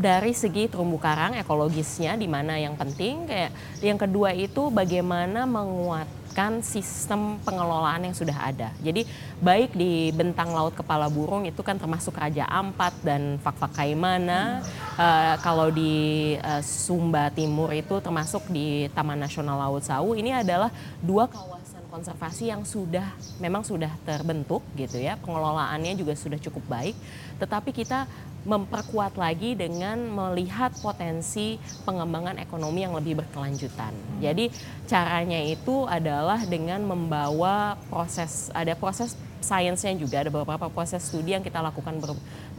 dari 0.00 0.32
segi 0.32 0.70
terumbu 0.70 0.96
karang 0.96 1.34
ekologisnya 1.36 2.14
di 2.14 2.30
mana 2.30 2.56
yang 2.56 2.78
penting 2.78 3.26
kayak 3.26 3.52
yang 3.82 3.98
kedua 3.98 4.30
itu 4.32 4.70
bagaimana 4.70 5.44
menguat 5.44 6.19
memanfaatkan 6.30 6.62
sistem 6.62 7.38
pengelolaan 7.42 8.06
yang 8.06 8.14
sudah 8.14 8.34
ada. 8.38 8.70
Jadi 8.80 9.04
baik 9.42 9.74
di 9.74 10.14
bentang 10.14 10.54
laut 10.54 10.72
kepala 10.78 11.10
burung 11.10 11.44
itu 11.44 11.60
kan 11.62 11.74
termasuk 11.76 12.14
Raja 12.14 12.46
Ampat 12.46 12.94
dan 13.02 13.38
Fakfak 13.42 13.74
Kaimana. 13.74 14.62
Uh, 14.94 15.34
kalau 15.42 15.68
di 15.74 16.36
uh, 16.38 16.62
Sumba 16.62 17.28
Timur 17.34 17.74
itu 17.74 17.98
termasuk 17.98 18.46
di 18.48 18.86
Taman 18.94 19.18
Nasional 19.18 19.58
Laut 19.58 19.82
Sawu. 19.82 20.14
Ini 20.14 20.46
adalah 20.46 20.70
dua 21.02 21.26
kawasan 21.26 21.82
konservasi 21.90 22.54
yang 22.54 22.62
sudah 22.62 23.10
memang 23.42 23.66
sudah 23.66 23.90
terbentuk 24.06 24.62
gitu 24.78 25.02
ya. 25.02 25.18
Pengelolaannya 25.18 25.98
juga 25.98 26.14
sudah 26.14 26.38
cukup 26.38 26.62
baik. 26.70 26.94
Tetapi 27.42 27.70
kita 27.74 28.06
memperkuat 28.40 29.20
lagi 29.20 29.52
dengan 29.52 30.00
melihat 30.08 30.72
potensi 30.80 31.60
pengembangan 31.84 32.40
ekonomi 32.40 32.88
yang 32.88 32.96
lebih 32.96 33.20
berkelanjutan. 33.20 33.92
Jadi 34.20 34.48
caranya 34.88 35.40
itu 35.44 35.84
adalah 35.84 36.40
dengan 36.48 36.80
membawa 36.84 37.76
proses 37.92 38.48
ada 38.56 38.72
proses 38.72 39.12
sainsnya 39.40 39.96
juga 39.96 40.20
ada 40.20 40.30
beberapa 40.32 40.68
proses 40.68 41.00
studi 41.00 41.32
yang 41.32 41.40
kita 41.40 41.64
lakukan 41.64 41.96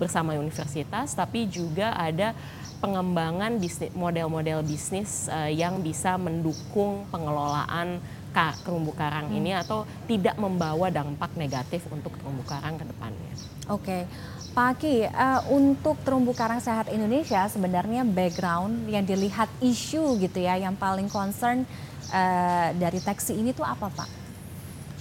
bersama 0.01 0.33
universitas 0.33 1.13
tapi 1.13 1.45
juga 1.45 1.93
ada 1.93 2.33
pengembangan 2.81 3.61
model-model 3.93 4.65
bisnis 4.65 5.29
uh, 5.29 5.45
yang 5.45 5.77
bisa 5.85 6.17
mendukung 6.17 7.05
pengelolaan 7.13 8.01
terumbu 8.65 8.95
karang 8.95 9.29
hmm. 9.29 9.37
ini 9.37 9.51
atau 9.53 9.83
tidak 10.07 10.39
membawa 10.39 10.87
dampak 10.89 11.35
negatif 11.37 11.85
untuk 11.91 12.15
terumbu 12.17 12.41
karang 12.47 12.79
ke 12.79 12.85
depannya. 12.87 13.33
Oke. 13.69 13.85
Okay. 13.85 14.01
Pak 14.51 14.67
Aki, 14.75 15.07
uh, 15.07 15.41
untuk 15.55 15.95
terumbu 16.03 16.35
karang 16.35 16.59
sehat 16.59 16.91
Indonesia 16.91 17.47
sebenarnya 17.47 18.03
background 18.03 18.83
yang 18.91 19.07
dilihat 19.07 19.47
isu 19.63 20.19
gitu 20.19 20.43
ya 20.43 20.59
yang 20.59 20.75
paling 20.75 21.07
concern 21.07 21.63
uh, 22.11 22.67
dari 22.75 22.99
teksi 22.99 23.39
ini 23.39 23.55
tuh 23.55 23.63
apa 23.63 23.87
Pak? 23.87 24.09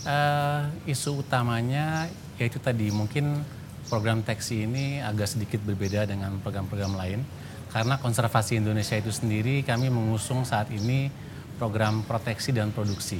Uh, 0.06 0.70
isu 0.86 1.26
utamanya 1.26 2.06
yaitu 2.38 2.62
tadi 2.62 2.94
mungkin 2.94 3.42
program 3.90 4.22
teksi 4.22 4.70
ini 4.70 5.02
agak 5.02 5.34
sedikit 5.34 5.58
berbeda 5.66 6.06
dengan 6.06 6.38
program-program 6.38 6.94
lain 6.94 7.26
karena 7.74 7.98
konservasi 7.98 8.62
Indonesia 8.62 8.94
itu 8.94 9.10
sendiri 9.10 9.66
kami 9.66 9.90
mengusung 9.90 10.46
saat 10.46 10.70
ini 10.70 11.10
program 11.58 12.06
proteksi 12.06 12.54
dan 12.54 12.70
produksi. 12.70 13.18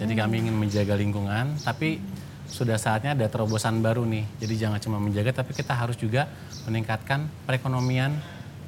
Jadi 0.00 0.16
hmm. 0.16 0.20
kami 0.24 0.34
ingin 0.48 0.56
menjaga 0.56 0.96
lingkungan 0.96 1.60
tapi 1.60 2.00
sudah 2.48 2.80
saatnya 2.80 3.12
ada 3.12 3.28
terobosan 3.28 3.84
baru 3.84 4.02
nih. 4.08 4.24
Jadi 4.40 4.54
jangan 4.56 4.80
cuma 4.80 4.98
menjaga, 4.98 5.44
tapi 5.44 5.52
kita 5.52 5.76
harus 5.76 5.94
juga 5.94 6.26
meningkatkan 6.64 7.28
perekonomian 7.44 8.16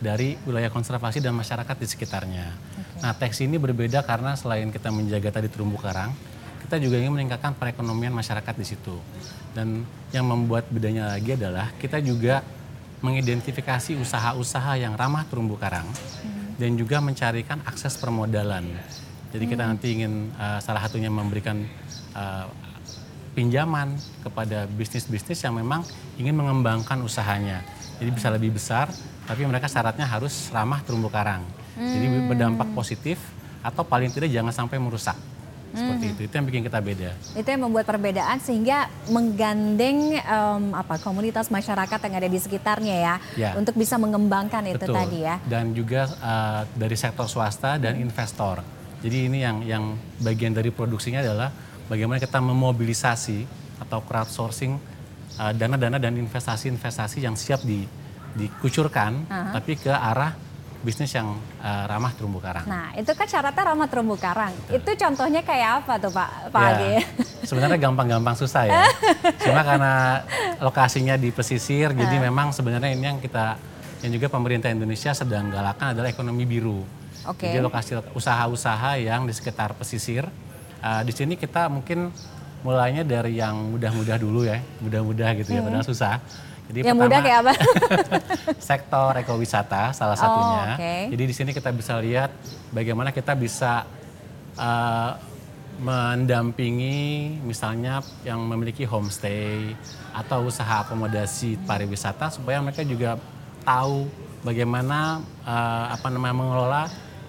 dari 0.01 0.41
wilayah 0.49 0.73
konservasi 0.73 1.21
dan 1.21 1.37
masyarakat 1.37 1.77
di 1.77 1.87
sekitarnya. 1.89 2.47
Okay. 2.49 3.01
Nah, 3.05 3.13
teks 3.13 3.45
ini 3.45 3.61
berbeda 3.61 4.01
karena 4.05 4.33
selain 4.37 4.73
kita 4.73 4.89
menjaga 4.89 5.41
tadi 5.41 5.53
terumbu 5.53 5.77
karang, 5.77 6.13
kita 6.65 6.81
juga 6.81 6.97
ingin 7.01 7.13
meningkatkan 7.13 7.53
perekonomian 7.57 8.13
masyarakat 8.17 8.55
di 8.57 8.65
situ. 8.65 8.97
Dan 9.53 9.85
yang 10.15 10.25
membuat 10.25 10.71
bedanya 10.73 11.13
lagi 11.13 11.37
adalah 11.37 11.75
kita 11.77 12.01
juga 12.01 12.41
mengidentifikasi 13.01 13.97
usaha-usaha 13.97 14.77
yang 14.77 14.93
ramah 14.93 15.25
terumbu 15.25 15.57
karang 15.57 15.89
hmm. 15.89 16.61
dan 16.61 16.77
juga 16.77 17.01
mencarikan 17.01 17.61
akses 17.65 17.97
permodalan. 17.97 18.69
Jadi 19.33 19.45
kita 19.49 19.65
hmm. 19.65 19.71
nanti 19.73 19.87
ingin 19.97 20.13
uh, 20.37 20.61
salah 20.61 20.85
satunya 20.85 21.09
memberikan 21.09 21.65
uh, 22.13 22.45
pinjaman 23.35 23.95
kepada 24.27 24.67
bisnis-bisnis 24.75 25.39
yang 25.43 25.55
memang 25.55 25.87
ingin 26.19 26.35
mengembangkan 26.35 26.99
usahanya. 27.03 27.63
Jadi 28.01 28.11
bisa 28.11 28.29
lebih 28.33 28.57
besar, 28.57 28.89
tapi 29.29 29.45
mereka 29.45 29.69
syaratnya 29.69 30.09
harus 30.09 30.49
ramah 30.51 30.81
terumbu 30.83 31.13
karang. 31.13 31.45
Hmm. 31.77 31.93
Jadi 31.93 32.07
berdampak 32.27 32.69
positif 32.75 33.21
atau 33.61 33.85
paling 33.85 34.11
tidak 34.11 34.33
jangan 34.33 34.51
sampai 34.51 34.81
merusak. 34.81 35.15
Seperti 35.71 36.03
hmm. 36.03 36.13
itu, 36.19 36.21
itu 36.27 36.33
yang 36.35 36.47
bikin 36.51 36.63
kita 36.67 36.79
beda. 36.83 37.11
Itu 37.39 37.47
yang 37.47 37.63
membuat 37.63 37.87
perbedaan 37.87 38.43
sehingga 38.43 38.91
menggandeng 39.07 40.19
um, 40.19 40.75
apa 40.75 40.99
komunitas 40.99 41.47
masyarakat 41.47 41.95
yang 42.11 42.15
ada 42.19 42.27
di 42.27 42.39
sekitarnya 42.43 42.97
ya, 42.99 43.15
ya. 43.39 43.51
untuk 43.55 43.79
bisa 43.79 43.95
mengembangkan 43.95 44.67
itu 44.67 44.83
Betul. 44.83 44.99
tadi 44.99 45.19
ya. 45.23 45.39
Dan 45.47 45.71
juga 45.71 46.11
uh, 46.19 46.67
dari 46.75 46.99
sektor 46.99 47.31
swasta 47.31 47.79
dan 47.79 48.03
investor. 48.03 48.67
Jadi 48.99 49.31
ini 49.31 49.47
yang 49.47 49.63
yang 49.63 49.85
bagian 50.19 50.51
dari 50.51 50.75
produksinya 50.75 51.23
adalah 51.23 51.55
bagaimana 51.91 52.23
kita 52.23 52.39
memobilisasi 52.39 53.43
atau 53.83 53.99
crowdsourcing 54.07 54.79
uh, 55.43 55.51
dana-dana 55.51 55.99
uh, 55.99 56.03
dan 56.03 56.15
investasi-investasi 56.15 57.27
yang 57.27 57.35
siap 57.35 57.67
di, 57.67 57.83
dikucurkan, 58.39 59.27
uh 59.27 59.35
-huh. 59.35 59.53
tapi 59.59 59.75
ke 59.75 59.91
arah 59.91 60.39
bisnis 60.81 61.13
yang 61.13 61.37
uh, 61.61 61.85
ramah 61.85 62.17
terumbu 62.17 62.41
karang. 62.41 62.65
Nah, 62.65 62.97
itu 62.97 63.13
kan 63.13 63.29
syaratnya 63.29 63.75
ramah 63.75 63.85
terumbu 63.85 64.17
karang. 64.17 64.55
Betul. 64.65 64.81
Itu 64.81 64.91
contohnya 64.97 65.45
kayak 65.45 65.85
apa 65.85 66.01
tuh 66.01 66.09
Pak 66.09 66.31
Pak 66.49 66.63
ya, 66.65 66.71
Agi? 66.73 66.95
Sebenarnya 67.49 67.77
gampang-gampang 67.77 68.33
susah 68.33 68.65
ya. 68.65 68.89
Cuma 69.45 69.61
karena 69.61 70.25
lokasinya 70.57 71.21
di 71.21 71.29
pesisir, 71.29 71.93
uh. 71.93 71.97
jadi 71.97 72.17
memang 72.17 72.57
sebenarnya 72.57 72.97
ini 72.97 73.05
yang 73.05 73.21
kita 73.21 73.61
yang 74.01 74.17
juga 74.17 74.33
pemerintah 74.33 74.73
Indonesia 74.73 75.13
sedang 75.13 75.53
galakkan 75.53 75.93
adalah 75.93 76.09
ekonomi 76.09 76.49
biru. 76.49 76.81
Okay. 77.37 77.53
Jadi 77.53 77.61
lokasi 77.61 78.01
usaha-usaha 78.17 78.97
yang 78.97 79.29
di 79.29 79.37
sekitar 79.37 79.77
pesisir 79.77 80.25
Uh, 80.81 81.03
di 81.05 81.13
sini 81.13 81.37
kita 81.37 81.69
mungkin 81.69 82.09
mulainya 82.61 83.05
dari 83.05 83.37
yang 83.37 83.73
mudah-mudah 83.73 84.17
dulu 84.21 84.45
ya, 84.45 84.61
mudah-mudah 84.81 85.29
gitu 85.41 85.57
ya, 85.57 85.61
hmm. 85.61 85.69
padahal 85.69 85.87
susah. 85.87 86.21
Jadi 86.71 86.87
yang 86.87 86.95
pertama, 86.95 87.09
mudah 87.11 87.21
kayak 87.27 87.39
apa? 87.43 87.53
sektor 88.71 89.11
ekowisata 89.19 89.83
salah 89.91 90.15
oh, 90.15 90.21
satunya. 90.23 90.63
Oh, 90.63 90.77
okay. 90.79 91.01
Jadi 91.11 91.25
di 91.27 91.35
sini 91.35 91.51
kita 91.51 91.75
bisa 91.75 91.99
lihat 91.99 92.31
bagaimana 92.71 93.11
kita 93.11 93.35
bisa 93.35 93.83
uh, 94.55 95.19
mendampingi 95.81 97.41
misalnya 97.43 98.05
yang 98.23 98.39
memiliki 98.45 98.85
homestay 98.87 99.73
atau 100.13 100.47
usaha 100.47 100.85
akomodasi 100.85 101.57
pariwisata 101.65 102.29
supaya 102.29 102.61
mereka 102.61 102.85
juga 102.85 103.17
tahu 103.65 104.07
bagaimana 104.45 105.25
uh, 105.43 105.87
apa 105.91 106.07
namanya 106.13 106.37
mengelola 106.37 106.83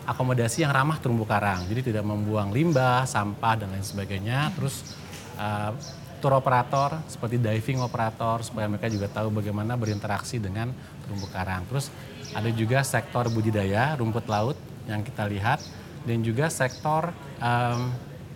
akomodasi 0.06 0.66
yang 0.66 0.74
ramah 0.74 0.98
terumbu 0.98 1.24
karang. 1.28 1.66
Jadi 1.70 1.94
tidak 1.94 2.06
membuang 2.06 2.50
limbah, 2.50 3.06
sampah 3.06 3.54
dan 3.62 3.74
lain 3.74 3.86
sebagainya. 3.86 4.50
Terus 4.58 4.98
uh, 5.38 5.74
tour 6.22 6.38
operator 6.38 7.02
seperti 7.10 7.42
diving 7.42 7.82
operator 7.82 8.46
supaya 8.46 8.70
mereka 8.70 8.86
juga 8.88 9.10
tahu 9.10 9.34
bagaimana 9.34 9.74
berinteraksi 9.74 10.38
dengan 10.38 10.70
terumbu 11.06 11.26
karang. 11.34 11.66
Terus 11.66 11.90
ada 12.32 12.48
juga 12.54 12.86
sektor 12.86 13.28
budidaya 13.34 13.98
rumput 13.98 14.30
laut 14.30 14.56
yang 14.86 15.02
kita 15.02 15.26
lihat 15.28 15.60
dan 16.06 16.22
juga 16.22 16.50
sektor 16.50 17.10
um, 17.42 17.90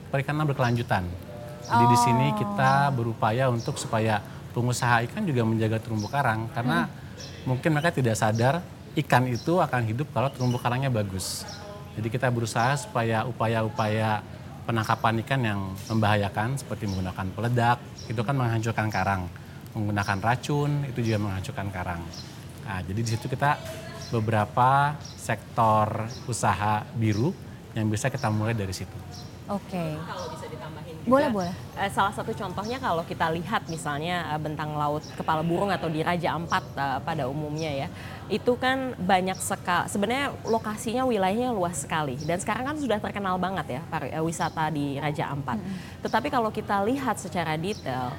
perikanan 0.09 0.49
berkelanjutan. 0.49 1.05
Jadi 1.66 1.86
oh. 1.86 1.89
di 1.89 1.97
sini 1.97 2.28
kita 2.38 2.93
berupaya 2.93 3.49
untuk 3.49 3.78
supaya 3.82 4.22
pengusaha 4.53 5.05
ikan 5.09 5.26
juga 5.26 5.41
menjaga 5.45 5.82
terumbu 5.82 6.07
karang 6.07 6.47
karena 6.53 6.86
hmm. 6.86 7.49
mungkin 7.49 7.70
mereka 7.74 7.89
tidak 7.93 8.16
sadar 8.18 8.61
ikan 8.96 9.28
itu 9.28 9.60
akan 9.60 9.84
hidup 9.84 10.08
kalau 10.16 10.32
terumbu 10.32 10.56
karangnya 10.56 10.88
bagus. 10.88 11.43
Jadi 11.96 12.08
kita 12.12 12.28
berusaha 12.32 12.76
supaya 12.80 13.28
upaya-upaya 13.28 14.24
penangkapan 14.68 15.22
ikan 15.24 15.41
yang 15.43 15.60
membahayakan 15.88 16.60
seperti 16.60 16.88
menggunakan 16.88 17.28
peledak 17.32 17.78
itu 18.08 18.22
kan 18.24 18.36
menghancurkan 18.36 18.88
karang, 18.91 19.28
menggunakan 19.76 20.18
racun 20.20 20.84
itu 20.89 21.00
juga 21.06 21.18
menghancurkan 21.22 21.68
karang. 21.72 22.02
Nah, 22.66 22.80
jadi 22.82 23.00
di 23.00 23.10
situ 23.14 23.30
kita 23.30 23.60
beberapa 24.10 24.98
sektor 25.20 26.10
usaha 26.26 26.82
biru 26.98 27.30
yang 27.78 27.91
bisa 27.91 28.08
kita 28.10 28.32
mulai 28.32 28.56
dari 28.56 28.72
situ. 28.72 28.96
Oke. 29.52 29.70
Okay. 29.70 29.91
Kalau 30.02 30.26
bisa 30.34 30.46
ditambahin 30.50 30.95
juga, 30.95 30.95
boleh 31.06 31.30
boleh. 31.30 31.53
Uh, 31.78 31.89
salah 31.93 32.14
satu 32.14 32.34
contohnya 32.34 32.82
kalau 32.82 33.06
kita 33.06 33.30
lihat 33.30 33.70
misalnya 33.70 34.26
uh, 34.34 34.39
bentang 34.41 34.74
laut 34.74 35.06
kepala 35.14 35.45
burung 35.45 35.70
atau 35.70 35.86
di 35.86 36.01
Raja 36.01 36.34
Ampat 36.34 36.64
uh, 36.76 36.99
pada 37.06 37.30
umumnya 37.30 37.86
ya, 37.86 37.88
itu 38.28 38.58
kan 38.58 38.97
banyak 38.97 39.38
sekali. 39.38 39.86
Sebenarnya 39.89 40.34
lokasinya 40.45 41.03
wilayahnya 41.06 41.53
luas 41.53 41.86
sekali 41.86 42.18
dan 42.26 42.41
sekarang 42.41 42.74
kan 42.74 42.78
sudah 42.82 42.97
terkenal 42.97 43.38
banget 43.38 43.80
ya 43.80 43.82
para, 43.88 44.10
wisata 44.26 44.68
di 44.74 44.97
Raja 44.97 45.30
Ampat. 45.30 45.62
Hmm. 45.62 45.76
Tetapi 46.01 46.28
kalau 46.34 46.49
kita 46.49 46.82
lihat 46.82 47.22
secara 47.22 47.53
detail, 47.56 48.10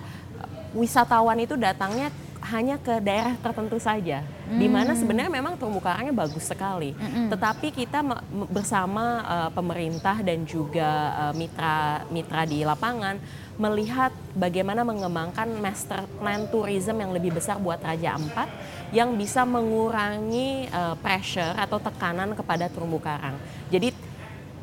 wisatawan 0.76 1.40
itu 1.40 1.56
datangnya 1.56 2.12
hanya 2.46 2.78
ke 2.78 3.02
daerah 3.02 3.34
tertentu 3.38 3.76
saja, 3.82 4.22
hmm. 4.22 4.58
di 4.58 4.66
mana 4.70 4.94
sebenarnya 4.94 5.32
memang 5.32 5.58
terumbu 5.58 5.82
karangnya 5.82 6.14
bagus 6.14 6.46
sekali. 6.46 6.94
Hmm. 6.94 7.26
Tetapi 7.26 7.74
kita 7.74 8.06
bersama 8.50 9.26
uh, 9.26 9.50
pemerintah 9.50 10.22
dan 10.22 10.46
juga 10.46 10.88
uh, 11.14 11.32
mitra 11.34 12.06
mitra 12.08 12.42
di 12.46 12.62
lapangan 12.62 13.18
melihat 13.56 14.12
bagaimana 14.36 14.84
mengembangkan 14.84 15.48
master 15.58 16.04
plan 16.20 16.44
tourism 16.52 17.00
yang 17.00 17.10
lebih 17.16 17.32
besar 17.34 17.56
buat 17.56 17.80
Raja 17.80 18.14
Ampat 18.14 18.48
yang 18.92 19.16
bisa 19.16 19.42
mengurangi 19.48 20.68
uh, 20.70 20.94
pressure 21.00 21.56
atau 21.56 21.80
tekanan 21.80 22.36
kepada 22.36 22.68
terumbu 22.68 23.00
karang. 23.00 23.34
Jadi 23.72 23.90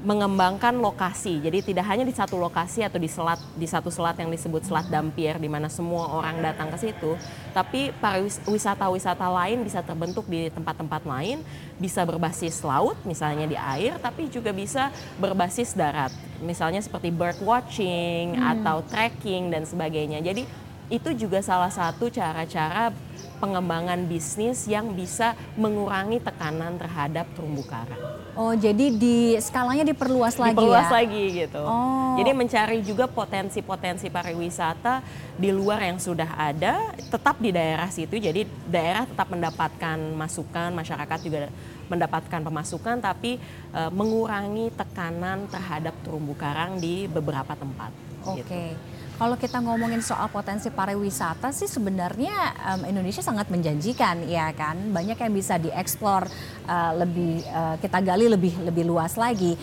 mengembangkan 0.04 0.76
lokasi. 0.76 1.40
Jadi 1.40 1.64
tidak 1.74 1.88
hanya 1.88 2.04
di 2.04 2.12
satu 2.12 2.36
lokasi 2.36 2.84
atau 2.84 3.00
di 3.00 3.08
selat 3.08 3.40
di 3.56 3.64
satu 3.64 3.88
selat 3.88 4.20
yang 4.20 4.28
disebut 4.28 4.68
Selat 4.68 4.92
Dampier 4.92 5.40
di 5.40 5.48
mana 5.48 5.72
semua 5.72 6.12
orang 6.12 6.44
datang 6.44 6.68
ke 6.76 6.78
situ, 6.78 7.16
tapi 7.56 7.96
para 8.04 8.20
wisata-wisata 8.24 9.24
lain 9.32 9.64
bisa 9.64 9.80
terbentuk 9.80 10.28
di 10.28 10.52
tempat-tempat 10.52 11.08
lain, 11.08 11.40
bisa 11.80 12.04
berbasis 12.04 12.60
laut 12.68 13.00
misalnya 13.08 13.48
di 13.48 13.56
air, 13.56 13.96
tapi 14.04 14.28
juga 14.28 14.52
bisa 14.52 14.92
berbasis 15.18 15.72
darat. 15.72 16.12
Misalnya 16.44 16.84
seperti 16.84 17.08
bird 17.08 17.40
watching 17.40 18.36
hmm. 18.36 18.60
atau 18.60 18.84
trekking 18.84 19.48
dan 19.48 19.64
sebagainya. 19.64 20.20
Jadi 20.20 20.44
itu 20.92 21.10
juga 21.16 21.40
salah 21.40 21.72
satu 21.72 22.12
cara-cara 22.12 22.92
pengembangan 23.40 24.04
bisnis 24.08 24.68
yang 24.68 24.92
bisa 24.92 25.36
mengurangi 25.56 26.20
tekanan 26.20 26.76
terhadap 26.76 27.24
terumbu 27.36 27.64
karang. 27.64 28.23
Oh, 28.34 28.54
jadi 28.58 28.90
di 28.90 29.38
skalanya 29.38 29.86
diperluas 29.86 30.42
lagi 30.42 30.58
diperluas 30.58 30.90
ya? 30.90 30.94
lagi 30.98 31.24
gitu. 31.46 31.62
Oh. 31.62 32.18
Jadi 32.18 32.32
mencari 32.34 32.78
juga 32.82 33.06
potensi-potensi 33.06 34.10
pariwisata 34.10 35.06
di 35.38 35.54
luar 35.54 35.86
yang 35.86 36.02
sudah 36.02 36.34
ada, 36.34 36.98
tetap 36.98 37.38
di 37.38 37.54
daerah 37.54 37.90
situ. 37.94 38.18
Jadi 38.18 38.50
daerah 38.66 39.06
tetap 39.06 39.30
mendapatkan 39.30 39.98
masukan, 40.18 40.74
masyarakat 40.74 41.20
juga 41.22 41.50
mendapatkan 41.94 42.42
pemasukan, 42.42 42.98
tapi 43.06 43.38
e, 43.70 43.82
mengurangi 43.94 44.74
tekanan 44.74 45.46
terhadap 45.54 45.94
terumbu 46.02 46.34
karang 46.34 46.82
di 46.82 47.06
beberapa 47.06 47.54
tempat. 47.54 47.94
Oke. 48.26 48.42
Okay. 48.42 48.70
Gitu. 48.74 49.03
Kalau 49.14 49.38
kita 49.38 49.62
ngomongin 49.62 50.02
soal 50.02 50.26
potensi 50.34 50.74
pariwisata 50.74 51.54
sih 51.54 51.70
sebenarnya 51.70 52.34
um, 52.74 52.82
Indonesia 52.90 53.22
sangat 53.22 53.46
menjanjikan 53.54 54.26
ya 54.26 54.50
kan. 54.58 54.90
Banyak 54.90 55.22
yang 55.22 55.34
bisa 55.34 55.62
dieksplor 55.62 56.26
uh, 56.66 56.92
lebih 56.98 57.46
uh, 57.46 57.78
kita 57.78 58.02
gali 58.02 58.26
lebih 58.26 58.58
lebih 58.66 58.84
luas 58.90 59.14
lagi. 59.14 59.54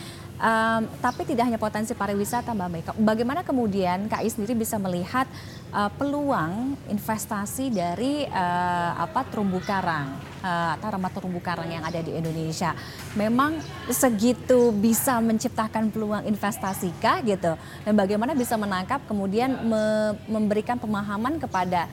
Um, 0.41 0.89
tapi 1.05 1.29
tidak 1.29 1.53
hanya 1.53 1.61
potensi 1.61 1.93
pariwisata 1.93 2.57
Mbak 2.57 2.69
Mei. 2.73 2.81
Bagaimana 3.05 3.45
kemudian 3.45 4.09
KI 4.09 4.33
sendiri 4.33 4.57
bisa 4.57 4.81
melihat 4.81 5.29
uh, 5.69 5.93
peluang 5.93 6.81
investasi 6.89 7.69
dari 7.69 8.25
uh, 8.25 9.05
apa 9.05 9.29
terumbu 9.29 9.61
karang 9.61 10.17
uh, 10.41 10.81
atau 10.81 10.97
ramah 10.97 11.13
terumbu 11.13 11.45
karang 11.45 11.69
yang 11.69 11.85
ada 11.85 12.01
di 12.01 12.17
Indonesia? 12.17 12.73
Memang 13.21 13.61
segitu 13.93 14.73
bisa 14.73 15.21
menciptakan 15.21 15.93
peluang 15.93 16.25
investasi 16.25 16.89
kah 17.05 17.21
gitu? 17.21 17.61
Dan 17.85 17.93
bagaimana 17.93 18.33
bisa 18.33 18.57
menangkap 18.57 19.05
kemudian 19.05 19.53
me 19.69 20.17
memberikan 20.25 20.81
pemahaman 20.81 21.37
kepada 21.37 21.85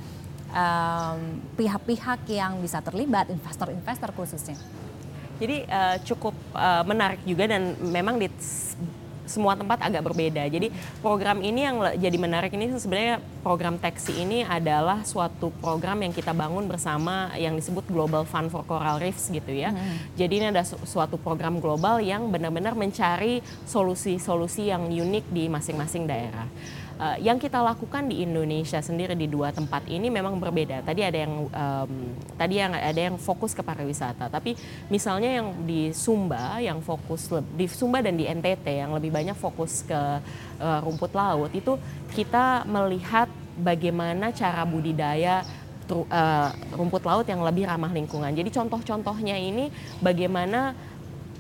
pihak-pihak 1.59 2.23
um, 2.23 2.31
yang 2.31 2.63
bisa 2.63 2.79
terlibat, 2.79 3.27
investor-investor 3.27 4.15
khususnya? 4.15 4.55
Jadi 5.37 5.63
uh, 5.69 5.97
cukup 6.03 6.35
uh, 6.53 6.83
menarik 6.83 7.21
juga 7.23 7.45
dan 7.49 7.77
memang 7.79 8.17
di 8.17 8.27
semua 9.27 9.53
tempat 9.59 9.83
agak 9.83 10.01
berbeda. 10.07 10.47
Jadi 10.47 10.71
program 11.03 11.43
ini 11.43 11.67
yang 11.67 11.83
jadi 11.99 12.17
menarik 12.17 12.55
ini 12.55 12.71
sebenarnya 12.79 13.19
program 13.43 13.75
Taxi 13.75 14.23
ini 14.23 14.41
adalah 14.47 15.03
suatu 15.03 15.51
program 15.59 15.99
yang 16.01 16.15
kita 16.15 16.31
bangun 16.31 16.65
bersama 16.65 17.35
yang 17.35 17.53
disebut 17.59 17.85
Global 17.91 18.23
Fund 18.23 18.49
for 18.49 18.63
Coral 18.63 18.97
Reefs 19.03 19.27
gitu 19.27 19.51
ya. 19.51 19.75
Hmm. 19.75 19.99
Jadi 20.15 20.33
ini 20.41 20.47
ada 20.49 20.63
suatu 20.63 21.19
program 21.19 21.59
global 21.59 21.99
yang 21.99 22.31
benar-benar 22.31 22.73
mencari 22.73 23.43
solusi-solusi 23.67 24.71
yang 24.71 24.87
unik 24.87 25.25
di 25.29 25.51
masing-masing 25.51 26.07
daerah 26.07 26.47
uh, 26.99 27.17
yang 27.21 27.37
kita 27.37 27.61
lakukan 27.61 28.09
di 28.09 28.25
Indonesia 28.25 28.81
sendiri 28.81 29.13
di 29.13 29.29
dua 29.29 29.53
tempat 29.53 29.85
ini 29.87 30.09
memang 30.09 30.37
berbeda. 30.37 30.83
Tadi 30.83 31.01
ada 31.01 31.17
yang 31.17 31.33
um, 31.47 31.91
tadi 32.35 32.59
yang 32.59 32.73
ada 32.73 33.01
yang 33.01 33.15
fokus 33.15 33.53
ke 33.53 33.61
pariwisata, 33.61 34.29
tapi 34.29 34.57
misalnya 34.91 35.41
yang 35.41 35.47
di 35.63 35.93
Sumba 35.93 36.59
yang 36.59 36.81
fokus 36.81 37.29
di 37.55 37.65
Sumba 37.69 38.01
dan 38.01 38.17
di 38.17 38.25
NTT 38.27 38.65
yang 38.83 38.91
lebih 38.97 39.13
banyak 39.13 39.37
fokus 39.37 39.85
ke 39.85 40.01
uh, 40.59 40.79
rumput 40.83 41.13
laut 41.13 41.53
itu 41.53 41.77
kita 42.11 42.65
melihat 42.67 43.29
bagaimana 43.57 44.29
cara 44.33 44.61
budidaya 44.65 45.41
uh, 45.89 46.49
rumput 46.75 47.03
laut 47.07 47.25
yang 47.25 47.41
lebih 47.41 47.65
ramah 47.65 47.89
lingkungan. 47.89 48.33
Jadi 48.35 48.49
contoh-contohnya 48.51 49.37
ini 49.39 49.71
bagaimana 50.03 50.75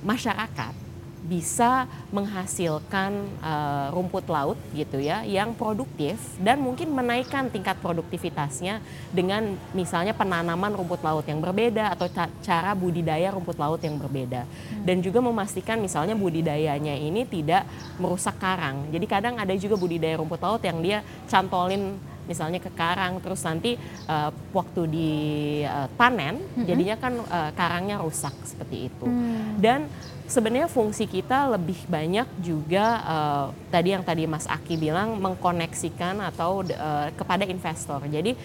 masyarakat 0.01 0.86
bisa 1.27 1.85
menghasilkan 2.15 3.11
uh, 3.43 3.91
rumput 3.91 4.23
laut 4.31 4.55
gitu 4.71 4.97
ya 5.03 5.27
yang 5.27 5.51
produktif 5.51 6.15
dan 6.39 6.63
mungkin 6.63 6.95
menaikkan 6.95 7.51
tingkat 7.51 7.75
produktivitasnya 7.83 8.79
dengan 9.11 9.59
misalnya 9.75 10.15
penanaman 10.15 10.71
rumput 10.71 11.03
laut 11.03 11.27
yang 11.27 11.43
berbeda 11.43 11.91
atau 11.91 12.07
cara 12.39 12.71
budidaya 12.71 13.27
rumput 13.35 13.59
laut 13.59 13.83
yang 13.83 13.99
berbeda 13.99 14.47
hmm. 14.47 14.87
dan 14.87 15.03
juga 15.03 15.19
memastikan 15.19 15.83
misalnya 15.83 16.15
budidayanya 16.15 16.95
ini 16.95 17.27
tidak 17.27 17.67
merusak 17.99 18.39
karang 18.39 18.87
jadi 18.87 19.05
kadang 19.05 19.35
ada 19.35 19.51
juga 19.59 19.75
budidaya 19.75 20.15
rumput 20.15 20.39
laut 20.39 20.63
yang 20.63 20.79
dia 20.79 21.03
cantolin 21.27 21.99
misalnya 22.27 22.59
ke 22.59 22.69
karang 22.75 23.23
terus 23.23 23.41
nanti 23.47 23.79
uh, 24.05 24.29
waktu 24.51 24.83
dipanen 24.91 26.35
uh, 26.35 26.43
mm-hmm. 26.43 26.67
jadinya 26.67 26.95
kan 26.99 27.13
uh, 27.23 27.51
karangnya 27.55 28.03
rusak 28.03 28.35
seperti 28.43 28.91
itu 28.91 29.07
mm. 29.07 29.63
dan 29.63 29.87
sebenarnya 30.27 30.67
fungsi 30.67 31.07
kita 31.07 31.55
lebih 31.55 31.79
banyak 31.87 32.27
juga 32.43 32.85
uh, 33.01 33.45
tadi 33.71 33.95
yang 33.95 34.03
tadi 34.03 34.27
Mas 34.27 34.45
Aki 34.45 34.75
bilang 34.75 35.15
mengkoneksikan 35.17 36.19
atau 36.19 36.61
uh, 36.67 37.07
kepada 37.15 37.47
investor 37.47 38.03
jadi 38.11 38.35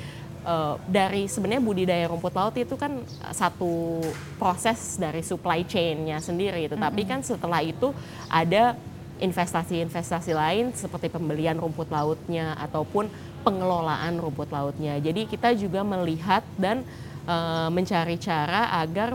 uh, 0.46 0.78
dari 0.86 1.26
sebenarnya 1.26 1.62
budidaya 1.62 2.06
rumput 2.06 2.32
laut 2.32 2.54
itu 2.54 2.78
kan 2.78 3.02
satu 3.34 3.98
proses 4.38 4.96
dari 4.96 5.26
supply 5.26 5.66
chain-nya 5.66 6.22
sendiri 6.22 6.70
tetapi 6.70 7.02
mm-hmm. 7.02 7.12
kan 7.18 7.20
setelah 7.26 7.60
itu 7.60 7.90
ada 8.30 8.78
investasi-investasi 9.22 10.34
lain 10.34 10.74
seperti 10.74 11.06
pembelian 11.06 11.54
rumput 11.54 11.86
lautnya 11.94 12.58
ataupun 12.58 13.06
pengelolaan 13.46 14.18
rumput 14.18 14.50
lautnya. 14.50 14.98
Jadi 14.98 15.30
kita 15.30 15.54
juga 15.54 15.86
melihat 15.86 16.42
dan 16.58 16.82
uh, 17.26 17.70
mencari 17.70 18.18
cara 18.18 18.74
agar 18.82 19.14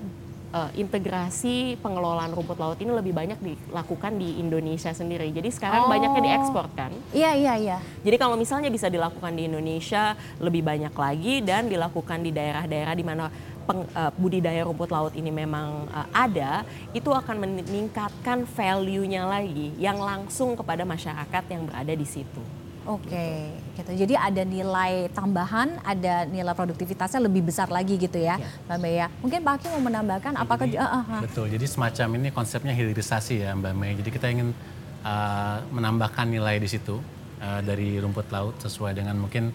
uh, 0.54 0.70
integrasi 0.76 1.80
pengelolaan 1.82 2.32
rumput 2.32 2.58
laut 2.60 2.78
ini 2.80 2.92
lebih 2.92 3.12
banyak 3.16 3.40
dilakukan 3.40 4.16
di 4.16 4.40
Indonesia 4.40 4.92
sendiri. 4.92 5.32
Jadi 5.32 5.50
sekarang 5.52 5.88
oh. 5.88 5.92
banyaknya 5.92 6.22
diekspor 6.24 6.68
kan? 6.76 6.92
Iya 7.12 7.32
iya 7.36 7.54
iya. 7.58 7.78
Jadi 8.04 8.16
kalau 8.20 8.40
misalnya 8.40 8.72
bisa 8.72 8.88
dilakukan 8.88 9.34
di 9.36 9.48
Indonesia 9.50 10.16
lebih 10.40 10.64
banyak 10.64 10.94
lagi 10.94 11.44
dan 11.44 11.68
dilakukan 11.68 12.24
di 12.24 12.32
daerah-daerah 12.32 12.94
di 12.96 13.06
mana 13.06 13.26
peng, 13.68 13.84
uh, 13.92 14.12
budidaya 14.16 14.64
rumput 14.64 14.90
laut 14.90 15.14
ini 15.14 15.30
memang 15.30 15.92
uh, 15.92 16.08
ada, 16.16 16.64
itu 16.96 17.12
akan 17.12 17.44
meningkatkan 17.44 18.48
value-nya 18.48 19.28
lagi 19.28 19.76
yang 19.76 20.00
langsung 20.00 20.56
kepada 20.56 20.88
masyarakat 20.88 21.44
yang 21.52 21.68
berada 21.68 21.92
di 21.92 22.08
situ. 22.08 22.57
Oke, 22.88 23.52
gitu. 23.76 23.92
Jadi 24.00 24.16
ada 24.16 24.48
nilai 24.48 25.12
tambahan, 25.12 25.76
ada 25.84 26.24
nilai 26.24 26.56
produktivitasnya 26.56 27.20
lebih 27.20 27.44
besar 27.44 27.68
lagi 27.68 28.00
gitu 28.00 28.16
ya, 28.16 28.40
ya. 28.40 28.48
Mbak 28.64 28.78
Mei 28.80 28.96
ya. 28.96 29.08
Mungkin 29.20 29.40
Pak 29.44 29.54
Hakim 29.60 29.70
mau 29.76 29.84
menambahkan 29.92 30.32
ya, 30.32 30.40
apakah 30.40 30.66
jadi, 30.72 30.80
uh, 30.80 31.04
uh, 31.04 31.20
betul. 31.20 31.52
Jadi 31.52 31.66
semacam 31.68 32.08
ini 32.16 32.28
konsepnya 32.32 32.72
hilirisasi 32.72 33.44
ya 33.44 33.52
Mbak 33.60 33.74
Mei. 33.76 33.92
Jadi 34.00 34.10
kita 34.10 34.32
ingin 34.32 34.56
uh, 35.04 35.58
menambahkan 35.68 36.32
nilai 36.32 36.64
di 36.64 36.72
situ 36.72 37.04
uh, 37.44 37.60
dari 37.60 38.00
rumput 38.00 38.32
laut 38.32 38.56
sesuai 38.64 38.96
dengan 38.96 39.20
mungkin 39.20 39.52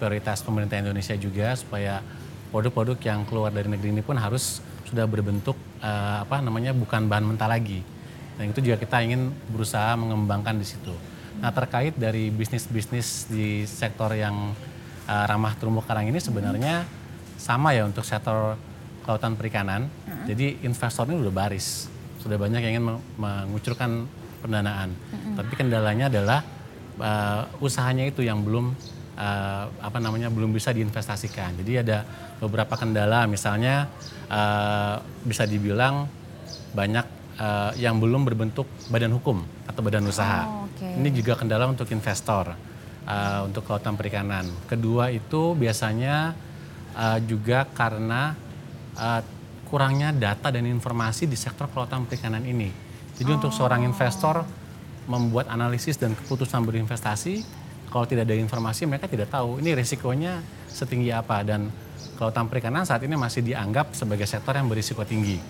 prioritas 0.00 0.40
pemerintah 0.40 0.80
Indonesia 0.80 1.12
juga 1.20 1.52
supaya 1.60 2.00
produk-produk 2.48 2.96
yang 3.04 3.28
keluar 3.28 3.52
dari 3.52 3.68
negeri 3.68 3.92
ini 3.92 4.00
pun 4.00 4.16
harus 4.16 4.64
sudah 4.88 5.04
berbentuk 5.04 5.54
uh, 5.84 6.24
apa 6.24 6.40
namanya 6.40 6.72
bukan 6.72 7.12
bahan 7.12 7.28
mentah 7.28 7.46
lagi. 7.46 7.84
Dan 8.40 8.56
itu 8.56 8.64
juga 8.64 8.80
kita 8.80 9.04
ingin 9.04 9.28
berusaha 9.52 9.92
mengembangkan 10.00 10.56
di 10.56 10.64
situ. 10.64 10.96
Nah 11.40 11.50
terkait 11.56 11.96
dari 11.96 12.28
bisnis-bisnis 12.28 13.32
di 13.32 13.64
sektor 13.64 14.12
yang 14.12 14.52
uh, 15.08 15.24
ramah 15.24 15.56
terumbu 15.56 15.80
karang 15.80 16.06
ini 16.12 16.20
sebenarnya 16.20 16.84
sama 17.40 17.72
ya 17.72 17.88
untuk 17.88 18.04
sektor 18.04 18.60
kelautan 19.02 19.34
perikanan. 19.34 19.88
Hmm. 20.04 20.28
Jadi 20.28 20.60
investor 20.62 21.08
ini 21.08 21.16
udah 21.24 21.32
baris, 21.32 21.88
sudah 22.20 22.36
banyak 22.36 22.60
yang 22.60 22.72
ingin 22.76 22.86
mengucurkan 23.16 24.04
pendanaan. 24.44 24.92
Hmm. 24.92 25.40
Tapi 25.40 25.52
kendalanya 25.56 26.12
adalah 26.12 26.44
uh, 27.00 27.48
usahanya 27.64 28.04
itu 28.04 28.20
yang 28.20 28.44
belum 28.44 28.76
uh, 29.16 29.64
apa 29.80 29.98
namanya 29.98 30.28
belum 30.28 30.52
bisa 30.52 30.76
diinvestasikan. 30.76 31.56
Jadi 31.64 31.72
ada 31.80 32.04
beberapa 32.38 32.76
kendala, 32.76 33.24
misalnya 33.24 33.88
uh, 34.28 35.00
bisa 35.24 35.48
dibilang 35.48 36.04
banyak 36.76 37.06
uh, 37.40 37.72
yang 37.80 37.98
belum 37.98 38.22
berbentuk 38.28 38.68
badan 38.92 39.16
hukum 39.16 39.42
atau 39.66 39.80
badan 39.82 40.06
usaha. 40.06 40.46
Oh, 40.46 40.69
okay. 40.80 40.96
Ini 40.96 41.08
juga 41.12 41.36
kendala 41.36 41.68
untuk 41.68 41.84
investor 41.92 42.56
uh, 43.04 43.40
untuk 43.44 43.68
kelautan 43.68 43.94
perikanan. 44.00 44.48
Kedua 44.64 45.12
itu 45.12 45.52
biasanya 45.52 46.32
uh, 46.96 47.18
juga 47.20 47.68
karena 47.68 48.32
uh, 48.96 49.20
kurangnya 49.68 50.10
data 50.10 50.50
dan 50.50 50.66
informasi 50.66 51.28
di 51.28 51.36
sektor 51.36 51.68
kelautan 51.68 52.08
perikanan 52.08 52.42
ini. 52.42 52.72
Jadi 53.20 53.30
oh. 53.30 53.36
untuk 53.36 53.52
seorang 53.52 53.84
investor 53.84 54.42
membuat 55.04 55.52
analisis 55.52 56.00
dan 56.00 56.16
keputusan 56.16 56.64
berinvestasi 56.64 57.44
kalau 57.90 58.06
tidak 58.06 58.30
ada 58.30 58.38
informasi 58.38 58.86
mereka 58.86 59.10
tidak 59.10 59.34
tahu 59.34 59.58
ini 59.58 59.74
risikonya 59.74 60.38
setinggi 60.70 61.10
apa 61.10 61.42
dan 61.42 61.66
kelautan 62.14 62.46
perikanan 62.46 62.86
saat 62.86 63.02
ini 63.02 63.18
masih 63.18 63.42
dianggap 63.42 63.90
sebagai 63.98 64.30
sektor 64.30 64.54
yang 64.54 64.70
berisiko 64.70 65.02
tinggi 65.02 65.42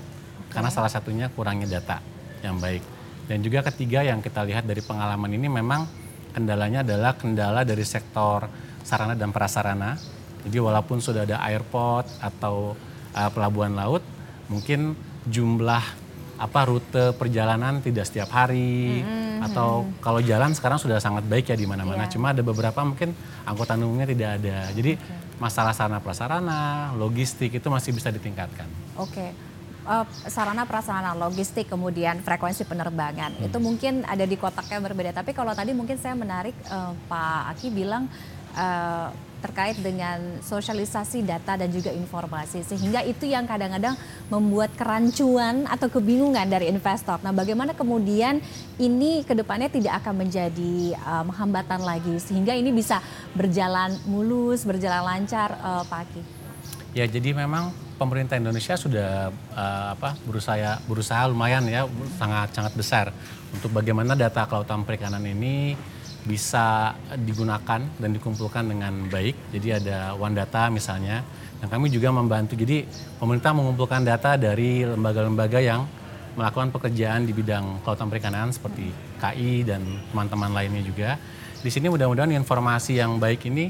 karena 0.48 0.72
salah 0.72 0.88
satunya 0.88 1.28
kurangnya 1.28 1.68
data 1.68 2.00
yang 2.40 2.56
baik. 2.56 2.99
Dan 3.30 3.46
juga 3.46 3.62
ketiga 3.70 4.02
yang 4.02 4.18
kita 4.18 4.42
lihat 4.42 4.66
dari 4.66 4.82
pengalaman 4.82 5.30
ini 5.30 5.46
memang 5.46 5.86
kendalanya 6.34 6.82
adalah 6.82 7.14
kendala 7.14 7.62
dari 7.62 7.86
sektor 7.86 8.50
sarana 8.82 9.14
dan 9.14 9.30
prasarana. 9.30 9.94
Jadi 10.42 10.58
walaupun 10.58 10.98
sudah 10.98 11.22
ada 11.22 11.38
airport 11.46 12.10
atau 12.18 12.74
uh, 13.14 13.30
pelabuhan 13.30 13.70
laut, 13.78 14.02
mungkin 14.50 14.98
jumlah 15.30 16.10
apa 16.40 16.60
rute 16.66 17.14
perjalanan 17.14 17.84
tidak 17.84 18.08
setiap 18.08 18.32
hari 18.32 19.04
mm-hmm. 19.04 19.46
atau 19.46 19.86
kalau 20.00 20.24
jalan 20.24 20.56
sekarang 20.56 20.80
sudah 20.80 20.98
sangat 20.98 21.22
baik 21.30 21.52
ya 21.52 21.56
di 21.60 21.70
mana-mana. 21.70 22.10
Yeah. 22.10 22.12
Cuma 22.16 22.34
ada 22.34 22.42
beberapa 22.42 22.82
mungkin 22.82 23.14
angkutan 23.46 23.78
umumnya 23.78 24.10
tidak 24.10 24.42
ada. 24.42 24.74
Jadi 24.74 24.98
okay. 24.98 25.38
masalah 25.38 25.70
sarana 25.70 26.02
prasarana, 26.02 26.96
logistik 26.98 27.54
itu 27.54 27.68
masih 27.70 27.94
bisa 27.94 28.10
ditingkatkan. 28.10 28.66
Oke. 28.98 29.14
Okay. 29.14 29.30
Uh, 29.80 30.04
sarana 30.28 30.68
prasarana 30.68 31.16
logistik 31.16 31.64
kemudian 31.64 32.20
frekuensi 32.20 32.68
penerbangan 32.68 33.32
hmm. 33.32 33.48
itu 33.48 33.58
mungkin 33.64 34.04
ada 34.04 34.28
di 34.28 34.36
kotaknya 34.36 34.76
berbeda 34.76 35.16
tapi 35.16 35.32
kalau 35.32 35.56
tadi 35.56 35.72
mungkin 35.72 35.96
saya 35.96 36.12
menarik 36.12 36.52
uh, 36.68 36.92
Pak 37.08 37.56
Aki 37.56 37.72
bilang 37.72 38.04
uh, 38.60 39.08
terkait 39.40 39.80
dengan 39.80 40.20
sosialisasi 40.44 41.24
data 41.24 41.56
dan 41.56 41.72
juga 41.72 41.88
informasi 41.90 42.60
sehingga 42.60 43.00
itu 43.02 43.24
yang 43.24 43.48
kadang-kadang 43.48 43.96
membuat 44.28 44.68
kerancuan 44.76 45.64
atau 45.64 45.88
kebingungan 45.88 46.44
dari 46.44 46.68
investor. 46.68 47.16
Nah, 47.24 47.32
bagaimana 47.32 47.72
kemudian 47.72 48.38
ini 48.76 49.24
ke 49.24 49.32
depannya 49.32 49.72
tidak 49.72 50.04
akan 50.04 50.28
menjadi 50.28 50.92
um, 51.08 51.32
hambatan 51.32 51.80
lagi 51.80 52.20
sehingga 52.20 52.52
ini 52.52 52.68
bisa 52.68 53.00
berjalan 53.32 53.96
mulus, 54.04 54.68
berjalan 54.68 55.02
lancar, 55.08 55.56
uh, 55.64 55.82
Pak 55.88 56.00
Aki? 56.04 56.22
Ya, 56.92 57.08
jadi 57.08 57.32
memang 57.32 57.72
pemerintah 58.00 58.40
Indonesia 58.40 58.80
sudah 58.80 59.28
uh, 59.52 59.86
apa 59.92 60.16
berusaha 60.24 60.80
berusaha 60.88 61.28
lumayan 61.28 61.68
ya 61.68 61.84
sangat 62.16 62.56
sangat 62.56 62.72
besar 62.72 63.12
untuk 63.52 63.76
bagaimana 63.76 64.16
data 64.16 64.48
kelautan 64.48 64.88
perikanan 64.88 65.20
ini 65.28 65.76
bisa 66.24 66.96
digunakan 67.16 67.80
dan 67.80 68.10
dikumpulkan 68.12 68.68
dengan 68.68 69.08
baik. 69.08 69.56
Jadi 69.56 69.68
ada 69.72 70.12
One 70.16 70.36
Data 70.36 70.68
misalnya, 70.68 71.24
dan 71.60 71.68
kami 71.72 71.88
juga 71.88 72.12
membantu. 72.12 72.56
Jadi 72.56 72.84
pemerintah 73.16 73.56
mengumpulkan 73.56 74.04
data 74.04 74.36
dari 74.36 74.84
lembaga-lembaga 74.84 75.60
yang 75.60 75.88
melakukan 76.36 76.70
pekerjaan 76.70 77.24
di 77.24 77.32
bidang 77.32 77.82
kelautan 77.82 78.12
perikanan 78.12 78.52
seperti 78.52 78.92
KI 79.18 79.64
dan 79.64 79.82
teman-teman 80.12 80.52
lainnya 80.52 80.84
juga. 80.84 81.16
Di 81.60 81.68
sini 81.68 81.88
mudah-mudahan 81.92 82.32
informasi 82.32 83.00
yang 83.00 83.20
baik 83.20 83.48
ini 83.48 83.68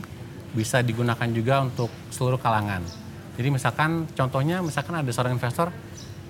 bisa 0.50 0.82
digunakan 0.82 1.30
juga 1.30 1.62
untuk 1.62 1.90
seluruh 2.10 2.38
kalangan. 2.38 2.99
Jadi 3.40 3.48
misalkan 3.48 4.04
contohnya 4.12 4.60
misalkan 4.60 5.00
ada 5.00 5.08
seorang 5.08 5.40
investor, 5.40 5.72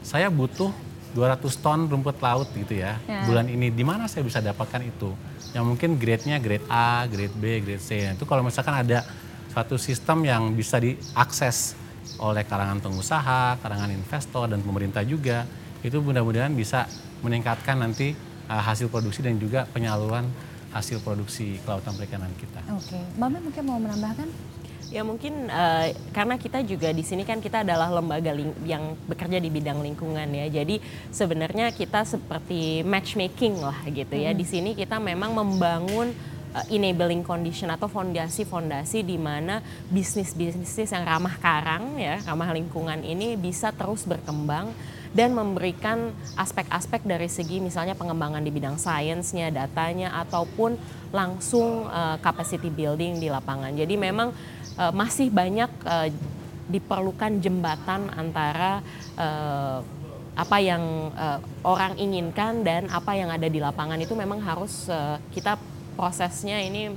saya 0.07 0.31
butuh 0.31 0.71
200 1.19 1.43
ton 1.59 1.91
rumput 1.91 2.23
laut 2.23 2.47
gitu 2.55 2.79
ya, 2.79 3.03
ya. 3.11 3.27
bulan 3.27 3.51
ini 3.51 3.75
di 3.75 3.83
mana 3.83 4.07
saya 4.07 4.23
bisa 4.23 4.39
dapatkan 4.39 4.79
itu? 4.87 5.11
yang 5.51 5.67
mungkin 5.67 5.99
grade-nya 5.99 6.39
grade 6.39 6.67
A, 6.71 7.07
grade 7.11 7.35
B, 7.35 7.59
grade 7.63 7.83
C. 7.83 8.07
Nah, 8.07 8.15
itu 8.15 8.25
kalau 8.27 8.47
misalkan 8.47 8.75
ada 8.75 9.03
suatu 9.51 9.75
sistem 9.75 10.23
yang 10.23 10.55
bisa 10.55 10.79
diakses 10.79 11.75
oleh 12.23 12.47
kalangan 12.47 12.79
pengusaha, 12.79 13.59
kalangan 13.59 13.91
investor 13.91 14.47
dan 14.47 14.63
pemerintah 14.63 15.03
juga, 15.03 15.43
itu 15.83 15.99
mudah-mudahan 15.99 16.55
bisa 16.55 16.87
meningkatkan 17.25 17.83
nanti 17.83 18.15
uh, 18.47 18.63
hasil 18.63 18.87
produksi 18.93 19.27
dan 19.27 19.41
juga 19.43 19.67
penyaluran 19.75 20.29
hasil 20.71 21.03
produksi 21.03 21.59
kelautan 21.67 21.99
perikanan 21.99 22.31
kita. 22.39 22.63
Oke, 22.71 22.99
Mbak 23.19 23.43
mungkin 23.43 23.63
mau 23.67 23.79
menambahkan? 23.83 24.29
Ya 24.91 25.07
mungkin 25.07 25.47
uh, 25.47 25.87
karena 26.11 26.35
kita 26.35 26.67
juga 26.67 26.91
di 26.91 27.07
sini 27.07 27.23
kan 27.23 27.39
kita 27.39 27.63
adalah 27.63 27.87
lembaga 27.95 28.35
yang 28.67 28.99
bekerja 29.07 29.39
di 29.39 29.47
bidang 29.47 29.79
lingkungan 29.79 30.27
ya. 30.35 30.51
Jadi 30.51 30.83
sebenarnya 31.15 31.71
kita 31.71 32.03
seperti 32.03 32.83
matchmaking 32.83 33.63
lah 33.63 33.79
gitu 33.87 34.19
ya. 34.19 34.35
Hmm. 34.35 34.39
Di 34.43 34.47
sini 34.47 34.75
kita 34.75 34.99
memang 34.99 35.31
membangun 35.31 36.11
uh, 36.55 36.67
enabling 36.67 37.23
condition 37.23 37.71
atau 37.71 37.87
fondasi-fondasi 37.87 39.07
di 39.07 39.15
mana 39.15 39.63
bisnis-bisnis 39.95 40.91
yang 40.91 41.07
ramah 41.07 41.39
karang 41.39 41.95
ya, 41.95 42.19
ramah 42.27 42.51
lingkungan 42.51 43.07
ini 43.07 43.39
bisa 43.39 43.71
terus 43.71 44.03
berkembang 44.03 44.75
dan 45.11 45.35
memberikan 45.35 46.15
aspek-aspek 46.39 47.03
dari 47.03 47.27
segi 47.27 47.59
misalnya 47.59 47.99
pengembangan 47.99 48.43
di 48.43 48.51
bidang 48.55 48.79
sainsnya, 48.79 49.51
datanya 49.51 50.15
ataupun 50.23 50.79
langsung 51.11 51.91
uh, 51.91 52.17
capacity 52.23 52.71
building 52.71 53.19
di 53.19 53.29
lapangan. 53.29 53.75
Jadi 53.75 53.95
memang 53.99 54.31
uh, 54.79 54.93
masih 54.95 55.31
banyak 55.31 55.71
uh, 55.87 56.09
diperlukan 56.71 57.43
jembatan 57.43 58.15
antara 58.15 58.79
uh, 59.19 59.83
apa 60.39 60.57
yang 60.63 61.11
uh, 61.19 61.43
orang 61.67 61.99
inginkan 61.99 62.63
dan 62.63 62.87
apa 62.89 63.19
yang 63.19 63.29
ada 63.29 63.51
di 63.51 63.59
lapangan 63.59 63.99
itu 63.99 64.15
memang 64.15 64.39
harus 64.39 64.87
uh, 64.87 65.19
kita 65.35 65.59
prosesnya 65.99 66.63
ini 66.63 66.95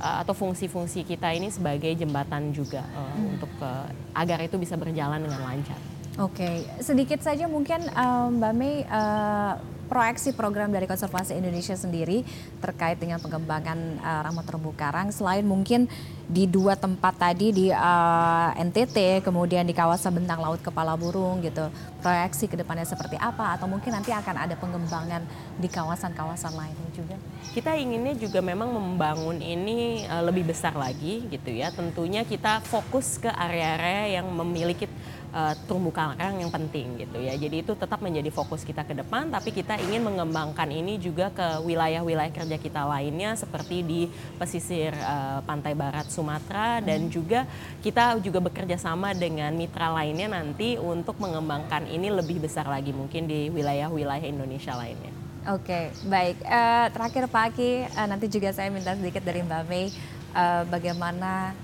uh, 0.00 0.16
atau 0.24 0.32
fungsi-fungsi 0.32 1.04
kita 1.04 1.30
ini 1.36 1.52
sebagai 1.52 1.92
jembatan 1.92 2.50
juga 2.56 2.82
uh, 2.96 3.14
hmm. 3.14 3.32
untuk 3.36 3.52
uh, 3.60 3.86
agar 4.16 4.40
itu 4.42 4.56
bisa 4.56 4.74
berjalan 4.80 5.20
dengan 5.20 5.44
lancar. 5.44 5.76
Oke, 6.18 6.42
okay. 6.42 6.56
sedikit 6.82 7.22
saja 7.22 7.46
mungkin 7.46 7.86
um, 7.94 8.42
Mbak 8.42 8.52
Mei 8.56 8.82
uh, 8.88 9.54
proyeksi 9.90 10.30
program 10.38 10.70
dari 10.70 10.86
Konservasi 10.86 11.34
Indonesia 11.34 11.74
sendiri 11.74 12.22
terkait 12.62 13.02
dengan 13.02 13.18
pengembangan 13.18 13.98
uh, 13.98 14.20
ramah 14.22 14.46
terumbu 14.46 14.70
karang. 14.78 15.10
Selain 15.10 15.42
mungkin 15.42 15.90
di 16.30 16.46
dua 16.46 16.78
tempat 16.78 17.18
tadi 17.18 17.50
di 17.50 17.66
uh, 17.74 18.54
eh, 18.54 18.62
NTT 18.70 19.26
kemudian 19.26 19.66
di 19.66 19.74
kawasan 19.74 20.14
bentang 20.14 20.38
laut 20.38 20.62
kepala 20.62 20.94
burung 20.94 21.42
gitu 21.42 21.66
proyeksi 21.98 22.46
ke 22.46 22.54
depannya 22.54 22.86
seperti 22.86 23.18
apa? 23.18 23.58
Atau 23.58 23.66
mungkin 23.66 23.90
nanti 23.90 24.14
akan 24.14 24.46
ada 24.46 24.54
pengembangan 24.54 25.26
di 25.58 25.66
kawasan-kawasan 25.66 26.54
lainnya 26.54 26.90
juga? 26.94 27.18
Kita 27.50 27.74
inginnya 27.74 28.14
juga 28.14 28.38
memang 28.38 28.70
membangun 28.70 29.42
ini 29.42 30.06
uh, 30.06 30.22
lebih 30.22 30.46
besar 30.54 30.78
lagi 30.78 31.26
gitu 31.26 31.50
ya. 31.50 31.74
Tentunya 31.74 32.22
kita 32.22 32.62
fokus 32.62 33.18
ke 33.18 33.26
area-area 33.26 34.22
yang 34.22 34.30
memiliki 34.30 34.86
uh, 35.34 35.54
terumbu 35.66 35.90
karang 35.94 36.42
yang 36.42 36.50
penting 36.50 37.00
gitu 37.00 37.18
ya. 37.18 37.34
Jadi 37.34 37.62
itu 37.62 37.72
tetap 37.74 38.02
menjadi 38.02 38.30
fokus 38.30 38.62
kita 38.62 38.82
ke 38.86 38.94
depan, 38.94 39.30
tapi 39.30 39.54
kita 39.54 39.78
ingin 39.80 40.04
mengembangkan 40.04 40.68
ini 40.70 40.98
juga 40.98 41.30
ke 41.30 41.62
wilayah-wilayah 41.64 42.32
kerja 42.34 42.56
kita 42.58 42.82
lainnya 42.86 43.34
seperti 43.38 43.82
di 43.82 44.00
pesisir 44.36 44.94
uh, 44.94 45.42
pantai 45.46 45.74
barat 45.74 46.06
Sumatera 46.10 46.78
hmm. 46.78 46.84
dan 46.86 47.00
juga 47.08 47.40
kita 47.80 48.18
juga 48.20 48.42
bekerja 48.42 48.76
sama 48.76 49.14
dengan 49.14 49.54
mitra 49.54 49.90
lainnya 49.90 50.30
nanti 50.30 50.76
untuk 50.76 51.16
mengembangkan 51.22 51.86
ini 51.88 52.10
lebih 52.10 52.42
besar 52.42 52.66
lagi 52.66 52.90
mungkin 52.90 53.26
di 53.30 53.48
wilayah-wilayah 53.50 54.26
Indonesia 54.26 54.74
lainnya. 54.74 55.12
Oke, 55.48 55.88
baik. 56.04 56.36
Uh, 56.44 56.86
terakhir 56.92 57.24
Pak 57.32 57.44
Aki, 57.56 57.72
uh, 57.96 58.06
nanti 58.12 58.28
juga 58.28 58.52
saya 58.52 58.68
minta 58.68 58.92
sedikit 58.92 59.24
dari 59.24 59.40
Mbak 59.40 59.62
Mei, 59.72 59.88
uh, 60.36 60.68
bagaimana 60.68 61.56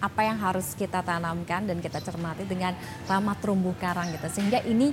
apa 0.00 0.24
yang 0.24 0.40
harus 0.40 0.72
kita 0.74 1.04
tanamkan 1.04 1.68
dan 1.68 1.78
kita 1.78 2.00
cermati 2.00 2.48
dengan 2.48 2.72
ramah 3.04 3.36
terumbu 3.36 3.76
karang 3.76 4.08
gitu. 4.16 4.26
Sehingga 4.32 4.64
ini 4.64 4.90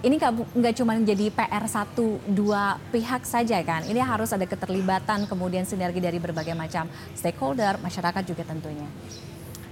ini 0.00 0.16
nggak 0.16 0.74
cuma 0.80 0.96
jadi 0.96 1.28
PR 1.28 1.64
satu 1.68 2.16
dua 2.24 2.80
pihak 2.88 3.28
saja 3.28 3.60
kan. 3.60 3.84
Ini 3.84 4.00
harus 4.00 4.32
ada 4.32 4.48
keterlibatan 4.48 5.28
kemudian 5.28 5.68
sinergi 5.68 6.00
dari 6.00 6.16
berbagai 6.16 6.56
macam 6.56 6.88
stakeholder 7.12 7.76
masyarakat 7.84 8.22
juga 8.24 8.42
tentunya. 8.48 8.88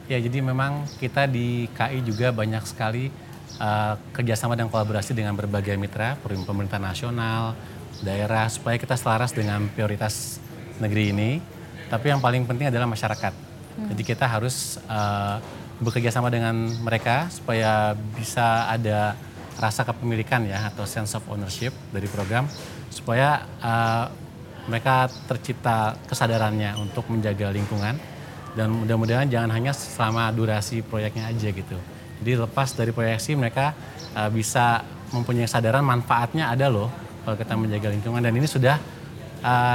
Ya 0.09 0.21
jadi 0.21 0.45
memang 0.45 0.85
kita 1.01 1.25
di 1.25 1.69
KI 1.73 2.05
juga 2.05 2.33
banyak 2.33 2.65
sekali 2.69 3.09
uh, 3.61 3.97
kerjasama 4.13 4.57
dan 4.57 4.69
kolaborasi 4.69 5.17
dengan 5.17 5.33
berbagai 5.33 5.77
mitra 5.81 6.21
pemerintah 6.21 6.81
nasional 6.81 7.57
daerah 8.05 8.49
supaya 8.53 8.77
kita 8.77 9.01
selaras 9.01 9.33
dengan 9.33 9.65
prioritas 9.73 10.41
negeri 10.77 11.05
ini. 11.17 11.31
Tapi 11.89 12.13
yang 12.13 12.21
paling 12.21 12.45
penting 12.45 12.69
adalah 12.69 12.85
masyarakat 12.85 13.48
Hmm. 13.79 13.95
Jadi 13.95 14.03
kita 14.03 14.27
harus 14.27 14.83
uh, 14.91 15.39
bekerja 15.79 16.11
sama 16.11 16.27
dengan 16.35 16.67
mereka 16.83 17.31
supaya 17.31 17.95
bisa 17.95 18.67
ada 18.67 19.15
rasa 19.59 19.87
kepemilikan 19.87 20.43
ya 20.47 20.71
atau 20.71 20.83
sense 20.83 21.15
of 21.15 21.23
ownership 21.31 21.71
dari 21.95 22.11
program 22.11 22.51
supaya 22.91 23.47
uh, 23.63 24.11
mereka 24.67 25.07
tercipta 25.31 25.95
kesadarannya 26.11 26.75
untuk 26.79 27.07
menjaga 27.11 27.55
lingkungan 27.55 27.95
dan 28.59 28.67
mudah-mudahan 28.75 29.31
jangan 29.31 29.55
hanya 29.55 29.71
selama 29.71 30.35
durasi 30.35 30.83
proyeknya 30.83 31.31
aja 31.31 31.49
gitu. 31.55 31.79
Jadi 32.19 32.33
lepas 32.35 32.75
dari 32.75 32.91
proyeksi 32.91 33.39
mereka 33.39 33.73
uh, 34.19 34.27
bisa 34.31 34.83
mempunyai 35.15 35.47
kesadaran 35.47 35.87
manfaatnya 35.87 36.51
ada 36.51 36.67
loh 36.67 36.91
kalau 37.23 37.39
kita 37.39 37.55
menjaga 37.55 37.89
lingkungan 37.95 38.21
dan 38.21 38.35
ini 38.35 38.51
sudah 38.51 38.77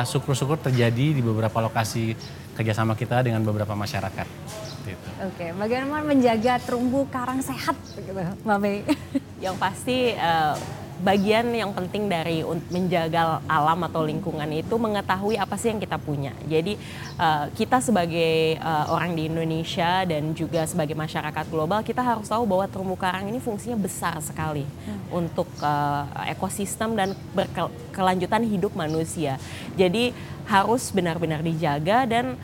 syukur-syukur 0.04 0.60
uh, 0.60 0.64
terjadi 0.68 1.16
di 1.16 1.22
beberapa 1.24 1.64
lokasi 1.64 2.12
kerjasama 2.54 2.94
kita 2.94 3.26
dengan 3.26 3.42
beberapa 3.42 3.74
masyarakat. 3.74 4.28
Gitu. 4.84 5.08
Oke, 5.24 5.56
bagaimana 5.56 6.04
menjaga 6.04 6.60
terumbu 6.60 7.08
karang 7.08 7.40
sehat, 7.40 7.76
gitu, 7.96 8.12
Mbak 8.14 8.58
Mei? 8.60 8.84
Yang 9.40 9.56
pasti 9.56 10.12
uh, 10.14 10.56
bagian 11.02 11.50
yang 11.50 11.74
penting 11.74 12.06
dari 12.06 12.46
menjaga 12.70 13.42
alam 13.50 13.80
atau 13.88 14.06
lingkungan 14.06 14.46
itu 14.54 14.76
mengetahui 14.78 15.40
apa 15.40 15.58
sih 15.58 15.74
yang 15.74 15.82
kita 15.82 15.98
punya. 15.98 16.36
Jadi 16.46 16.78
uh, 17.18 17.50
kita 17.58 17.82
sebagai 17.82 18.62
uh, 18.62 18.94
orang 18.94 19.18
di 19.18 19.26
Indonesia 19.32 20.06
dan 20.06 20.36
juga 20.38 20.68
sebagai 20.70 20.94
masyarakat 20.94 21.46
global 21.50 21.82
kita 21.82 22.06
harus 22.06 22.30
tahu 22.30 22.46
bahwa 22.46 22.66
terumbu 22.70 22.96
karang 23.00 23.26
ini 23.32 23.42
fungsinya 23.42 23.80
besar 23.80 24.20
sekali 24.22 24.64
hmm. 24.64 25.10
untuk 25.10 25.50
uh, 25.64 26.06
ekosistem 26.30 26.94
dan 26.94 27.18
berkelanjutan 27.34 28.46
hidup 28.46 28.78
manusia. 28.78 29.42
Jadi 29.74 30.14
harus 30.44 30.92
benar-benar 30.92 31.40
dijaga 31.40 32.04
dan 32.04 32.36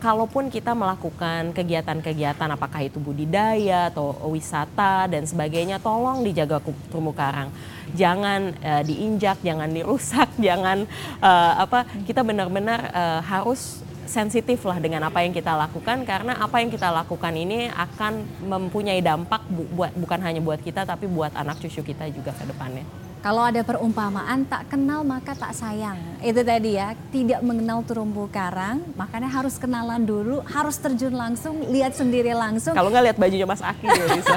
kalaupun 0.00 0.48
kita 0.48 0.72
melakukan 0.72 1.52
kegiatan-kegiatan 1.52 2.48
apakah 2.48 2.80
itu 2.80 2.96
budidaya 2.96 3.92
atau 3.92 4.16
wisata 4.32 5.04
dan 5.12 5.28
sebagainya 5.28 5.76
tolong 5.76 6.24
dijaga 6.24 6.64
terumbu 6.88 7.12
karang 7.12 7.52
jangan 7.92 8.56
uh, 8.64 8.82
diinjak 8.82 9.36
jangan 9.44 9.68
dirusak 9.68 10.32
jangan 10.46 10.88
uh, 11.20 11.52
apa 11.60 11.84
kita 12.08 12.24
benar-benar 12.24 12.80
uh, 12.96 13.20
harus 13.20 13.84
sensitif 14.04 14.60
lah 14.68 14.76
dengan 14.80 15.08
apa 15.08 15.24
yang 15.24 15.32
kita 15.32 15.56
lakukan 15.56 16.04
karena 16.04 16.36
apa 16.36 16.60
yang 16.60 16.68
kita 16.68 16.92
lakukan 16.92 17.32
ini 17.32 17.72
akan 17.72 18.24
mempunyai 18.44 19.00
dampak 19.00 19.40
bu 19.48 19.64
buat 19.72 19.92
bukan 19.96 20.20
hanya 20.20 20.40
buat 20.44 20.60
kita 20.60 20.84
tapi 20.84 21.08
buat 21.08 21.32
anak 21.32 21.60
cucu 21.64 21.80
kita 21.80 22.08
juga 22.12 22.36
ke 22.36 22.44
depannya. 22.44 23.03
Kalau 23.24 23.40
ada 23.40 23.64
perumpamaan 23.64 24.44
tak 24.44 24.68
kenal 24.68 25.00
maka 25.00 25.32
tak 25.32 25.56
sayang. 25.56 25.96
Itu 26.20 26.44
tadi 26.44 26.76
ya, 26.76 26.92
tidak 27.08 27.40
mengenal 27.40 27.80
terumbu 27.80 28.28
karang, 28.28 28.84
makanya 29.00 29.32
harus 29.32 29.56
kenalan 29.56 30.04
dulu, 30.04 30.44
harus 30.44 30.76
terjun 30.76 31.16
langsung, 31.16 31.64
lihat 31.72 31.96
sendiri 31.96 32.36
langsung. 32.36 32.76
Kalau 32.76 32.92
nggak 32.92 33.00
lihat 33.08 33.16
bajunya 33.16 33.48
Mas 33.48 33.64
Aki 33.64 33.88
ya 33.88 34.04
bisa. 34.12 34.36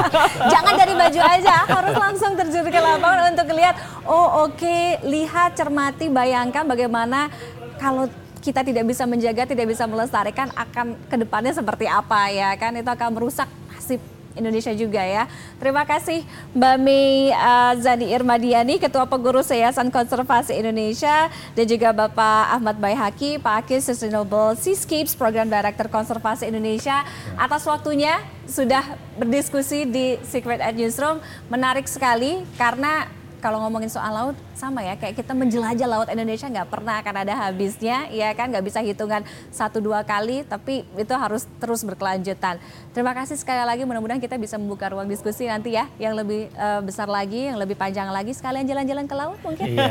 Jangan 0.56 0.72
dari 0.80 0.96
baju 0.96 1.20
aja, 1.20 1.56
harus 1.76 1.92
langsung 1.92 2.32
terjun 2.32 2.64
ke 2.72 2.80
lapangan 2.80 3.36
untuk 3.36 3.52
lihat, 3.52 3.76
oh 4.08 4.48
oke, 4.48 4.56
okay, 4.56 4.96
lihat, 5.04 5.52
cermati, 5.52 6.08
bayangkan 6.08 6.64
bagaimana 6.64 7.28
kalau 7.76 8.08
kita 8.40 8.64
tidak 8.64 8.88
bisa 8.88 9.04
menjaga, 9.04 9.44
tidak 9.44 9.68
bisa 9.68 9.84
melestarikan 9.84 10.48
akan 10.56 10.96
ke 11.04 11.20
depannya 11.20 11.52
seperti 11.52 11.84
apa 11.84 12.32
ya 12.32 12.56
kan 12.56 12.72
itu 12.80 12.88
akan 12.88 13.12
merusak 13.12 13.46
nasib 13.68 14.00
Indonesia 14.36 14.72
juga 14.74 15.00
ya. 15.02 15.28
Terima 15.56 15.86
kasih 15.86 16.24
Mbak 16.52 16.76
Mei 16.82 17.30
uh, 17.32 17.72
Zani 17.80 18.12
Irmadiani, 18.12 18.76
Ketua 18.82 19.06
Pengurus 19.06 19.52
Yayasan 19.52 19.88
Konservasi 19.88 20.58
Indonesia, 20.58 21.30
dan 21.56 21.64
juga 21.64 21.94
Bapak 21.94 22.58
Ahmad 22.58 22.76
Baihaki, 22.76 23.38
Pak 23.38 23.64
Akis 23.66 23.88
Sustainable 23.88 24.58
Seascapes, 24.58 25.14
Program 25.14 25.48
Director 25.48 25.86
Konservasi 25.88 26.50
Indonesia, 26.50 27.04
atas 27.38 27.64
waktunya 27.64 28.20
sudah 28.48 28.98
berdiskusi 29.16 29.86
di 29.86 30.18
Secret 30.26 30.60
at 30.60 30.74
Newsroom. 30.74 31.22
Menarik 31.48 31.86
sekali 31.86 32.42
karena 32.58 33.21
kalau 33.42 33.58
ngomongin 33.66 33.90
soal 33.90 34.14
laut 34.14 34.36
sama 34.54 34.86
ya 34.86 34.94
kayak 34.94 35.18
kita 35.18 35.34
menjelajah 35.34 35.88
laut 35.90 36.06
Indonesia 36.06 36.46
nggak 36.46 36.70
pernah 36.70 37.02
akan 37.02 37.14
ada 37.26 37.34
habisnya 37.34 38.06
ya 38.14 38.30
kan? 38.38 38.54
Nggak 38.54 38.64
bisa 38.70 38.78
hitungan 38.78 39.26
satu 39.50 39.82
dua 39.82 40.06
kali 40.06 40.46
tapi 40.46 40.86
itu 40.94 41.14
harus 41.18 41.50
terus 41.58 41.82
berkelanjutan. 41.82 42.62
Terima 42.94 43.10
kasih 43.12 43.34
sekali 43.34 43.66
lagi 43.66 43.82
mudah-mudahan 43.82 44.22
kita 44.22 44.38
bisa 44.38 44.54
membuka 44.56 44.86
ruang 44.94 45.10
diskusi 45.10 45.50
nanti 45.50 45.74
ya 45.74 45.90
yang 45.98 46.14
lebih 46.14 46.54
uh, 46.54 46.78
besar 46.86 47.10
lagi 47.10 47.50
yang 47.50 47.58
lebih 47.58 47.74
panjang 47.74 48.06
lagi 48.14 48.30
sekalian 48.30 48.62
jalan-jalan 48.62 49.04
ke 49.10 49.14
laut 49.18 49.38
mungkin. 49.42 49.66
Iya. 49.74 49.90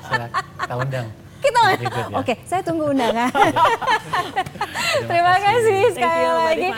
Kita 0.64 0.74
undang 0.80 1.29
kita 1.40 1.60
ya. 1.80 2.06
Oke, 2.20 2.34
saya 2.44 2.62
tunggu 2.62 2.92
undangan. 2.92 3.32
Terima 5.10 5.34
kasih 5.38 5.80
sekali 5.94 6.24
you, 6.24 6.34
lagi. 6.34 6.68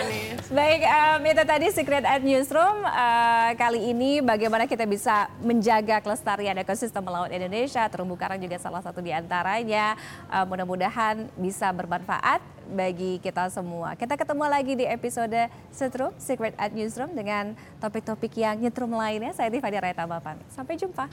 Baik, 0.52 0.80
um, 0.84 1.20
itu 1.24 1.42
tadi 1.48 1.66
Secret 1.72 2.04
at 2.04 2.20
Newsroom. 2.20 2.84
Uh, 2.84 3.50
kali 3.56 3.88
ini 3.92 4.20
bagaimana 4.20 4.68
kita 4.68 4.84
bisa 4.84 5.32
menjaga 5.40 6.04
kelestarian 6.04 6.56
ekosistem 6.60 7.02
laut 7.08 7.32
Indonesia. 7.32 7.88
Terumbu 7.88 8.14
karang 8.20 8.36
juga 8.36 8.60
salah 8.60 8.84
satu 8.84 9.00
di 9.00 9.10
antaranya. 9.10 9.96
Uh, 10.28 10.44
Mudah-mudahan 10.44 11.32
bisa 11.40 11.72
bermanfaat 11.72 12.44
bagi 12.68 13.16
kita 13.24 13.48
semua. 13.48 13.96
Kita 13.96 14.14
ketemu 14.14 14.44
lagi 14.44 14.72
di 14.76 14.84
episode 14.84 15.48
Setrum 15.72 16.12
Secret 16.20 16.52
at 16.60 16.76
Newsroom 16.76 17.16
dengan 17.16 17.56
topik-topik 17.80 18.36
yang 18.36 18.60
nyetrum 18.60 18.92
lainnya. 18.92 19.32
Saya 19.32 19.48
Tiffany 19.48 19.80
Raita 19.80 20.04
Bapak. 20.04 20.36
Sampai 20.52 20.76
jumpa. 20.76 21.08